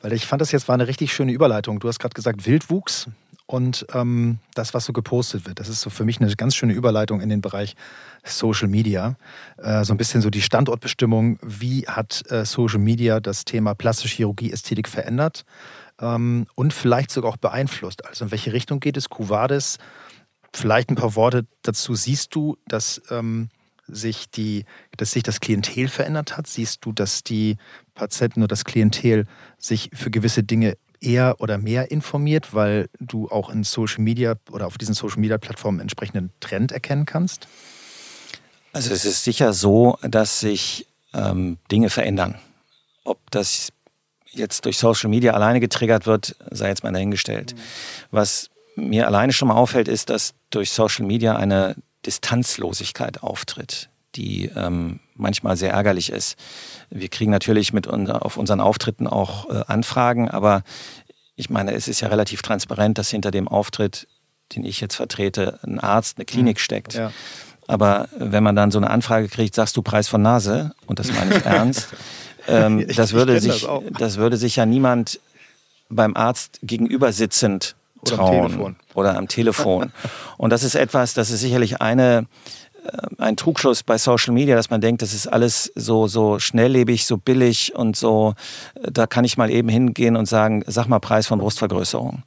Weil 0.00 0.14
ich 0.14 0.26
fand 0.26 0.42
das 0.42 0.50
jetzt 0.50 0.66
war 0.66 0.74
eine 0.74 0.88
richtig 0.88 1.12
schöne 1.12 1.30
Überleitung. 1.30 1.78
Du 1.78 1.86
hast 1.86 2.00
gerade 2.00 2.14
gesagt 2.14 2.44
Wildwuchs 2.46 3.06
und 3.48 3.86
ähm, 3.94 4.38
das, 4.54 4.74
was 4.74 4.84
so 4.84 4.92
gepostet 4.92 5.46
wird. 5.46 5.58
Das 5.58 5.70
ist 5.70 5.80
so 5.80 5.88
für 5.88 6.04
mich 6.04 6.20
eine 6.20 6.30
ganz 6.36 6.54
schöne 6.54 6.74
Überleitung 6.74 7.22
in 7.22 7.30
den 7.30 7.40
Bereich 7.40 7.76
Social 8.22 8.68
Media. 8.68 9.16
Äh, 9.56 9.84
so 9.84 9.94
ein 9.94 9.96
bisschen 9.96 10.20
so 10.20 10.28
die 10.28 10.42
Standortbestimmung. 10.42 11.38
Wie 11.40 11.86
hat 11.86 12.30
äh, 12.30 12.44
Social 12.44 12.78
Media 12.78 13.20
das 13.20 13.46
Thema 13.46 13.74
plastische 13.74 14.16
Chirurgie, 14.16 14.52
Ästhetik 14.52 14.86
verändert 14.86 15.46
ähm, 15.98 16.46
und 16.56 16.74
vielleicht 16.74 17.10
sogar 17.10 17.32
auch 17.32 17.36
beeinflusst? 17.38 18.04
Also 18.04 18.26
in 18.26 18.30
welche 18.30 18.52
Richtung 18.52 18.80
geht 18.80 18.98
es? 18.98 19.08
Cuvades, 19.08 19.78
vielleicht 20.52 20.90
ein 20.90 20.96
paar 20.96 21.16
Worte 21.16 21.46
dazu. 21.62 21.94
Siehst 21.94 22.34
du, 22.34 22.58
dass 22.66 23.00
ähm, 23.10 23.48
sich 23.86 24.30
die, 24.30 24.66
dass 24.98 25.12
sich 25.12 25.22
das 25.22 25.40
Klientel 25.40 25.88
verändert 25.88 26.36
hat? 26.36 26.46
Siehst 26.46 26.84
du, 26.84 26.92
dass 26.92 27.24
die 27.24 27.56
Patienten 27.94 28.40
oder 28.40 28.48
das 28.48 28.66
Klientel 28.66 29.24
sich 29.56 29.88
für 29.94 30.10
gewisse 30.10 30.42
Dinge 30.42 30.76
eher 31.00 31.36
oder 31.40 31.58
mehr 31.58 31.90
informiert, 31.90 32.54
weil 32.54 32.88
du 33.00 33.28
auch 33.28 33.50
in 33.50 33.64
Social 33.64 34.02
Media 34.02 34.36
oder 34.50 34.66
auf 34.66 34.78
diesen 34.78 34.94
Social 34.94 35.20
Media 35.20 35.38
Plattformen 35.38 35.80
entsprechenden 35.80 36.30
Trend 36.40 36.72
erkennen 36.72 37.06
kannst? 37.06 37.48
Also 38.72 38.92
es 38.92 39.04
ist 39.04 39.24
sicher 39.24 39.52
so, 39.52 39.98
dass 40.02 40.40
sich 40.40 40.86
ähm, 41.14 41.58
Dinge 41.70 41.90
verändern. 41.90 42.36
Ob 43.04 43.18
das 43.30 43.72
jetzt 44.30 44.64
durch 44.64 44.78
Social 44.78 45.10
Media 45.10 45.32
alleine 45.32 45.60
getriggert 45.60 46.06
wird, 46.06 46.36
sei 46.50 46.68
jetzt 46.68 46.84
mal 46.84 46.92
dahingestellt. 46.92 47.54
Mhm. 47.54 47.58
Was 48.10 48.50
mir 48.76 49.06
alleine 49.06 49.32
schon 49.32 49.48
mal 49.48 49.54
auffällt, 49.54 49.88
ist, 49.88 50.10
dass 50.10 50.34
durch 50.50 50.70
Social 50.70 51.04
Media 51.06 51.36
eine 51.36 51.76
Distanzlosigkeit 52.06 53.22
auftritt, 53.22 53.88
die 54.14 54.50
ähm, 54.56 55.00
manchmal 55.14 55.56
sehr 55.56 55.72
ärgerlich 55.72 56.10
ist. 56.10 56.36
Wir 56.90 57.08
kriegen 57.08 57.30
natürlich 57.30 57.72
mit 57.72 57.88
auf 57.88 58.36
unseren 58.36 58.60
Auftritten 58.60 59.06
auch 59.06 59.50
äh, 59.50 59.64
Anfragen, 59.66 60.30
aber 60.30 60.62
ich 61.36 61.50
meine, 61.50 61.72
es 61.72 61.88
ist 61.88 62.00
ja 62.00 62.08
relativ 62.08 62.42
transparent, 62.42 62.98
dass 62.98 63.10
hinter 63.10 63.30
dem 63.30 63.46
Auftritt, 63.46 64.08
den 64.54 64.64
ich 64.64 64.80
jetzt 64.80 64.96
vertrete, 64.96 65.60
ein 65.62 65.78
Arzt, 65.78 66.18
eine 66.18 66.24
Klinik 66.24 66.56
mhm. 66.56 66.60
steckt. 66.60 66.94
Ja. 66.94 67.12
Aber 67.68 68.08
wenn 68.16 68.42
man 68.42 68.56
dann 68.56 68.70
so 68.70 68.78
eine 68.78 68.90
Anfrage 68.90 69.28
kriegt, 69.28 69.54
sagst 69.54 69.76
du 69.76 69.82
Preis 69.82 70.08
von 70.08 70.22
Nase, 70.22 70.72
und 70.86 70.98
das 70.98 71.12
meine 71.12 71.36
ich 71.36 71.44
ernst, 71.44 71.88
ähm, 72.48 72.84
das, 72.88 73.12
würde 73.12 73.38
sich, 73.40 73.62
das, 73.62 73.82
das, 73.98 74.16
würde 74.16 74.36
sich 74.36 74.56
ja 74.56 74.66
niemand 74.66 75.20
beim 75.90 76.16
Arzt 76.16 76.58
gegenüber 76.62 77.12
sitzend 77.12 77.76
trauen. 78.04 78.28
Oder 78.30 78.38
am 78.38 78.48
Telefon. 78.48 78.76
Oder 78.94 79.16
am 79.16 79.28
Telefon. 79.28 79.92
und 80.38 80.50
das 80.50 80.64
ist 80.64 80.74
etwas, 80.74 81.14
das 81.14 81.30
ist 81.30 81.40
sicherlich 81.40 81.80
eine 81.80 82.26
ein 83.18 83.36
Trugschluss 83.36 83.82
bei 83.82 83.98
Social 83.98 84.32
Media, 84.34 84.56
dass 84.56 84.70
man 84.70 84.80
denkt, 84.80 85.02
das 85.02 85.14
ist 85.14 85.26
alles 85.26 85.72
so, 85.74 86.06
so 86.06 86.38
schnelllebig, 86.38 87.06
so 87.06 87.16
billig 87.16 87.74
und 87.74 87.96
so, 87.96 88.34
äh, 88.74 88.90
da 88.90 89.06
kann 89.06 89.24
ich 89.24 89.36
mal 89.36 89.50
eben 89.50 89.68
hingehen 89.68 90.16
und 90.16 90.26
sagen, 90.26 90.62
sag 90.66 90.86
mal 90.88 91.00
Preis 91.00 91.26
von 91.26 91.38
Brustvergrößerung. 91.38 92.22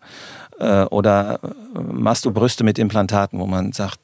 Äh, 0.60 0.84
oder 0.86 1.40
machst 1.74 2.26
du 2.26 2.32
Brüste 2.32 2.64
mit 2.64 2.78
Implantaten, 2.80 3.40
wo 3.40 3.48
man 3.48 3.72
sagt, 3.72 4.00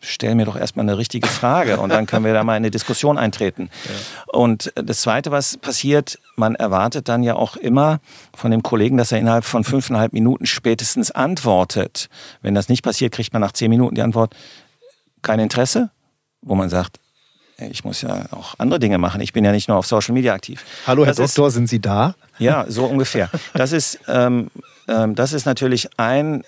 stell 0.00 0.34
mir 0.34 0.44
doch 0.44 0.56
erstmal 0.56 0.84
eine 0.84 0.98
richtige 0.98 1.28
Frage 1.28 1.80
und 1.80 1.90
dann 1.90 2.06
können 2.06 2.24
wir 2.24 2.32
da 2.32 2.44
mal 2.44 2.52
in 2.52 2.62
eine 2.62 2.70
Diskussion 2.70 3.18
eintreten. 3.18 3.70
Ja. 3.84 3.92
Und 4.38 4.72
das 4.76 5.00
Zweite, 5.00 5.30
was 5.30 5.56
passiert, 5.56 6.18
man 6.36 6.54
erwartet 6.54 7.08
dann 7.08 7.22
ja 7.22 7.34
auch 7.34 7.56
immer 7.56 8.00
von 8.34 8.50
dem 8.50 8.62
Kollegen, 8.62 8.96
dass 8.96 9.12
er 9.12 9.18
innerhalb 9.18 9.44
von 9.44 9.64
fünfeinhalb 9.64 10.12
Minuten 10.12 10.46
spätestens 10.46 11.10
antwortet. 11.10 12.08
Wenn 12.42 12.54
das 12.54 12.68
nicht 12.68 12.82
passiert, 12.82 13.12
kriegt 13.12 13.32
man 13.32 13.42
nach 13.42 13.52
zehn 13.52 13.70
Minuten 13.70 13.94
die 13.94 14.02
Antwort, 14.02 14.34
kein 15.22 15.40
Interesse, 15.40 15.90
wo 16.42 16.54
man 16.54 16.68
sagt, 16.68 16.98
ich 17.58 17.84
muss 17.84 18.02
ja 18.02 18.26
auch 18.30 18.54
andere 18.58 18.78
Dinge 18.78 18.98
machen. 18.98 19.20
Ich 19.20 19.32
bin 19.32 19.44
ja 19.44 19.50
nicht 19.50 19.68
nur 19.68 19.76
auf 19.76 19.86
Social 19.86 20.14
Media 20.14 20.32
aktiv. 20.32 20.64
Hallo, 20.86 21.04
Herr 21.04 21.14
das 21.14 21.34
Doktor, 21.34 21.48
ist, 21.48 21.54
sind 21.54 21.68
Sie 21.68 21.80
da? 21.80 22.14
Ja, 22.38 22.66
so 22.68 22.84
ungefähr. 22.86 23.30
Das 23.52 23.72
ist, 23.72 23.98
ähm, 24.06 24.50
ähm, 24.86 25.16
das 25.16 25.32
ist 25.32 25.44
natürlich 25.44 25.88
ein 25.96 26.44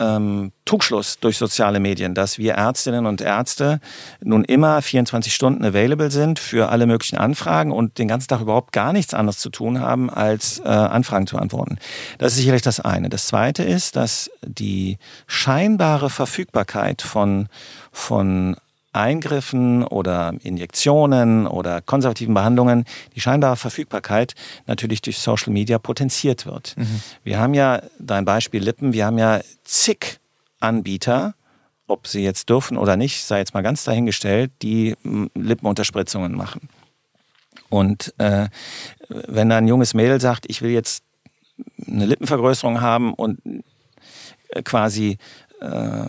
ähm, 0.00 0.52
Trugschluss 0.64 1.18
durch 1.20 1.38
soziale 1.38 1.80
Medien, 1.80 2.14
dass 2.14 2.38
wir 2.38 2.54
Ärztinnen 2.54 3.06
und 3.06 3.20
Ärzte 3.20 3.80
nun 4.20 4.44
immer 4.44 4.82
24 4.82 5.34
Stunden 5.34 5.64
available 5.64 6.10
sind 6.10 6.38
für 6.38 6.70
alle 6.70 6.86
möglichen 6.86 7.18
Anfragen 7.18 7.72
und 7.72 7.98
den 7.98 8.08
ganzen 8.08 8.28
Tag 8.28 8.40
überhaupt 8.40 8.72
gar 8.72 8.92
nichts 8.92 9.14
anderes 9.14 9.38
zu 9.38 9.50
tun 9.50 9.80
haben, 9.80 10.10
als 10.10 10.58
äh, 10.58 10.68
Anfragen 10.68 11.26
zu 11.26 11.38
antworten. 11.38 11.78
Das 12.18 12.32
ist 12.32 12.38
sicherlich 12.38 12.62
das 12.62 12.80
eine. 12.80 13.08
Das 13.08 13.26
zweite 13.26 13.62
ist, 13.62 13.96
dass 13.96 14.30
die 14.42 14.98
scheinbare 15.26 16.10
Verfügbarkeit 16.10 17.02
von, 17.02 17.48
von 17.92 18.56
Eingriffen 18.96 19.84
oder 19.84 20.34
Injektionen 20.42 21.46
oder 21.46 21.80
konservativen 21.80 22.34
Behandlungen 22.34 22.84
die 23.14 23.20
scheinbare 23.20 23.56
Verfügbarkeit 23.56 24.34
natürlich 24.66 25.02
durch 25.02 25.18
Social 25.18 25.52
Media 25.52 25.78
potenziert 25.78 26.46
wird. 26.46 26.74
Mhm. 26.76 27.02
Wir 27.24 27.38
haben 27.38 27.54
ja, 27.54 27.82
dein 27.98 28.24
Beispiel 28.24 28.62
Lippen, 28.62 28.92
wir 28.92 29.06
haben 29.06 29.18
ja 29.18 29.40
zig 29.64 30.18
Anbieter, 30.60 31.34
ob 31.86 32.06
sie 32.06 32.22
jetzt 32.22 32.48
dürfen 32.50 32.76
oder 32.76 32.96
nicht, 32.96 33.24
sei 33.24 33.38
jetzt 33.38 33.54
mal 33.54 33.62
ganz 33.62 33.84
dahingestellt, 33.84 34.50
die 34.62 34.96
Lippenunterspritzungen 35.34 36.32
machen. 36.32 36.68
Und 37.68 38.14
äh, 38.18 38.48
wenn 39.08 39.48
da 39.48 39.58
ein 39.58 39.68
junges 39.68 39.94
Mädel 39.94 40.20
sagt, 40.20 40.46
ich 40.48 40.62
will 40.62 40.70
jetzt 40.70 41.04
eine 41.86 42.06
Lippenvergrößerung 42.06 42.80
haben 42.80 43.14
und 43.14 43.40
äh, 44.48 44.62
quasi 44.62 45.18
äh, 45.60 46.04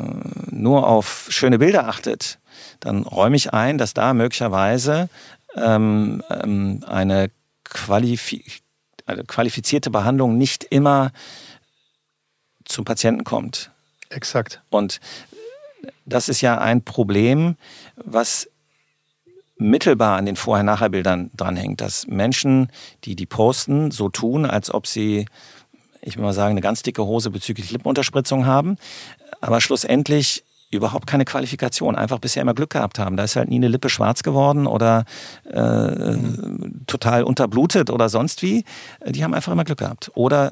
nur 0.52 0.88
auf 0.88 1.28
schöne 1.30 1.60
Bilder 1.60 1.88
achtet, 1.88 2.40
dann 2.80 3.04
räume 3.04 3.36
ich 3.36 3.54
ein, 3.54 3.78
dass 3.78 3.94
da 3.94 4.14
möglicherweise 4.14 5.10
ähm, 5.56 6.24
ähm, 6.30 6.84
eine, 6.88 7.32
qualifi 7.64 8.44
eine 9.06 9.24
qualifizierte 9.24 9.90
Behandlung 9.90 10.38
nicht 10.38 10.66
immer 10.66 11.12
zum 12.66 12.84
Patienten 12.84 13.24
kommt. 13.24 13.72
Exakt. 14.10 14.62
Und 14.70 15.00
das 16.06 16.30
ist 16.30 16.42
ja 16.42 16.58
ein 16.58 16.84
Problem, 16.84 17.56
was 17.96 18.50
mittelbar 19.58 20.18
an 20.18 20.26
den 20.26 20.36
Vorher-Nachher-Bildern 20.36 21.32
dranhängt, 21.36 21.82
dass 21.82 22.08
Menschen, 22.08 22.70
die 23.04 23.16
die 23.16 23.26
posten, 23.26 23.92
so 23.92 24.10
tun, 24.10 24.46
als 24.46 24.74
ob 24.74 24.88
sie, 24.88 25.26
ich 26.02 26.16
will 26.16 26.24
mal 26.24 26.34
sagen, 26.34 26.52
eine 26.52 26.62
ganz 26.62 26.84
dicke 26.84 27.06
Hose 27.06 27.32
bezüglich 27.32 27.72
Lippenunterspritzung 27.72 28.46
haben, 28.46 28.78
aber 29.42 29.62
schlussendlich 29.62 30.44
überhaupt 30.72 31.08
keine 31.08 31.26
Qualifikation, 31.26 31.96
einfach 31.96 32.20
bisher 32.20 32.42
immer 32.42 32.54
Glück 32.54 32.72
gehabt 32.72 33.00
haben. 33.00 33.18
Da 33.18 33.24
ist 33.24 33.36
halt 33.36 33.50
nie 33.50 33.56
eine 33.56 33.68
Lippe 33.68 33.90
schwarz 33.90 34.24
geworden 34.24 34.68
oder 34.68 35.06
äh, 35.50 35.62
mhm. 35.62 36.84
total 36.88 37.24
unterblutet 37.24 37.90
oder 37.90 38.10
sonst 38.10 38.42
wie. 38.42 38.66
Die 39.06 39.24
haben 39.24 39.34
einfach 39.34 39.52
immer 39.52 39.64
Glück 39.64 39.80
gehabt. 39.80 40.12
Oder 40.16 40.52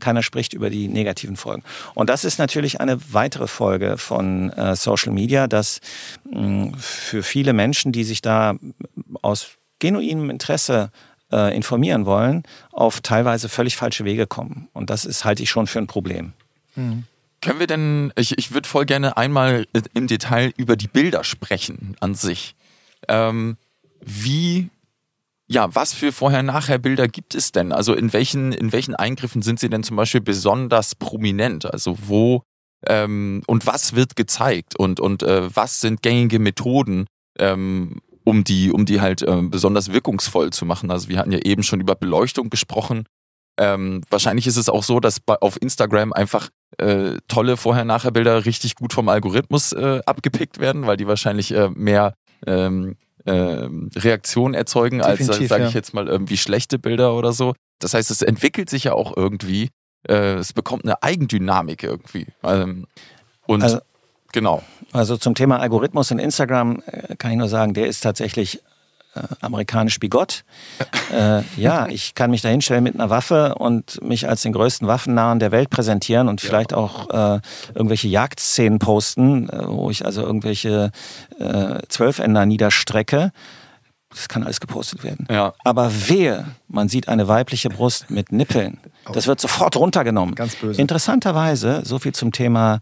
keiner 0.00 0.22
spricht 0.22 0.52
über 0.52 0.70
die 0.70 0.88
negativen 0.88 1.36
Folgen. 1.36 1.62
Und 1.94 2.08
das 2.08 2.24
ist 2.24 2.38
natürlich 2.38 2.80
eine 2.80 2.98
weitere 3.12 3.48
Folge 3.48 3.98
von 3.98 4.50
äh, 4.50 4.76
Social 4.76 5.12
Media, 5.12 5.46
dass 5.46 5.80
mh, 6.30 6.76
für 6.78 7.22
viele 7.22 7.52
Menschen, 7.52 7.92
die 7.92 8.04
sich 8.04 8.22
da 8.22 8.54
aus 9.22 9.56
genuinem 9.78 10.30
Interesse 10.30 10.90
äh, 11.32 11.54
informieren 11.54 12.06
wollen, 12.06 12.42
auf 12.72 13.00
teilweise 13.00 13.48
völlig 13.48 13.76
falsche 13.76 14.04
Wege 14.04 14.26
kommen. 14.26 14.68
Und 14.72 14.90
das 14.90 15.04
ist, 15.04 15.24
halte 15.24 15.42
ich 15.42 15.50
schon 15.50 15.66
für 15.66 15.78
ein 15.78 15.86
Problem. 15.86 16.32
Mhm. 16.74 17.04
Können 17.40 17.60
wir 17.60 17.66
denn, 17.66 18.12
ich, 18.16 18.36
ich 18.36 18.52
würde 18.52 18.68
voll 18.68 18.84
gerne 18.84 19.16
einmal 19.16 19.66
im 19.94 20.06
Detail 20.06 20.52
über 20.56 20.76
die 20.76 20.88
Bilder 20.88 21.22
sprechen 21.22 21.96
an 22.00 22.14
sich. 22.14 22.56
Ähm, 23.06 23.56
wie, 24.00 24.70
ja, 25.46 25.72
was 25.74 25.94
für 25.94 26.12
Vorher-Nachher-Bilder 26.12 27.06
gibt 27.06 27.34
es 27.34 27.52
denn? 27.52 27.72
Also 27.72 27.94
in 27.94 28.12
welchen, 28.12 28.52
in 28.52 28.72
welchen 28.72 28.94
Eingriffen 28.96 29.42
sind 29.42 29.60
sie 29.60 29.70
denn 29.70 29.84
zum 29.84 29.96
Beispiel 29.96 30.20
besonders 30.20 30.94
prominent? 30.96 31.72
Also 31.72 31.96
wo 32.06 32.42
ähm, 32.86 33.42
und 33.46 33.66
was 33.66 33.94
wird 33.94 34.16
gezeigt 34.16 34.76
und, 34.76 35.00
und 35.00 35.22
äh, 35.22 35.54
was 35.54 35.80
sind 35.80 36.02
gängige 36.02 36.38
Methoden, 36.38 37.06
ähm, 37.38 38.00
um 38.24 38.44
die, 38.44 38.70
um 38.70 38.84
die 38.84 39.00
halt 39.00 39.22
äh, 39.22 39.42
besonders 39.42 39.92
wirkungsvoll 39.92 40.50
zu 40.50 40.64
machen? 40.64 40.90
Also 40.90 41.08
wir 41.08 41.18
hatten 41.18 41.32
ja 41.32 41.40
eben 41.40 41.62
schon 41.62 41.80
über 41.80 41.94
Beleuchtung 41.94 42.50
gesprochen. 42.50 43.06
Ähm, 43.58 44.02
wahrscheinlich 44.10 44.46
ist 44.46 44.56
es 44.56 44.68
auch 44.68 44.84
so, 44.84 45.00
dass 45.00 45.18
bei, 45.18 45.36
auf 45.36 45.60
Instagram 45.60 46.12
einfach 46.12 46.50
äh, 46.76 47.16
tolle 47.28 47.56
Vorher-Nachher-Bilder 47.56 48.44
richtig 48.44 48.76
gut 48.76 48.92
vom 48.92 49.08
Algorithmus 49.08 49.72
äh, 49.72 50.00
abgepickt 50.04 50.58
werden, 50.60 50.86
weil 50.86 50.96
die 50.96 51.06
wahrscheinlich 51.06 51.52
äh, 51.52 51.70
mehr 51.70 52.14
ähm, 52.46 52.96
äh, 53.24 53.68
Reaktionen 53.96 54.54
erzeugen 54.54 55.02
als, 55.02 55.20
äh, 55.28 55.46
sage 55.46 55.66
ich 55.66 55.74
jetzt 55.74 55.94
mal, 55.94 56.08
irgendwie 56.08 56.36
schlechte 56.36 56.78
Bilder 56.78 57.14
oder 57.14 57.32
so. 57.32 57.54
Das 57.78 57.94
heißt, 57.94 58.10
es 58.10 58.22
entwickelt 58.22 58.70
sich 58.70 58.84
ja 58.84 58.92
auch 58.92 59.16
irgendwie. 59.16 59.70
Äh, 60.08 60.34
es 60.34 60.52
bekommt 60.52 60.84
eine 60.84 61.02
Eigendynamik 61.02 61.82
irgendwie. 61.82 62.26
Ähm, 62.42 62.86
und 63.46 63.62
also, 63.62 63.78
genau. 64.32 64.62
Also 64.92 65.16
zum 65.16 65.34
Thema 65.34 65.58
Algorithmus 65.60 66.10
in 66.10 66.18
Instagram 66.18 66.82
äh, 66.86 67.16
kann 67.16 67.32
ich 67.32 67.36
nur 67.38 67.48
sagen, 67.48 67.74
der 67.74 67.86
ist 67.86 68.00
tatsächlich 68.00 68.62
amerikanisch 69.40 69.98
bigott. 70.00 70.44
äh, 71.12 71.42
ja, 71.56 71.88
ich 71.88 72.14
kann 72.14 72.30
mich 72.30 72.42
da 72.42 72.48
hinstellen 72.48 72.84
mit 72.84 72.94
einer 72.94 73.10
Waffe 73.10 73.54
und 73.56 74.02
mich 74.02 74.28
als 74.28 74.42
den 74.42 74.52
größten 74.52 74.86
Waffennahen 74.88 75.38
der 75.38 75.52
Welt 75.52 75.70
präsentieren 75.70 76.28
und 76.28 76.40
vielleicht 76.40 76.74
auch 76.74 77.10
äh, 77.10 77.40
irgendwelche 77.74 78.08
Jagdszenen 78.08 78.78
posten, 78.78 79.48
äh, 79.48 79.66
wo 79.66 79.90
ich 79.90 80.04
also 80.04 80.22
irgendwelche 80.22 80.90
äh, 81.38 81.80
Zwölfender 81.88 82.46
niederstrecke. 82.46 83.32
Das 84.10 84.28
kann 84.28 84.42
alles 84.42 84.60
gepostet 84.60 85.04
werden. 85.04 85.26
Ja. 85.30 85.52
Aber 85.64 85.92
wehe, 86.08 86.46
man 86.66 86.88
sieht 86.88 87.08
eine 87.08 87.28
weibliche 87.28 87.68
Brust 87.68 88.10
mit 88.10 88.32
Nippeln. 88.32 88.78
Das 89.12 89.26
wird 89.26 89.40
sofort 89.40 89.76
runtergenommen. 89.76 90.34
Ganz 90.34 90.56
böse. 90.56 90.80
Interessanterweise, 90.80 91.82
so 91.84 91.98
viel 91.98 92.12
zum 92.12 92.32
Thema 92.32 92.80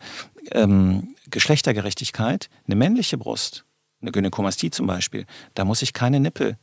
ähm, 0.53 1.14
Geschlechtergerechtigkeit, 1.30 2.49
eine 2.66 2.76
männliche 2.76 3.18
Brust 3.18 3.65
eine 4.03 4.12
Gynäkomastie 4.12 4.70
zum 4.70 4.86
Beispiel, 4.86 5.26
da 5.55 5.64
muss 5.64 5.82
ich 5.82 5.92
keine 5.92 6.20
Nippel 6.20 6.57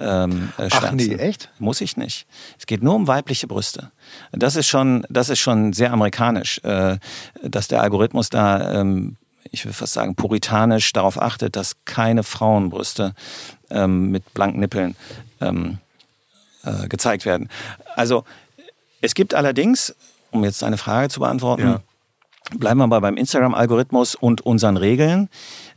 ähm, 0.00 0.52
äh, 0.56 0.68
Ach 0.70 0.92
nee, 0.92 1.14
echt? 1.14 1.50
Muss 1.58 1.80
ich 1.80 1.96
nicht. 1.96 2.26
Es 2.58 2.66
geht 2.66 2.82
nur 2.82 2.94
um 2.94 3.06
weibliche 3.06 3.46
Brüste. 3.46 3.90
Das 4.32 4.56
ist 4.56 4.66
schon, 4.66 5.06
das 5.10 5.28
ist 5.28 5.40
schon 5.40 5.74
sehr 5.74 5.92
amerikanisch, 5.92 6.58
äh, 6.64 6.98
dass 7.42 7.68
der 7.68 7.82
Algorithmus 7.82 8.30
da, 8.30 8.80
ähm, 8.80 9.16
ich 9.50 9.66
will 9.66 9.72
fast 9.72 9.92
sagen, 9.92 10.14
puritanisch 10.14 10.92
darauf 10.94 11.20
achtet, 11.20 11.54
dass 11.54 11.76
keine 11.84 12.22
Frauenbrüste 12.22 13.14
ähm, 13.68 14.10
mit 14.10 14.32
blanken 14.32 14.60
Nippeln 14.60 14.96
ähm, 15.40 15.78
äh, 16.64 16.88
gezeigt 16.88 17.26
werden. 17.26 17.50
Also 17.94 18.24
es 19.02 19.14
gibt 19.14 19.34
allerdings, 19.34 19.94
um 20.30 20.44
jetzt 20.44 20.64
eine 20.64 20.78
Frage 20.78 21.10
zu 21.10 21.20
beantworten, 21.20 21.62
ja. 21.62 21.80
bleiben 22.56 22.78
wir 22.78 22.86
mal 22.86 23.00
beim 23.00 23.16
Instagram-Algorithmus 23.16 24.14
und 24.14 24.40
unseren 24.42 24.78
Regeln. 24.78 25.28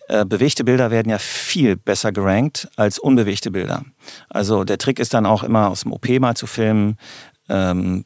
Äh, 0.09 0.25
bewegte 0.25 0.63
Bilder 0.63 0.91
werden 0.91 1.09
ja 1.09 1.17
viel 1.17 1.75
besser 1.75 2.11
gerankt 2.11 2.67
als 2.75 2.99
unbewegte 2.99 3.51
Bilder. 3.51 3.85
Also 4.29 4.63
der 4.63 4.77
Trick 4.77 4.99
ist 4.99 5.13
dann 5.13 5.25
auch 5.25 5.43
immer 5.43 5.69
aus 5.69 5.81
dem 5.81 5.93
OP 5.93 6.07
mal 6.19 6.35
zu 6.35 6.47
filmen, 6.47 6.97
ähm, 7.49 8.05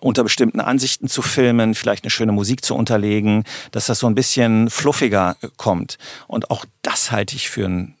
unter 0.00 0.22
bestimmten 0.22 0.60
Ansichten 0.60 1.08
zu 1.08 1.22
filmen, 1.22 1.74
vielleicht 1.74 2.04
eine 2.04 2.10
schöne 2.10 2.32
Musik 2.32 2.64
zu 2.64 2.74
unterlegen, 2.74 3.44
dass 3.70 3.86
das 3.86 3.98
so 3.98 4.06
ein 4.06 4.14
bisschen 4.14 4.70
fluffiger 4.70 5.36
kommt. 5.56 5.98
Und 6.26 6.50
auch 6.50 6.64
das 6.82 7.10
halte 7.10 7.36
ich 7.36 7.48
für 7.48 7.66
ein 7.66 7.96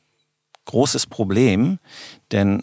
großes 0.66 1.06
Problem, 1.06 1.78
denn 2.30 2.62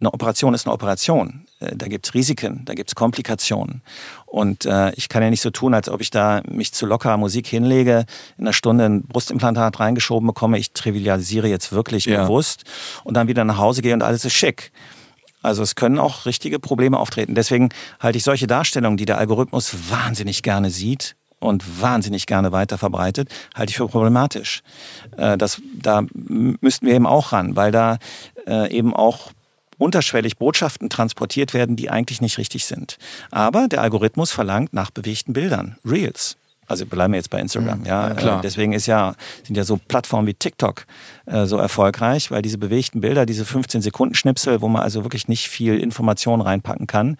eine 0.00 0.12
Operation 0.12 0.54
ist 0.54 0.66
eine 0.66 0.74
Operation. 0.74 1.46
Äh, 1.60 1.74
da 1.76 1.88
gibt's 1.88 2.14
Risiken, 2.14 2.62
da 2.64 2.74
gibt's 2.74 2.94
Komplikationen. 2.94 3.82
Und 4.26 4.64
äh, 4.64 4.92
ich 4.94 5.08
kann 5.08 5.22
ja 5.22 5.30
nicht 5.30 5.40
so 5.40 5.50
tun, 5.50 5.74
als 5.74 5.88
ob 5.88 6.00
ich 6.00 6.10
da 6.10 6.42
mich 6.48 6.72
zu 6.72 6.86
locker 6.86 7.16
Musik 7.16 7.46
hinlege, 7.46 8.04
in 8.36 8.44
einer 8.44 8.52
Stunde 8.52 8.84
ein 8.84 9.02
Brustimplantat 9.02 9.80
reingeschoben 9.80 10.26
bekomme. 10.26 10.58
Ich 10.58 10.72
trivialisiere 10.72 11.48
jetzt 11.48 11.72
wirklich 11.72 12.04
ja. 12.04 12.22
bewusst 12.22 12.64
und 13.04 13.14
dann 13.14 13.28
wieder 13.28 13.44
nach 13.44 13.58
Hause 13.58 13.82
gehe 13.82 13.94
und 13.94 14.02
alles 14.02 14.24
ist 14.24 14.34
schick. 14.34 14.70
Also 15.42 15.62
es 15.62 15.74
können 15.74 15.98
auch 15.98 16.26
richtige 16.26 16.58
Probleme 16.58 16.98
auftreten. 16.98 17.34
Deswegen 17.34 17.70
halte 18.00 18.18
ich 18.18 18.24
solche 18.24 18.46
Darstellungen, 18.46 18.96
die 18.96 19.04
der 19.04 19.18
Algorithmus 19.18 19.90
wahnsinnig 19.90 20.42
gerne 20.42 20.70
sieht, 20.70 21.16
und 21.40 21.80
wahnsinnig 21.80 22.26
gerne 22.26 22.52
weiter 22.52 22.78
verbreitet, 22.78 23.28
halte 23.54 23.70
ich 23.70 23.76
für 23.76 23.88
problematisch. 23.88 24.62
Äh, 25.16 25.38
das, 25.38 25.60
da 25.72 26.02
müssten 26.12 26.86
wir 26.86 26.94
eben 26.94 27.06
auch 27.06 27.32
ran, 27.32 27.56
weil 27.56 27.70
da 27.70 27.98
äh, 28.46 28.76
eben 28.76 28.94
auch 28.94 29.30
unterschwellig 29.78 30.36
Botschaften 30.36 30.90
transportiert 30.90 31.54
werden, 31.54 31.76
die 31.76 31.90
eigentlich 31.90 32.20
nicht 32.20 32.38
richtig 32.38 32.66
sind. 32.66 32.98
Aber 33.30 33.68
der 33.68 33.80
Algorithmus 33.82 34.30
verlangt 34.30 34.72
nach 34.72 34.90
bewegten 34.90 35.32
Bildern, 35.32 35.78
Reels. 35.84 36.36
Also 36.68 36.84
bleiben 36.84 37.14
wir 37.14 37.18
jetzt 37.18 37.30
bei 37.30 37.40
Instagram, 37.40 37.80
mhm. 37.80 37.86
ja. 37.86 38.08
ja 38.08 38.14
klar. 38.14 38.38
Äh, 38.38 38.42
deswegen 38.42 38.74
ist 38.74 38.86
ja, 38.86 39.14
sind 39.42 39.56
ja 39.56 39.64
so 39.64 39.78
Plattformen 39.88 40.26
wie 40.26 40.34
TikTok 40.34 40.84
äh, 41.24 41.46
so 41.46 41.56
erfolgreich, 41.56 42.30
weil 42.30 42.42
diese 42.42 42.58
bewegten 42.58 43.00
Bilder, 43.00 43.24
diese 43.24 43.46
15 43.46 43.80
Sekunden 43.80 44.14
Schnipsel, 44.14 44.60
wo 44.60 44.68
man 44.68 44.82
also 44.82 45.02
wirklich 45.02 45.28
nicht 45.28 45.48
viel 45.48 45.78
Information 45.78 46.42
reinpacken 46.42 46.86
kann, 46.86 47.16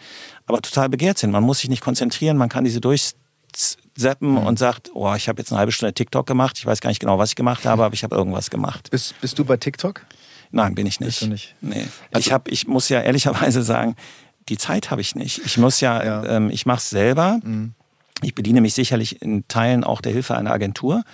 aber 0.47 0.61
total 0.61 0.91
begehrt 0.91 1.17
sind. 1.17 1.31
Man 1.31 1.43
muss 1.43 1.61
sich 1.61 1.71
nicht 1.71 1.83
konzentrieren, 1.83 2.37
man 2.37 2.51
kann 2.51 2.65
diese 2.65 2.83
durchzappen 2.83 4.33
mhm. 4.33 4.39
und 4.39 4.59
sagt, 4.59 4.91
oh, 4.93 5.15
ich 5.15 5.31
habe 5.31 5.41
jetzt 5.41 5.51
eine 5.51 5.61
halbe 5.61 5.73
Stunde 5.73 5.95
TikTok 5.95 6.27
gemacht, 6.27 6.59
ich 6.59 6.67
weiß 6.67 6.83
gar 6.83 6.91
nicht 6.91 7.01
genau, 7.01 7.19
was 7.19 7.31
ich 7.31 7.37
gemacht 7.37 7.65
habe, 7.65 7.83
aber 7.83 7.95
ich 7.95 8.05
habe 8.05 8.15
irgendwas 8.15 8.51
gemacht. 8.51 8.91
Bist, 8.91 9.19
bist 9.23 9.39
du 9.39 9.47
bei 9.47 9.57
TikTok? 9.57 10.03
Nein, 10.51 10.75
bin 10.75 10.87
ich 10.87 11.01
nicht. 11.01 11.09
Bist 11.09 11.23
du 11.23 11.27
nicht? 11.27 11.55
Nee. 11.61 11.87
Also, 12.13 12.27
ich, 12.27 12.33
hab, 12.33 12.49
ich 12.49 12.67
muss 12.67 12.89
ja 12.89 13.01
ehrlicherweise 13.01 13.63
sagen, 13.63 13.97
die 14.49 14.59
Zeit 14.59 14.91
habe 14.91 15.01
ich 15.01 15.15
nicht. 15.15 15.45
Ich 15.45 15.59
muss 15.59 15.81
ja, 15.81 16.03
ja. 16.05 16.25
Ähm, 16.25 16.51
ich 16.51 16.67
mache 16.67 16.79
es 16.79 16.91
selber. 16.91 17.41
Mhm. 17.43 17.75
Ich 18.23 18.35
bediene 18.35 18.61
mich 18.61 18.75
sicherlich 18.75 19.23
in 19.23 19.47
Teilen 19.47 19.85
auch 19.85 20.01
der 20.01 20.11
Hilfe 20.11 20.37
einer 20.37 20.51
Agentur, 20.51 21.05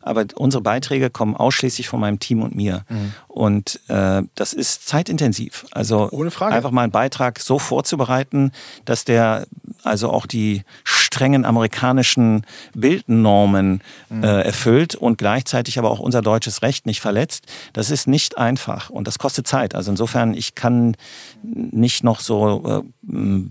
aber 0.00 0.26
unsere 0.36 0.62
Beiträge 0.62 1.10
kommen 1.10 1.34
ausschließlich 1.34 1.88
von 1.88 1.98
meinem 1.98 2.20
Team 2.20 2.40
und 2.40 2.54
mir. 2.54 2.84
Mhm. 2.88 3.14
Und 3.32 3.80
äh, 3.88 4.22
das 4.34 4.52
ist 4.52 4.86
zeitintensiv. 4.86 5.64
Also 5.70 6.10
einfach 6.52 6.70
mal 6.70 6.82
einen 6.82 6.92
Beitrag 6.92 7.38
so 7.40 7.58
vorzubereiten, 7.58 8.52
dass 8.84 9.06
der 9.06 9.46
also 9.82 10.10
auch 10.10 10.26
die 10.26 10.64
strengen 10.84 11.46
amerikanischen 11.46 12.44
Bildnormen 12.74 13.82
mhm. 14.10 14.22
äh, 14.22 14.42
erfüllt 14.42 14.94
und 14.94 15.16
gleichzeitig 15.16 15.78
aber 15.78 15.90
auch 15.90 15.98
unser 15.98 16.20
deutsches 16.20 16.60
Recht 16.60 16.84
nicht 16.84 17.00
verletzt. 17.00 17.46
Das 17.72 17.90
ist 17.90 18.06
nicht 18.06 18.36
einfach 18.36 18.90
und 18.90 19.06
das 19.06 19.18
kostet 19.18 19.46
Zeit. 19.46 19.74
Also 19.74 19.90
insofern, 19.90 20.34
ich 20.34 20.54
kann 20.54 20.94
nicht 21.42 22.04
noch 22.04 22.20
so 22.20 22.82
äh, 22.84 23.10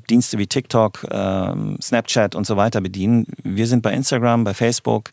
Dienste 0.10 0.38
wie 0.38 0.46
TikTok, 0.46 1.06
äh, 1.10 1.54
Snapchat 1.82 2.36
und 2.36 2.46
so 2.46 2.56
weiter 2.56 2.82
bedienen. 2.82 3.26
Wir 3.44 3.66
sind 3.66 3.82
bei 3.82 3.94
Instagram, 3.94 4.44
bei 4.44 4.54
Facebook, 4.54 5.12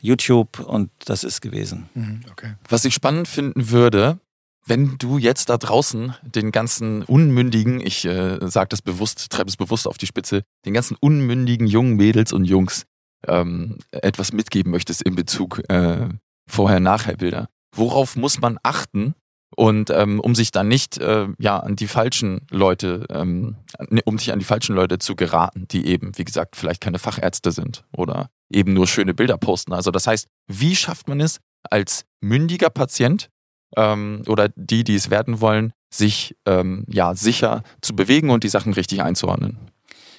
YouTube 0.00 0.60
und 0.60 0.90
das 1.04 1.24
ist 1.24 1.40
gewesen. 1.40 1.88
Mhm, 1.94 2.20
okay. 2.30 2.54
Was 2.68 2.84
ich 2.84 2.94
spannend 2.94 3.28
finden 3.28 3.70
würde, 3.70 4.18
wenn 4.66 4.98
du 4.98 5.18
jetzt 5.18 5.48
da 5.48 5.58
draußen 5.58 6.14
den 6.22 6.50
ganzen 6.50 7.02
unmündigen, 7.04 7.80
ich 7.80 8.04
äh, 8.04 8.38
sage 8.48 8.68
das 8.68 8.82
bewusst, 8.82 9.30
treibe 9.30 9.48
es 9.48 9.56
bewusst 9.56 9.86
auf 9.86 9.96
die 9.96 10.06
Spitze, 10.06 10.42
den 10.64 10.74
ganzen 10.74 10.96
unmündigen 10.98 11.66
jungen 11.66 11.96
Mädels 11.96 12.32
und 12.32 12.44
Jungs 12.44 12.84
ähm, 13.26 13.78
etwas 13.92 14.32
mitgeben 14.32 14.72
möchtest 14.72 15.02
in 15.02 15.14
Bezug 15.14 15.62
äh, 15.68 16.08
Vorher-Nachher-Bilder, 16.48 17.48
worauf 17.74 18.16
muss 18.16 18.40
man 18.40 18.58
achten 18.62 19.14
und 19.54 19.90
ähm, 19.90 20.20
um 20.20 20.34
sich 20.34 20.50
dann 20.50 20.68
nicht 20.68 20.98
äh, 20.98 21.28
ja 21.38 21.58
an 21.58 21.76
die 21.76 21.86
falschen 21.86 22.46
Leute, 22.50 23.06
ähm, 23.10 23.56
um 24.04 24.18
sich 24.18 24.32
an 24.32 24.38
die 24.38 24.44
falschen 24.44 24.74
Leute 24.74 24.98
zu 24.98 25.14
geraten, 25.14 25.66
die 25.68 25.86
eben, 25.86 26.16
wie 26.18 26.24
gesagt, 26.24 26.56
vielleicht 26.56 26.80
keine 26.80 26.98
Fachärzte 26.98 27.52
sind 27.52 27.84
oder 27.92 28.30
eben 28.50 28.72
nur 28.72 28.86
schöne 28.86 29.14
Bilder 29.14 29.38
posten. 29.38 29.72
Also 29.72 29.90
das 29.90 30.06
heißt, 30.06 30.28
wie 30.46 30.76
schafft 30.76 31.08
man 31.08 31.20
es 31.20 31.40
als 31.70 32.04
mündiger 32.20 32.70
Patient 32.70 33.28
ähm, 33.76 34.22
oder 34.26 34.48
die, 34.54 34.84
die 34.84 34.94
es 34.94 35.10
werden 35.10 35.40
wollen, 35.40 35.72
sich 35.92 36.36
ähm, 36.46 36.84
ja 36.88 37.14
sicher 37.14 37.62
zu 37.80 37.94
bewegen 37.94 38.30
und 38.30 38.44
die 38.44 38.48
Sachen 38.48 38.72
richtig 38.72 39.02
einzuordnen? 39.02 39.58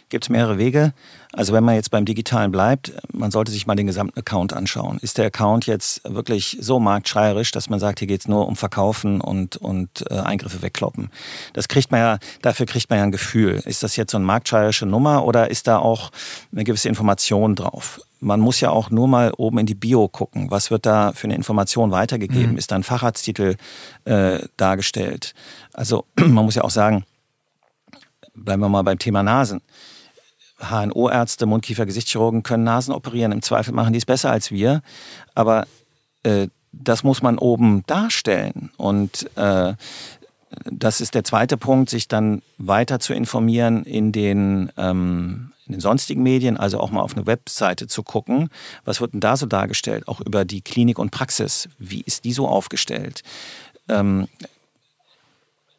Gibt 0.10 0.26
es 0.26 0.30
mehrere 0.30 0.58
Wege. 0.58 0.93
Also 1.34 1.51
wenn 1.51 1.66
man 1.66 1.76
jetzt 1.76 1.91
beim 1.91 2.05
Digitalen 2.05 2.51
bleibt, 2.51 2.93
man 3.12 3.30
sollte 3.30 3.51
sich 3.51 3.68
mal 3.68 3.76
den 3.76 3.88
gesamten 3.88 4.18
Account 4.18 4.53
anschauen. 4.53 4.99
Ist 5.01 5.18
der 5.18 5.26
Account 5.26 5.68
jetzt 5.68 6.01
wirklich 6.05 6.58
so 6.62 6.80
marktschreierisch, 6.80 7.51
dass 7.51 7.70
man 7.70 7.80
sagt, 7.80 7.99
hier 7.99 8.08
geht 8.08 8.22
es 8.22 8.28
nur 8.28 8.47
um 8.47 8.55
Verkaufen 8.55 9.20
und, 9.20 9.58
und 9.58 10.05
äh, 10.10 10.16
Eingriffe 10.16 10.62
wegkloppen? 10.62 11.10
Das 11.51 11.68
kriegt 11.68 11.91
man 11.91 11.99
ja, 11.99 12.20
dafür 12.41 12.66
kriegt 12.66 12.89
man 12.89 12.99
ja 12.99 13.03
ein 13.03 13.12
Gefühl. 13.12 13.62
Ist 13.66 13.84
das 13.84 13.97
jetzt 13.97 14.12
so 14.12 14.18
eine 14.18 14.26
marktschreierische 14.26 14.86
Nummer 14.86 15.26
oder 15.26 15.51
ist 15.51 15.68
da 15.68 15.80
auch 15.80 16.12
eine 16.53 16.64
gewisse 16.64 16.88
Information 16.88 17.55
drauf? 17.55 17.99
man 18.20 18.39
muss 18.39 18.60
ja 18.62 18.70
auch 18.72 18.89
nur 18.89 19.08
mal 19.08 19.32
oben 19.38 19.60
in 19.60 19.66
die 19.66 19.76
Bio 19.76 20.08
gucken. 20.08 20.49
Was 20.49 20.72
wird 20.72 20.86
da 20.86 21.12
für 21.14 21.26
eine 21.26 21.36
Information 21.36 21.91
weitergegeben? 21.91 22.53
Mhm. 22.53 22.58
Ist 22.58 22.72
da 22.72 22.76
ein 22.76 22.84
Facharzttitel 22.84 23.55
äh, 24.05 24.39
dargestellt? 24.58 25.34
Also 25.74 26.05
man 26.16 26.45
muss 26.45 26.55
ja 26.55 26.64
auch 26.64 26.72
sagen, 26.72 27.05
bleiben 28.34 28.62
wir 28.62 28.70
mal 28.70 28.84
beim 28.84 28.99
Thema 28.99 29.24
Nasen. 29.24 29.62
HNO-Ärzte, 30.60 31.45
Mundkiefer-Gesichtschirurgen 31.45 32.43
können 32.43 32.64
Nasen 32.64 32.93
operieren. 32.93 33.32
Im 33.32 33.41
Zweifel 33.41 33.74
machen 33.74 33.93
die 33.93 33.99
es 33.99 34.05
besser 34.05 34.32
als 34.32 34.51
wir. 34.51 34.82
Aber 35.36 35.68
äh, 36.24 36.47
das 36.72 37.03
muss 37.03 37.22
man 37.22 37.38
oben 37.38 37.84
darstellen. 37.88 38.72
Und 38.78 39.30
äh, 39.36 39.74
das 40.66 41.01
ist 41.01 41.16
der 41.16 41.24
zweite 41.24 41.58
Punkt, 41.58 41.89
sich 41.89 42.08
dann 42.08 42.41
weiter 42.58 42.99
zu 42.99 43.14
informieren 43.14 43.84
in 43.84 44.12
den 44.12 44.72
ähm, 44.78 45.51
in 45.68 45.74
den 45.74 45.82
sonstigen 45.82 46.24
Medien, 46.24 46.55
also 46.55 46.80
auch 46.80 46.91
mal 46.91 47.01
auf 47.01 47.16
eine 47.16 47.28
Webseite 47.28 47.88
zu 47.88 48.01
gucken, 48.01 48.49
was 48.86 49.01
wird 49.01 49.14
denn 49.14 49.20
da 49.20 49.36
so 49.36 49.45
dargestellt, 49.45 50.08
auch 50.08 50.22
über 50.22 50.45
die 50.45 50.62
Klinik 50.62 50.97
und 50.97 51.12
Praxis, 51.12 51.68
wie 51.78 52.01
ist 52.01 52.24
die 52.24 52.32
so 52.32 52.47
aufgestellt. 52.47 53.22
Ähm, 53.89 54.30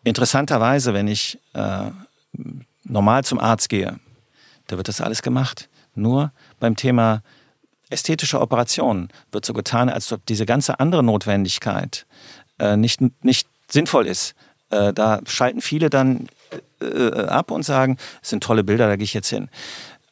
interessanterweise, 0.04 0.92
wenn 0.92 1.08
ich 1.08 1.38
äh, 1.54 1.90
normal 2.84 3.24
zum 3.24 3.38
Arzt 3.40 3.70
gehe, 3.70 3.98
da 4.68 4.76
wird 4.76 4.88
das 4.88 5.00
alles 5.00 5.22
gemacht. 5.22 5.68
Nur 5.94 6.32
beim 6.60 6.76
Thema 6.76 7.22
ästhetische 7.90 8.40
Operationen 8.40 9.08
wird 9.32 9.44
so 9.44 9.52
getan, 9.52 9.88
als 9.88 10.12
ob 10.12 10.24
diese 10.26 10.46
ganze 10.46 10.78
andere 10.78 11.02
Notwendigkeit 11.02 12.06
äh, 12.58 12.76
nicht, 12.76 13.00
nicht 13.24 13.48
sinnvoll 13.68 14.06
ist. 14.06 14.34
Äh, 14.70 14.92
da 14.92 15.20
schalten 15.26 15.60
viele 15.60 15.90
dann 15.90 16.28
äh, 16.80 17.22
ab 17.22 17.50
und 17.50 17.64
sagen, 17.64 17.96
es 18.22 18.30
sind 18.30 18.42
tolle 18.42 18.62
Bilder, 18.62 18.86
da 18.86 18.96
gehe 18.96 19.04
ich 19.04 19.14
jetzt 19.14 19.30
hin. 19.30 19.48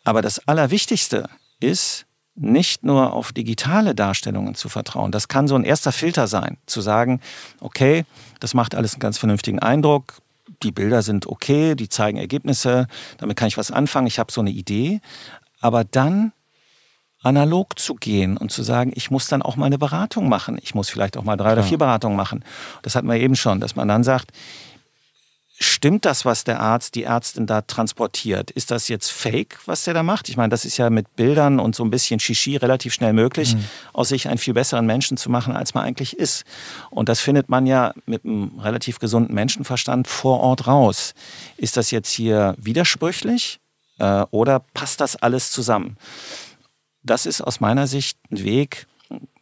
Aber 0.05 0.23
das 0.23 0.47
Allerwichtigste 0.49 1.29
ist, 1.61 2.07
nicht 2.37 2.85
nur 2.85 3.15
auf 3.15 3.33
digitale 3.33 3.95
Darstellungen 3.95 4.55
zu 4.55 4.69
vertrauen. 4.69 5.11
Das 5.11 5.29
kann 5.29 5.49
so 5.49 5.55
ein 5.55 5.65
erster 5.65 5.91
Filter 5.91 6.27
sein, 6.27 6.59
zu 6.67 6.83
sagen, 6.83 7.21
okay, 7.61 8.05
das 8.41 8.53
macht 8.53 8.75
alles 8.75 8.93
einen 8.93 9.01
ganz 9.01 9.17
vernünftigen 9.17 9.59
Eindruck, 9.59 10.21
die 10.63 10.73
Bilder 10.73 11.03
sind 11.03 11.27
okay, 11.27 11.75
die 11.75 11.89
zeigen 11.89 12.19
Ergebnisse, 12.19 12.87
damit 13.19 13.37
kann 13.37 13.49
ich 13.49 13.59
was 13.59 13.71
anfangen, 13.71 14.07
ich 14.07 14.19
habe 14.19 14.33
so 14.33 14.41
eine 14.41 14.51
Idee. 14.51 15.01
Aber 15.61 15.85
dann 15.85 16.33
analog 17.23 17.79
zu 17.79 17.95
gehen 17.95 18.37
und 18.37 18.53
zu 18.53 18.63
sagen, 18.63 18.93
ich 18.95 19.11
muss 19.11 19.27
dann 19.29 19.43
auch 19.43 19.57
mal 19.57 19.67
eine 19.67 19.79
Beratung 19.79 20.29
machen. 20.29 20.59
Ich 20.63 20.75
muss 20.75 20.89
vielleicht 20.89 21.17
auch 21.17 21.25
mal 21.25 21.37
drei 21.37 21.45
Klar. 21.45 21.55
oder 21.55 21.63
vier 21.65 21.79
Beratungen 21.79 22.17
machen. 22.17 22.45
Das 22.83 22.95
hatten 22.95 23.09
wir 23.09 23.17
eben 23.17 23.35
schon, 23.35 23.59
dass 23.61 23.75
man 23.75 23.89
dann 23.89 24.05
sagt, 24.05 24.33
Stimmt 25.59 26.05
das, 26.05 26.27
was 26.27 26.45
der 26.45 26.61
Arzt, 26.61 26.97
die 26.97 27.05
Ärztin 27.05 27.47
da 27.47 27.63
transportiert? 27.63 28.51
Ist 28.51 28.71
das 28.71 28.89
jetzt 28.89 29.11
Fake, 29.11 29.59
was 29.65 29.85
der 29.85 29.95
da 29.95 30.03
macht? 30.03 30.29
Ich 30.29 30.37
meine, 30.37 30.51
das 30.51 30.67
ist 30.67 30.77
ja 30.77 30.91
mit 30.91 31.17
Bildern 31.17 31.59
und 31.59 31.75
so 31.75 31.83
ein 31.83 31.91
bisschen 31.91 32.21
Shishi 32.21 32.57
relativ 32.57 32.93
schnell 32.93 33.15
möglich, 33.15 33.55
mhm. 33.55 33.65
aus 33.95 34.11
sich 34.11 34.29
einen 34.29 34.37
viel 34.37 34.53
besseren 34.53 34.85
Menschen 34.85 35.17
zu 35.17 35.31
machen, 35.31 35.57
als 35.57 35.73
man 35.73 35.85
eigentlich 35.85 36.19
ist. 36.19 36.45
Und 36.91 37.09
das 37.09 37.21
findet 37.21 37.49
man 37.49 37.67
ja 37.67 37.95
mit 38.05 38.27
einem 38.27 38.59
relativ 38.59 38.99
gesunden 38.99 39.35
Menschenverstand 39.35 40.09
vor 40.09 40.41
Ort 40.41 40.67
raus. 40.67 41.15
Ist 41.57 41.79
das 41.79 41.91
jetzt 41.91 42.11
hier 42.11 42.55
widersprüchlich 42.59 43.59
äh, 43.99 44.27
oder 44.31 44.61
passt 44.75 45.01
das 45.01 45.17
alles 45.17 45.51
zusammen? 45.51 45.97
Das 47.03 47.25
ist 47.25 47.41
aus 47.41 47.61
meiner 47.61 47.87
Sicht 47.87 48.19
ein 48.31 48.45
Weg, 48.45 48.87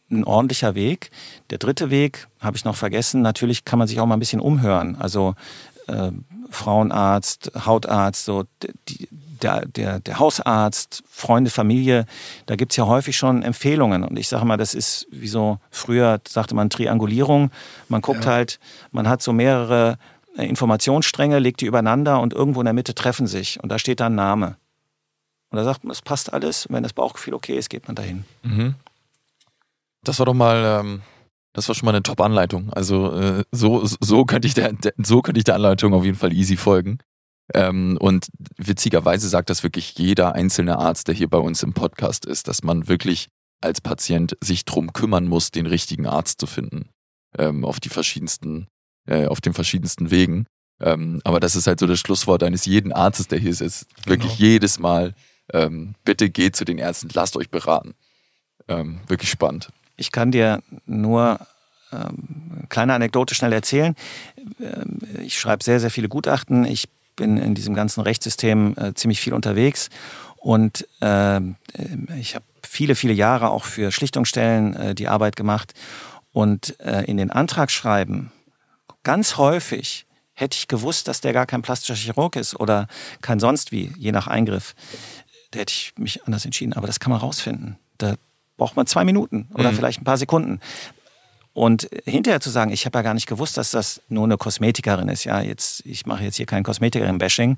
ein 0.09 0.23
ordentlicher 0.23 0.75
Weg. 0.75 1.11
Der 1.49 1.57
dritte 1.57 1.89
Weg 1.89 2.27
habe 2.39 2.55
ich 2.55 2.63
noch 2.63 2.75
vergessen. 2.75 3.21
Natürlich 3.21 3.65
kann 3.65 3.79
man 3.79 3.87
sich 3.89 3.99
auch 3.99 4.05
mal 4.05 4.15
ein 4.15 4.19
bisschen 4.19 4.39
umhören. 4.39 4.95
Also 4.95 5.35
äh, 5.87 6.11
Frauenarzt, 6.49 7.51
Hautarzt, 7.65 8.25
so 8.25 8.45
die, 8.87 9.07
der, 9.41 9.65
der, 9.65 9.99
der 9.99 10.19
Hausarzt, 10.19 11.03
Freunde, 11.09 11.51
Familie, 11.51 12.05
da 12.45 12.55
gibt 12.55 12.71
es 12.71 12.77
ja 12.77 12.85
häufig 12.85 13.17
schon 13.17 13.43
Empfehlungen. 13.43 14.03
Und 14.03 14.17
ich 14.17 14.27
sage 14.27 14.45
mal, 14.45 14.57
das 14.57 14.73
ist 14.73 15.07
wie 15.11 15.27
so, 15.27 15.59
früher 15.69 16.19
sagte 16.27 16.55
man 16.55 16.69
Triangulierung. 16.69 17.51
Man 17.89 18.01
guckt 18.01 18.25
ja. 18.25 18.31
halt, 18.31 18.59
man 18.91 19.07
hat 19.07 19.21
so 19.21 19.33
mehrere 19.33 19.97
äh, 20.37 20.47
Informationsstränge, 20.47 21.39
legt 21.39 21.61
die 21.61 21.65
übereinander 21.65 22.19
und 22.21 22.33
irgendwo 22.33 22.61
in 22.61 22.65
der 22.65 22.73
Mitte 22.73 22.95
treffen 22.95 23.27
sich. 23.27 23.61
Und 23.61 23.69
da 23.69 23.79
steht 23.79 23.99
dann 23.99 24.15
Name. 24.15 24.57
Und 25.49 25.57
da 25.57 25.63
sagt 25.63 25.83
man, 25.83 25.91
es 25.91 26.01
passt 26.01 26.33
alles. 26.33 26.65
Und 26.65 26.75
wenn 26.75 26.83
das 26.83 26.93
Bauchgefühl 26.93 27.33
okay 27.33 27.57
ist, 27.57 27.69
geht 27.69 27.87
man 27.87 27.95
dahin. 27.95 28.25
Mhm. 28.43 28.75
Das 30.03 30.19
war 30.19 30.25
doch 30.25 30.33
mal 30.33 30.81
ähm, 30.81 31.01
das 31.55 31.69
war 31.69 31.75
schon 31.75 31.85
mal 31.85 31.93
eine 31.93 32.03
Top-Anleitung. 32.03 32.71
Also 32.73 33.13
äh, 33.13 33.43
so, 33.51 33.85
so, 33.85 34.25
könnte 34.25 34.47
ich 34.47 34.53
der, 34.53 34.73
so 34.97 35.21
könnte 35.21 35.39
ich 35.39 35.45
der 35.45 35.55
Anleitung 35.55 35.93
auf 35.93 36.03
jeden 36.03 36.17
Fall 36.17 36.33
easy 36.33 36.57
folgen. 36.57 36.99
Ähm, 37.53 37.97
und 37.99 38.27
witzigerweise 38.57 39.29
sagt 39.29 39.49
das 39.49 39.63
wirklich 39.63 39.97
jeder 39.97 40.33
einzelne 40.33 40.77
Arzt, 40.77 41.07
der 41.07 41.15
hier 41.15 41.29
bei 41.29 41.37
uns 41.37 41.63
im 41.63 41.73
Podcast 41.73 42.25
ist, 42.25 42.49
dass 42.49 42.63
man 42.63 42.89
wirklich 42.89 43.29
als 43.61 43.79
Patient 43.79 44.35
sich 44.41 44.65
drum 44.65 44.91
kümmern 44.91 45.27
muss, 45.27 45.51
den 45.51 45.65
richtigen 45.65 46.07
Arzt 46.07 46.41
zu 46.41 46.47
finden. 46.47 46.89
Ähm, 47.37 47.63
auf 47.63 47.79
die 47.79 47.89
verschiedensten, 47.89 48.67
äh, 49.07 49.27
auf 49.27 49.39
den 49.39 49.53
verschiedensten 49.53 50.11
Wegen. 50.11 50.47
Ähm, 50.81 51.21
aber 51.23 51.39
das 51.39 51.55
ist 51.55 51.67
halt 51.67 51.79
so 51.79 51.87
das 51.87 51.99
Schlusswort 51.99 52.43
eines 52.43 52.65
jeden 52.65 52.91
Arztes, 52.91 53.29
der 53.29 53.39
hier 53.39 53.51
ist. 53.51 53.87
Wirklich 54.05 54.37
genau. 54.37 54.49
jedes 54.49 54.77
Mal, 54.77 55.13
ähm, 55.53 55.95
bitte 56.03 56.29
geht 56.29 56.57
zu 56.57 56.65
den 56.65 56.79
Ärzten, 56.79 57.07
lasst 57.13 57.37
euch 57.37 57.49
beraten. 57.49 57.93
Ähm, 58.67 58.99
wirklich 59.07 59.29
spannend. 59.29 59.69
Ich 59.97 60.11
kann 60.11 60.31
dir 60.31 60.61
nur 60.85 61.39
ähm, 61.91 62.65
kleine 62.69 62.93
Anekdote 62.93 63.35
schnell 63.35 63.53
erzählen. 63.53 63.95
Ähm, 64.59 64.99
ich 65.21 65.39
schreibe 65.39 65.63
sehr, 65.63 65.79
sehr 65.79 65.91
viele 65.91 66.09
Gutachten. 66.09 66.65
Ich 66.65 66.89
bin 67.15 67.37
in 67.37 67.55
diesem 67.55 67.75
ganzen 67.75 68.01
Rechtssystem 68.01 68.75
äh, 68.77 68.93
ziemlich 68.93 69.21
viel 69.21 69.33
unterwegs 69.33 69.89
und 70.45 70.87
äh, 71.01 71.39
ich 72.19 72.35
habe 72.35 72.45
viele, 72.61 72.95
viele 72.95 73.13
Jahre 73.13 73.49
auch 73.49 73.63
für 73.63 73.91
Schlichtungsstellen 73.91 74.75
äh, 74.75 74.95
die 74.95 75.07
Arbeit 75.07 75.35
gemacht. 75.35 75.73
Und 76.33 76.79
äh, 76.81 77.03
in 77.05 77.17
den 77.17 77.31
Antragsschreiben 77.31 78.31
ganz 79.01 79.37
häufig 79.37 80.05
hätte 80.33 80.55
ich 80.55 80.67
gewusst, 80.67 81.07
dass 81.07 81.21
der 81.21 81.33
gar 81.33 81.45
kein 81.45 81.61
plastischer 81.63 81.95
Chirurg 81.95 82.35
ist 82.35 82.59
oder 82.59 82.87
kein 83.21 83.39
sonst 83.39 83.71
wie, 83.71 83.93
je 83.97 84.11
nach 84.11 84.27
Eingriff. 84.27 84.75
Da 85.51 85.59
hätte 85.59 85.71
ich 85.71 85.93
mich 85.97 86.25
anders 86.25 86.45
entschieden. 86.45 86.73
Aber 86.73 86.85
das 86.85 86.99
kann 86.99 87.11
man 87.11 87.21
rausfinden. 87.21 87.77
Da 87.97 88.15
braucht 88.57 88.75
man 88.75 88.87
zwei 88.87 89.03
Minuten 89.03 89.47
oder 89.53 89.71
mhm. 89.71 89.75
vielleicht 89.75 90.01
ein 90.01 90.05
paar 90.05 90.17
Sekunden. 90.17 90.59
Und 91.55 91.89
hinterher 92.03 92.41
zu 92.41 92.49
sagen, 92.49 92.71
ich 92.71 92.85
habe 92.85 92.97
ja 92.97 93.01
gar 93.01 93.13
nicht 93.13 93.27
gewusst, 93.27 93.55
dass 93.55 93.71
das 93.71 94.01
nur 94.09 94.25
eine 94.25 94.35
Kosmetikerin 94.35 95.07
ist. 95.07 95.23
Ja, 95.23 95.39
jetzt, 95.39 95.85
ich 95.85 96.05
mache 96.05 96.25
jetzt 96.25 96.35
hier 96.35 96.45
kein 96.45 96.63
Kosmetikerin-Bashing, 96.63 97.57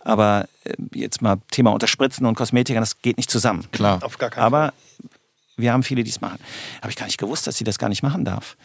aber 0.00 0.46
äh, 0.64 0.74
jetzt 0.92 1.22
mal 1.22 1.36
Thema 1.50 1.72
Unterspritzen 1.72 2.26
und 2.26 2.34
Kosmetikerin, 2.34 2.82
das 2.82 3.00
geht 3.00 3.16
nicht 3.16 3.30
zusammen. 3.30 3.64
Klar. 3.72 4.02
Auf 4.02 4.18
gar 4.18 4.28
keinen 4.28 4.44
Aber 4.44 4.66
Fall. 4.66 5.10
wir 5.56 5.72
haben 5.72 5.82
viele, 5.82 6.04
die 6.04 6.10
es 6.10 6.20
machen. 6.20 6.38
Habe 6.82 6.90
ich 6.90 6.96
gar 6.96 7.06
nicht 7.06 7.16
gewusst, 7.16 7.46
dass 7.46 7.56
sie 7.56 7.64
das 7.64 7.78
gar 7.78 7.88
nicht 7.88 8.02
machen 8.02 8.26
darf. 8.26 8.58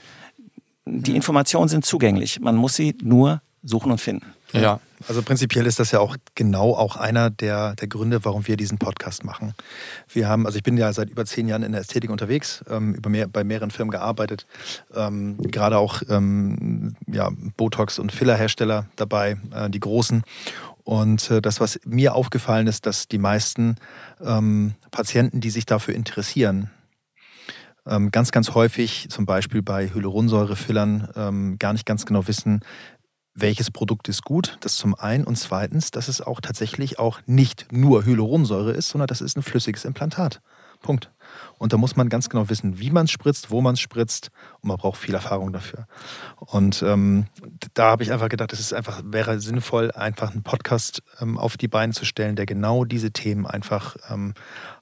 Die 0.85 1.15
Informationen 1.15 1.69
sind 1.69 1.85
zugänglich. 1.85 2.41
Man 2.41 2.57
muss 2.57 2.75
sie 2.75 2.97
nur 3.01 3.41
suchen 3.63 3.89
und 3.89 4.01
finden. 4.01 4.33
Ja. 4.53 4.79
Also 5.07 5.21
prinzipiell 5.21 5.65
ist 5.65 5.79
das 5.79 5.91
ja 5.91 5.99
auch 5.99 6.15
genau 6.35 6.75
auch 6.75 6.95
einer 6.95 7.29
der, 7.29 7.75
der 7.75 7.87
Gründe, 7.87 8.23
warum 8.23 8.47
wir 8.47 8.55
diesen 8.55 8.77
Podcast 8.77 9.25
machen. 9.25 9.53
Wir 10.07 10.29
haben, 10.29 10.45
also 10.45 10.57
ich 10.57 10.63
bin 10.63 10.77
ja 10.77 10.93
seit 10.93 11.09
über 11.09 11.25
zehn 11.25 11.47
Jahren 11.47 11.63
in 11.63 11.73
der 11.73 11.81
Ästhetik 11.81 12.09
unterwegs, 12.09 12.63
ähm, 12.69 12.93
über 12.93 13.09
mehr, 13.09 13.27
bei 13.27 13.43
mehreren 13.43 13.71
Firmen 13.71 13.91
gearbeitet, 13.91 14.45
ähm, 14.95 15.37
gerade 15.39 15.77
auch 15.77 16.01
ähm, 16.09 16.95
ja, 17.07 17.29
Botox- 17.57 17.99
und 17.99 18.11
Fillerhersteller 18.11 18.85
dabei, 18.95 19.37
äh, 19.53 19.69
die 19.69 19.79
großen. 19.79 20.23
Und 20.83 21.31
äh, 21.31 21.41
das, 21.41 21.59
was 21.59 21.79
mir 21.85 22.13
aufgefallen 22.13 22.67
ist, 22.67 22.85
dass 22.85 23.07
die 23.07 23.17
meisten 23.17 23.75
ähm, 24.23 24.75
Patienten, 24.91 25.41
die 25.41 25.49
sich 25.49 25.65
dafür 25.65 25.95
interessieren, 25.95 26.69
ähm, 27.85 28.11
ganz, 28.11 28.31
ganz 28.31 28.53
häufig, 28.53 29.07
zum 29.09 29.25
Beispiel 29.25 29.61
bei 29.61 29.89
Hyaluronsäurefillern, 29.89 31.09
ähm, 31.15 31.59
gar 31.59 31.73
nicht 31.73 31.85
ganz 31.85 32.05
genau 32.05 32.27
wissen, 32.27 32.61
welches 33.35 33.71
Produkt 33.71 34.07
ist 34.09 34.23
gut, 34.23 34.57
das 34.61 34.75
zum 34.75 34.95
einen 34.95 35.23
und 35.23 35.37
zweitens, 35.37 35.91
dass 35.91 36.07
es 36.07 36.21
auch 36.21 36.39
tatsächlich 36.39 36.99
auch 36.99 37.19
nicht 37.25 37.71
nur 37.71 38.05
Hyaluronsäure 38.05 38.71
ist, 38.71 38.89
sondern 38.89 39.07
das 39.07 39.21
ist 39.21 39.37
ein 39.37 39.43
flüssiges 39.43 39.85
Implantat. 39.85 40.41
Punkt. 40.83 41.09
Und 41.57 41.73
da 41.73 41.77
muss 41.77 41.95
man 41.95 42.09
ganz 42.09 42.29
genau 42.29 42.49
wissen, 42.49 42.77
wie 42.77 42.91
man 42.91 43.05
es 43.05 43.11
spritzt, 43.11 43.49
wo 43.49 43.61
man 43.61 43.73
es 43.73 43.79
spritzt 43.79 44.29
und 44.61 44.67
man 44.67 44.77
braucht 44.77 44.97
viel 44.97 45.15
Erfahrung 45.15 45.51
dafür. 45.51 45.87
Und 46.37 46.83
ähm, 46.83 47.25
da 47.73 47.85
habe 47.85 48.03
ich 48.03 48.11
einfach 48.11 48.29
gedacht, 48.29 48.53
es 48.53 48.59
ist 48.59 48.73
einfach 48.73 49.01
wäre 49.05 49.39
sinnvoll, 49.39 49.91
einfach 49.91 50.31
einen 50.31 50.43
Podcast 50.43 51.01
ähm, 51.19 51.39
auf 51.39 51.57
die 51.57 51.69
Beine 51.69 51.93
zu 51.93 52.05
stellen, 52.05 52.35
der 52.35 52.45
genau 52.45 52.83
diese 52.83 53.11
Themen 53.11 53.47
einfach 53.47 53.95
ähm, 54.11 54.33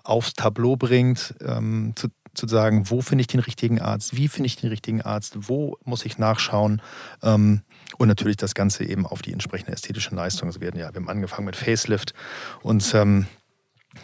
aufs 0.03 0.33
Tableau 0.33 0.75
bringt, 0.75 1.35
ähm, 1.45 1.93
zu, 1.95 2.07
zu 2.33 2.47
sagen, 2.47 2.89
wo 2.89 3.01
finde 3.01 3.21
ich 3.21 3.27
den 3.27 3.39
richtigen 3.39 3.79
Arzt, 3.79 4.17
wie 4.17 4.27
finde 4.27 4.47
ich 4.47 4.55
den 4.55 4.69
richtigen 4.69 5.01
Arzt, 5.03 5.47
wo 5.47 5.77
muss 5.85 6.05
ich 6.05 6.17
nachschauen 6.17 6.81
ähm, 7.21 7.61
und 7.97 8.07
natürlich 8.07 8.37
das 8.37 8.53
Ganze 8.53 8.85
eben 8.85 9.05
auf 9.05 9.21
die 9.21 9.33
entsprechende 9.33 9.71
ästhetische 9.71 10.15
Leistung. 10.15 10.53
Wir, 10.59 10.67
hatten 10.67 10.79
ja, 10.79 10.93
wir 10.93 11.01
haben 11.01 11.09
angefangen 11.09 11.45
mit 11.45 11.55
Facelift 11.55 12.13
und 12.61 12.93
ähm, 12.93 13.27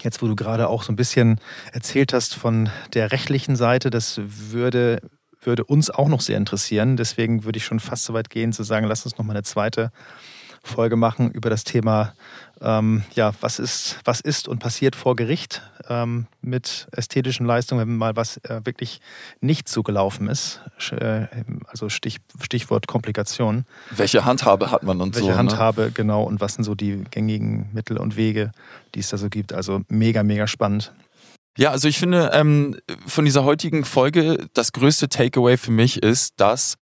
jetzt, 0.02 0.22
wo 0.22 0.28
du 0.28 0.36
gerade 0.36 0.68
auch 0.68 0.84
so 0.84 0.92
ein 0.92 0.96
bisschen 0.98 1.40
erzählt 1.72 2.14
hast 2.14 2.36
von 2.36 2.70
der 2.94 3.12
rechtlichen 3.12 3.56
Seite, 3.56 3.90
das 3.90 4.20
würde, 4.24 5.02
würde 5.42 5.64
uns 5.64 5.90
auch 5.90 6.08
noch 6.08 6.22
sehr 6.22 6.38
interessieren. 6.38 6.98
Deswegen 6.98 7.44
würde 7.44 7.58
ich 7.58 7.66
schon 7.66 7.80
fast 7.80 8.06
so 8.06 8.14
weit 8.14 8.30
gehen 8.30 8.54
zu 8.54 8.64
sagen, 8.64 8.86
lass 8.88 9.06
uns 9.06 9.18
noch 9.18 9.26
mal 9.26 9.34
eine 9.34 9.44
zweite 9.44 9.92
Folge 10.64 10.96
machen 10.96 11.32
über 11.32 11.50
das 11.50 11.64
Thema, 11.64 12.14
ähm, 12.62 13.04
ja, 13.14 13.34
was 13.42 13.60
ist, 13.60 14.00
was 14.04 14.22
ist 14.22 14.48
und 14.48 14.60
passiert 14.60 14.96
vor 14.96 15.16
Gericht 15.16 15.62
ähm, 15.90 16.28
mit 16.42 16.88
ästhetischen 16.92 17.46
Leistungen, 17.46 17.88
wenn 17.88 17.98
mal 17.98 18.16
was 18.16 18.38
äh, 18.38 18.62
wirklich 18.64 19.00
nicht 19.42 19.70
so 19.70 19.84
gelaufen 19.84 20.28
ist. 20.28 20.62
Äh, 20.92 21.28
also 21.68 21.90
Stich, 21.90 22.18
Stichwort 22.42 22.88
Komplikation. 22.88 23.66
Welche 23.92 24.26
Handhabe 24.26 24.72
hat 24.72 24.84
man 24.84 25.02
und 25.02 25.16
Welche 25.16 25.28
so? 25.28 25.32
Ne? 25.32 25.38
Handhabe, 25.38 25.92
genau, 25.94 26.24
und 26.24 26.42
was 26.42 26.56
sind 26.56 26.64
so 26.64 26.76
die 26.76 27.04
gängigen 27.12 27.70
Mittel 27.74 27.98
und 27.98 28.16
Wege, 28.16 28.52
die 28.96 29.00
es 29.00 29.10
da 29.10 29.18
so 29.18 29.30
gibt. 29.30 29.54
Also 29.54 29.82
mega, 29.88 30.24
mega 30.24 30.48
spannend. 30.48 30.94
Ja, 31.58 31.72
also 31.72 31.88
ich 31.88 31.98
finde, 31.98 32.32
ähm, 32.34 32.78
von 33.08 33.26
dieser 33.26 33.44
heutigen 33.44 33.84
Folge, 33.84 34.48
das 34.54 34.74
größte 34.74 35.10
Takeaway 35.10 35.58
für 35.58 35.72
mich 35.72 36.04
ist, 36.04 36.34
dass 36.38 36.76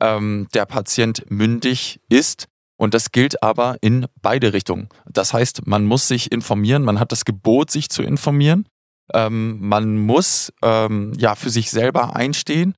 ähm, 0.00 0.48
der 0.52 0.66
Patient 0.66 1.30
mündig 1.30 2.00
ist. 2.10 2.46
Und 2.78 2.94
das 2.94 3.10
gilt 3.10 3.42
aber 3.42 3.76
in 3.80 4.06
beide 4.22 4.52
Richtungen. 4.52 4.88
Das 5.10 5.34
heißt, 5.34 5.66
man 5.66 5.84
muss 5.84 6.08
sich 6.08 6.30
informieren, 6.30 6.84
man 6.84 7.00
hat 7.00 7.12
das 7.12 7.24
Gebot, 7.24 7.70
sich 7.70 7.90
zu 7.90 8.02
informieren. 8.02 8.68
Ähm, 9.12 9.58
man 9.60 9.96
muss 9.96 10.52
ähm, 10.62 11.12
ja 11.16 11.34
für 11.34 11.50
sich 11.50 11.70
selber 11.70 12.14
einstehen 12.14 12.74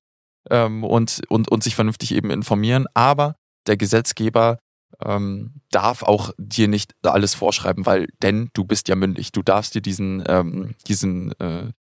ähm, 0.49 0.85
und, 0.85 1.21
und, 1.29 1.51
und 1.51 1.63
sich 1.63 1.75
vernünftig 1.75 2.15
eben 2.15 2.31
informieren. 2.31 2.87
Aber 2.95 3.37
der 3.67 3.77
Gesetzgeber 3.77 4.59
ähm, 5.05 5.61
darf 5.71 6.03
auch 6.03 6.33
dir 6.39 6.69
nicht 6.69 6.95
alles 7.05 7.35
vorschreiben, 7.35 7.85
weil 7.85 8.09
denn 8.23 8.49
du 8.55 8.65
bist 8.65 8.89
ja 8.89 8.97
mündig. 8.97 9.33
Du 9.33 9.43
darfst 9.43 9.75
dir 9.75 9.83
diesen, 9.83 10.25
ähm, 10.27 10.75
diesen, 10.89 11.39
äh, 11.41 11.73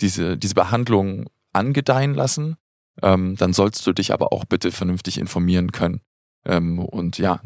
diese, 0.00 0.36
diese 0.36 0.54
Behandlung 0.54 1.26
angedeihen 1.54 2.14
lassen. 2.14 2.56
Ähm, 3.02 3.36
dann 3.36 3.52
sollst 3.52 3.86
du 3.86 3.92
dich 3.92 4.12
aber 4.12 4.32
auch 4.32 4.44
bitte 4.44 4.72
vernünftig 4.72 5.18
informieren 5.18 5.72
können. 5.72 6.00
Ähm, 6.46 6.78
und 6.78 7.18
ja, 7.18 7.40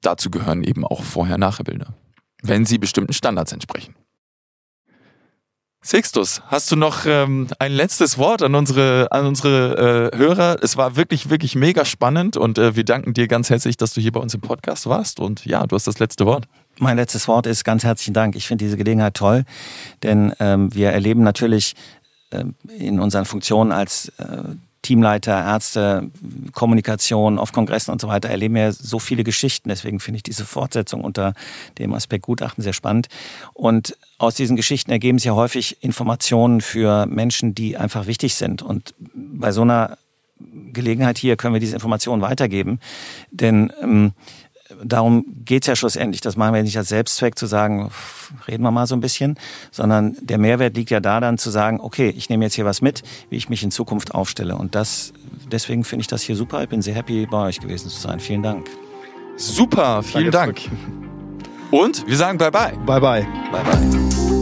dazu 0.00 0.30
gehören 0.30 0.64
eben 0.64 0.84
auch 0.84 1.02
Vorher-Nachher-Bilder, 1.02 1.94
wenn 2.42 2.64
sie 2.64 2.78
bestimmten 2.78 3.12
Standards 3.12 3.52
entsprechen. 3.52 3.94
Sixtus, 5.82 6.42
hast 6.48 6.70
du 6.70 6.76
noch 6.76 7.06
ähm, 7.06 7.48
ein 7.58 7.72
letztes 7.72 8.18
Wort 8.18 8.42
an 8.42 8.54
unsere, 8.54 9.08
an 9.12 9.24
unsere 9.24 10.10
äh, 10.12 10.18
Hörer? 10.18 10.58
Es 10.62 10.76
war 10.76 10.96
wirklich, 10.96 11.30
wirklich 11.30 11.54
mega 11.54 11.86
spannend 11.86 12.36
und 12.36 12.58
äh, 12.58 12.76
wir 12.76 12.84
danken 12.84 13.14
dir 13.14 13.28
ganz 13.28 13.48
herzlich, 13.48 13.78
dass 13.78 13.94
du 13.94 14.02
hier 14.02 14.12
bei 14.12 14.20
uns 14.20 14.34
im 14.34 14.42
Podcast 14.42 14.86
warst. 14.86 15.20
Und 15.20 15.46
ja, 15.46 15.66
du 15.66 15.74
hast 15.74 15.86
das 15.86 15.98
letzte 15.98 16.26
Wort. 16.26 16.46
Mein 16.78 16.98
letztes 16.98 17.26
Wort 17.28 17.46
ist 17.46 17.64
ganz 17.64 17.82
herzlichen 17.82 18.12
Dank. 18.12 18.36
Ich 18.36 18.46
finde 18.46 18.62
diese 18.62 18.76
Gelegenheit 18.76 19.14
toll, 19.14 19.44
denn 20.02 20.34
ähm, 20.38 20.72
wir 20.74 20.90
erleben 20.90 21.22
natürlich 21.22 21.74
ähm, 22.30 22.56
in 22.68 23.00
unseren 23.00 23.24
Funktionen 23.24 23.72
als 23.72 24.10
äh, 24.18 24.42
Teamleiter, 24.90 25.44
Ärzte, 25.44 26.10
Kommunikation 26.52 27.38
auf 27.38 27.52
Kongressen 27.52 27.92
und 27.92 28.00
so 28.00 28.08
weiter, 28.08 28.28
erleben 28.28 28.56
wir 28.56 28.72
so 28.72 28.98
viele 28.98 29.22
Geschichten. 29.22 29.68
Deswegen 29.68 30.00
finde 30.00 30.16
ich 30.16 30.24
diese 30.24 30.44
Fortsetzung 30.44 31.04
unter 31.04 31.32
dem 31.78 31.94
Aspekt 31.94 32.24
Gutachten 32.24 32.64
sehr 32.64 32.72
spannend. 32.72 33.06
Und 33.54 33.96
aus 34.18 34.34
diesen 34.34 34.56
Geschichten 34.56 34.90
ergeben 34.90 35.20
sich 35.20 35.26
ja 35.26 35.34
häufig 35.36 35.84
Informationen 35.84 36.60
für 36.60 37.06
Menschen, 37.06 37.54
die 37.54 37.76
einfach 37.76 38.08
wichtig 38.08 38.34
sind. 38.34 38.62
Und 38.62 38.92
bei 39.14 39.52
so 39.52 39.62
einer 39.62 39.96
Gelegenheit 40.72 41.18
hier 41.18 41.36
können 41.36 41.54
wir 41.54 41.60
diese 41.60 41.74
Informationen 41.74 42.20
weitergeben. 42.20 42.80
Denn 43.30 43.72
ähm, 43.80 44.10
darum 44.82 45.24
geht's 45.44 45.66
ja 45.66 45.76
schlussendlich. 45.76 46.20
Das 46.20 46.36
machen 46.36 46.54
wir 46.54 46.62
nicht 46.62 46.76
als 46.76 46.88
Selbstzweck 46.88 47.38
zu 47.38 47.46
sagen, 47.46 47.90
reden 48.48 48.62
wir 48.62 48.70
mal 48.70 48.86
so 48.86 48.94
ein 48.94 49.00
bisschen, 49.00 49.38
sondern 49.70 50.16
der 50.20 50.38
Mehrwert 50.38 50.76
liegt 50.76 50.90
ja 50.90 51.00
da 51.00 51.20
dann 51.20 51.38
zu 51.38 51.50
sagen, 51.50 51.80
okay, 51.80 52.12
ich 52.16 52.28
nehme 52.28 52.44
jetzt 52.44 52.54
hier 52.54 52.64
was 52.64 52.82
mit, 52.82 53.02
wie 53.28 53.36
ich 53.36 53.48
mich 53.48 53.62
in 53.62 53.70
Zukunft 53.70 54.14
aufstelle. 54.14 54.56
Und 54.56 54.74
das, 54.74 55.12
deswegen 55.50 55.84
finde 55.84 56.02
ich 56.02 56.08
das 56.08 56.22
hier 56.22 56.36
super. 56.36 56.62
Ich 56.62 56.68
bin 56.68 56.82
sehr 56.82 56.94
happy, 56.94 57.26
bei 57.26 57.46
euch 57.48 57.60
gewesen 57.60 57.88
zu 57.88 58.00
sein. 58.00 58.20
Vielen 58.20 58.42
Dank. 58.42 58.68
Super, 59.36 60.02
vielen 60.02 60.30
Danke 60.30 60.68
Dank. 60.68 60.80
Und 61.70 62.06
wir 62.06 62.16
sagen 62.16 62.38
bye 62.38 62.50
bye. 62.50 62.72
Bye, 62.84 63.00
bye. 63.00 63.26
Bye 63.52 63.64
bye. 63.64 64.39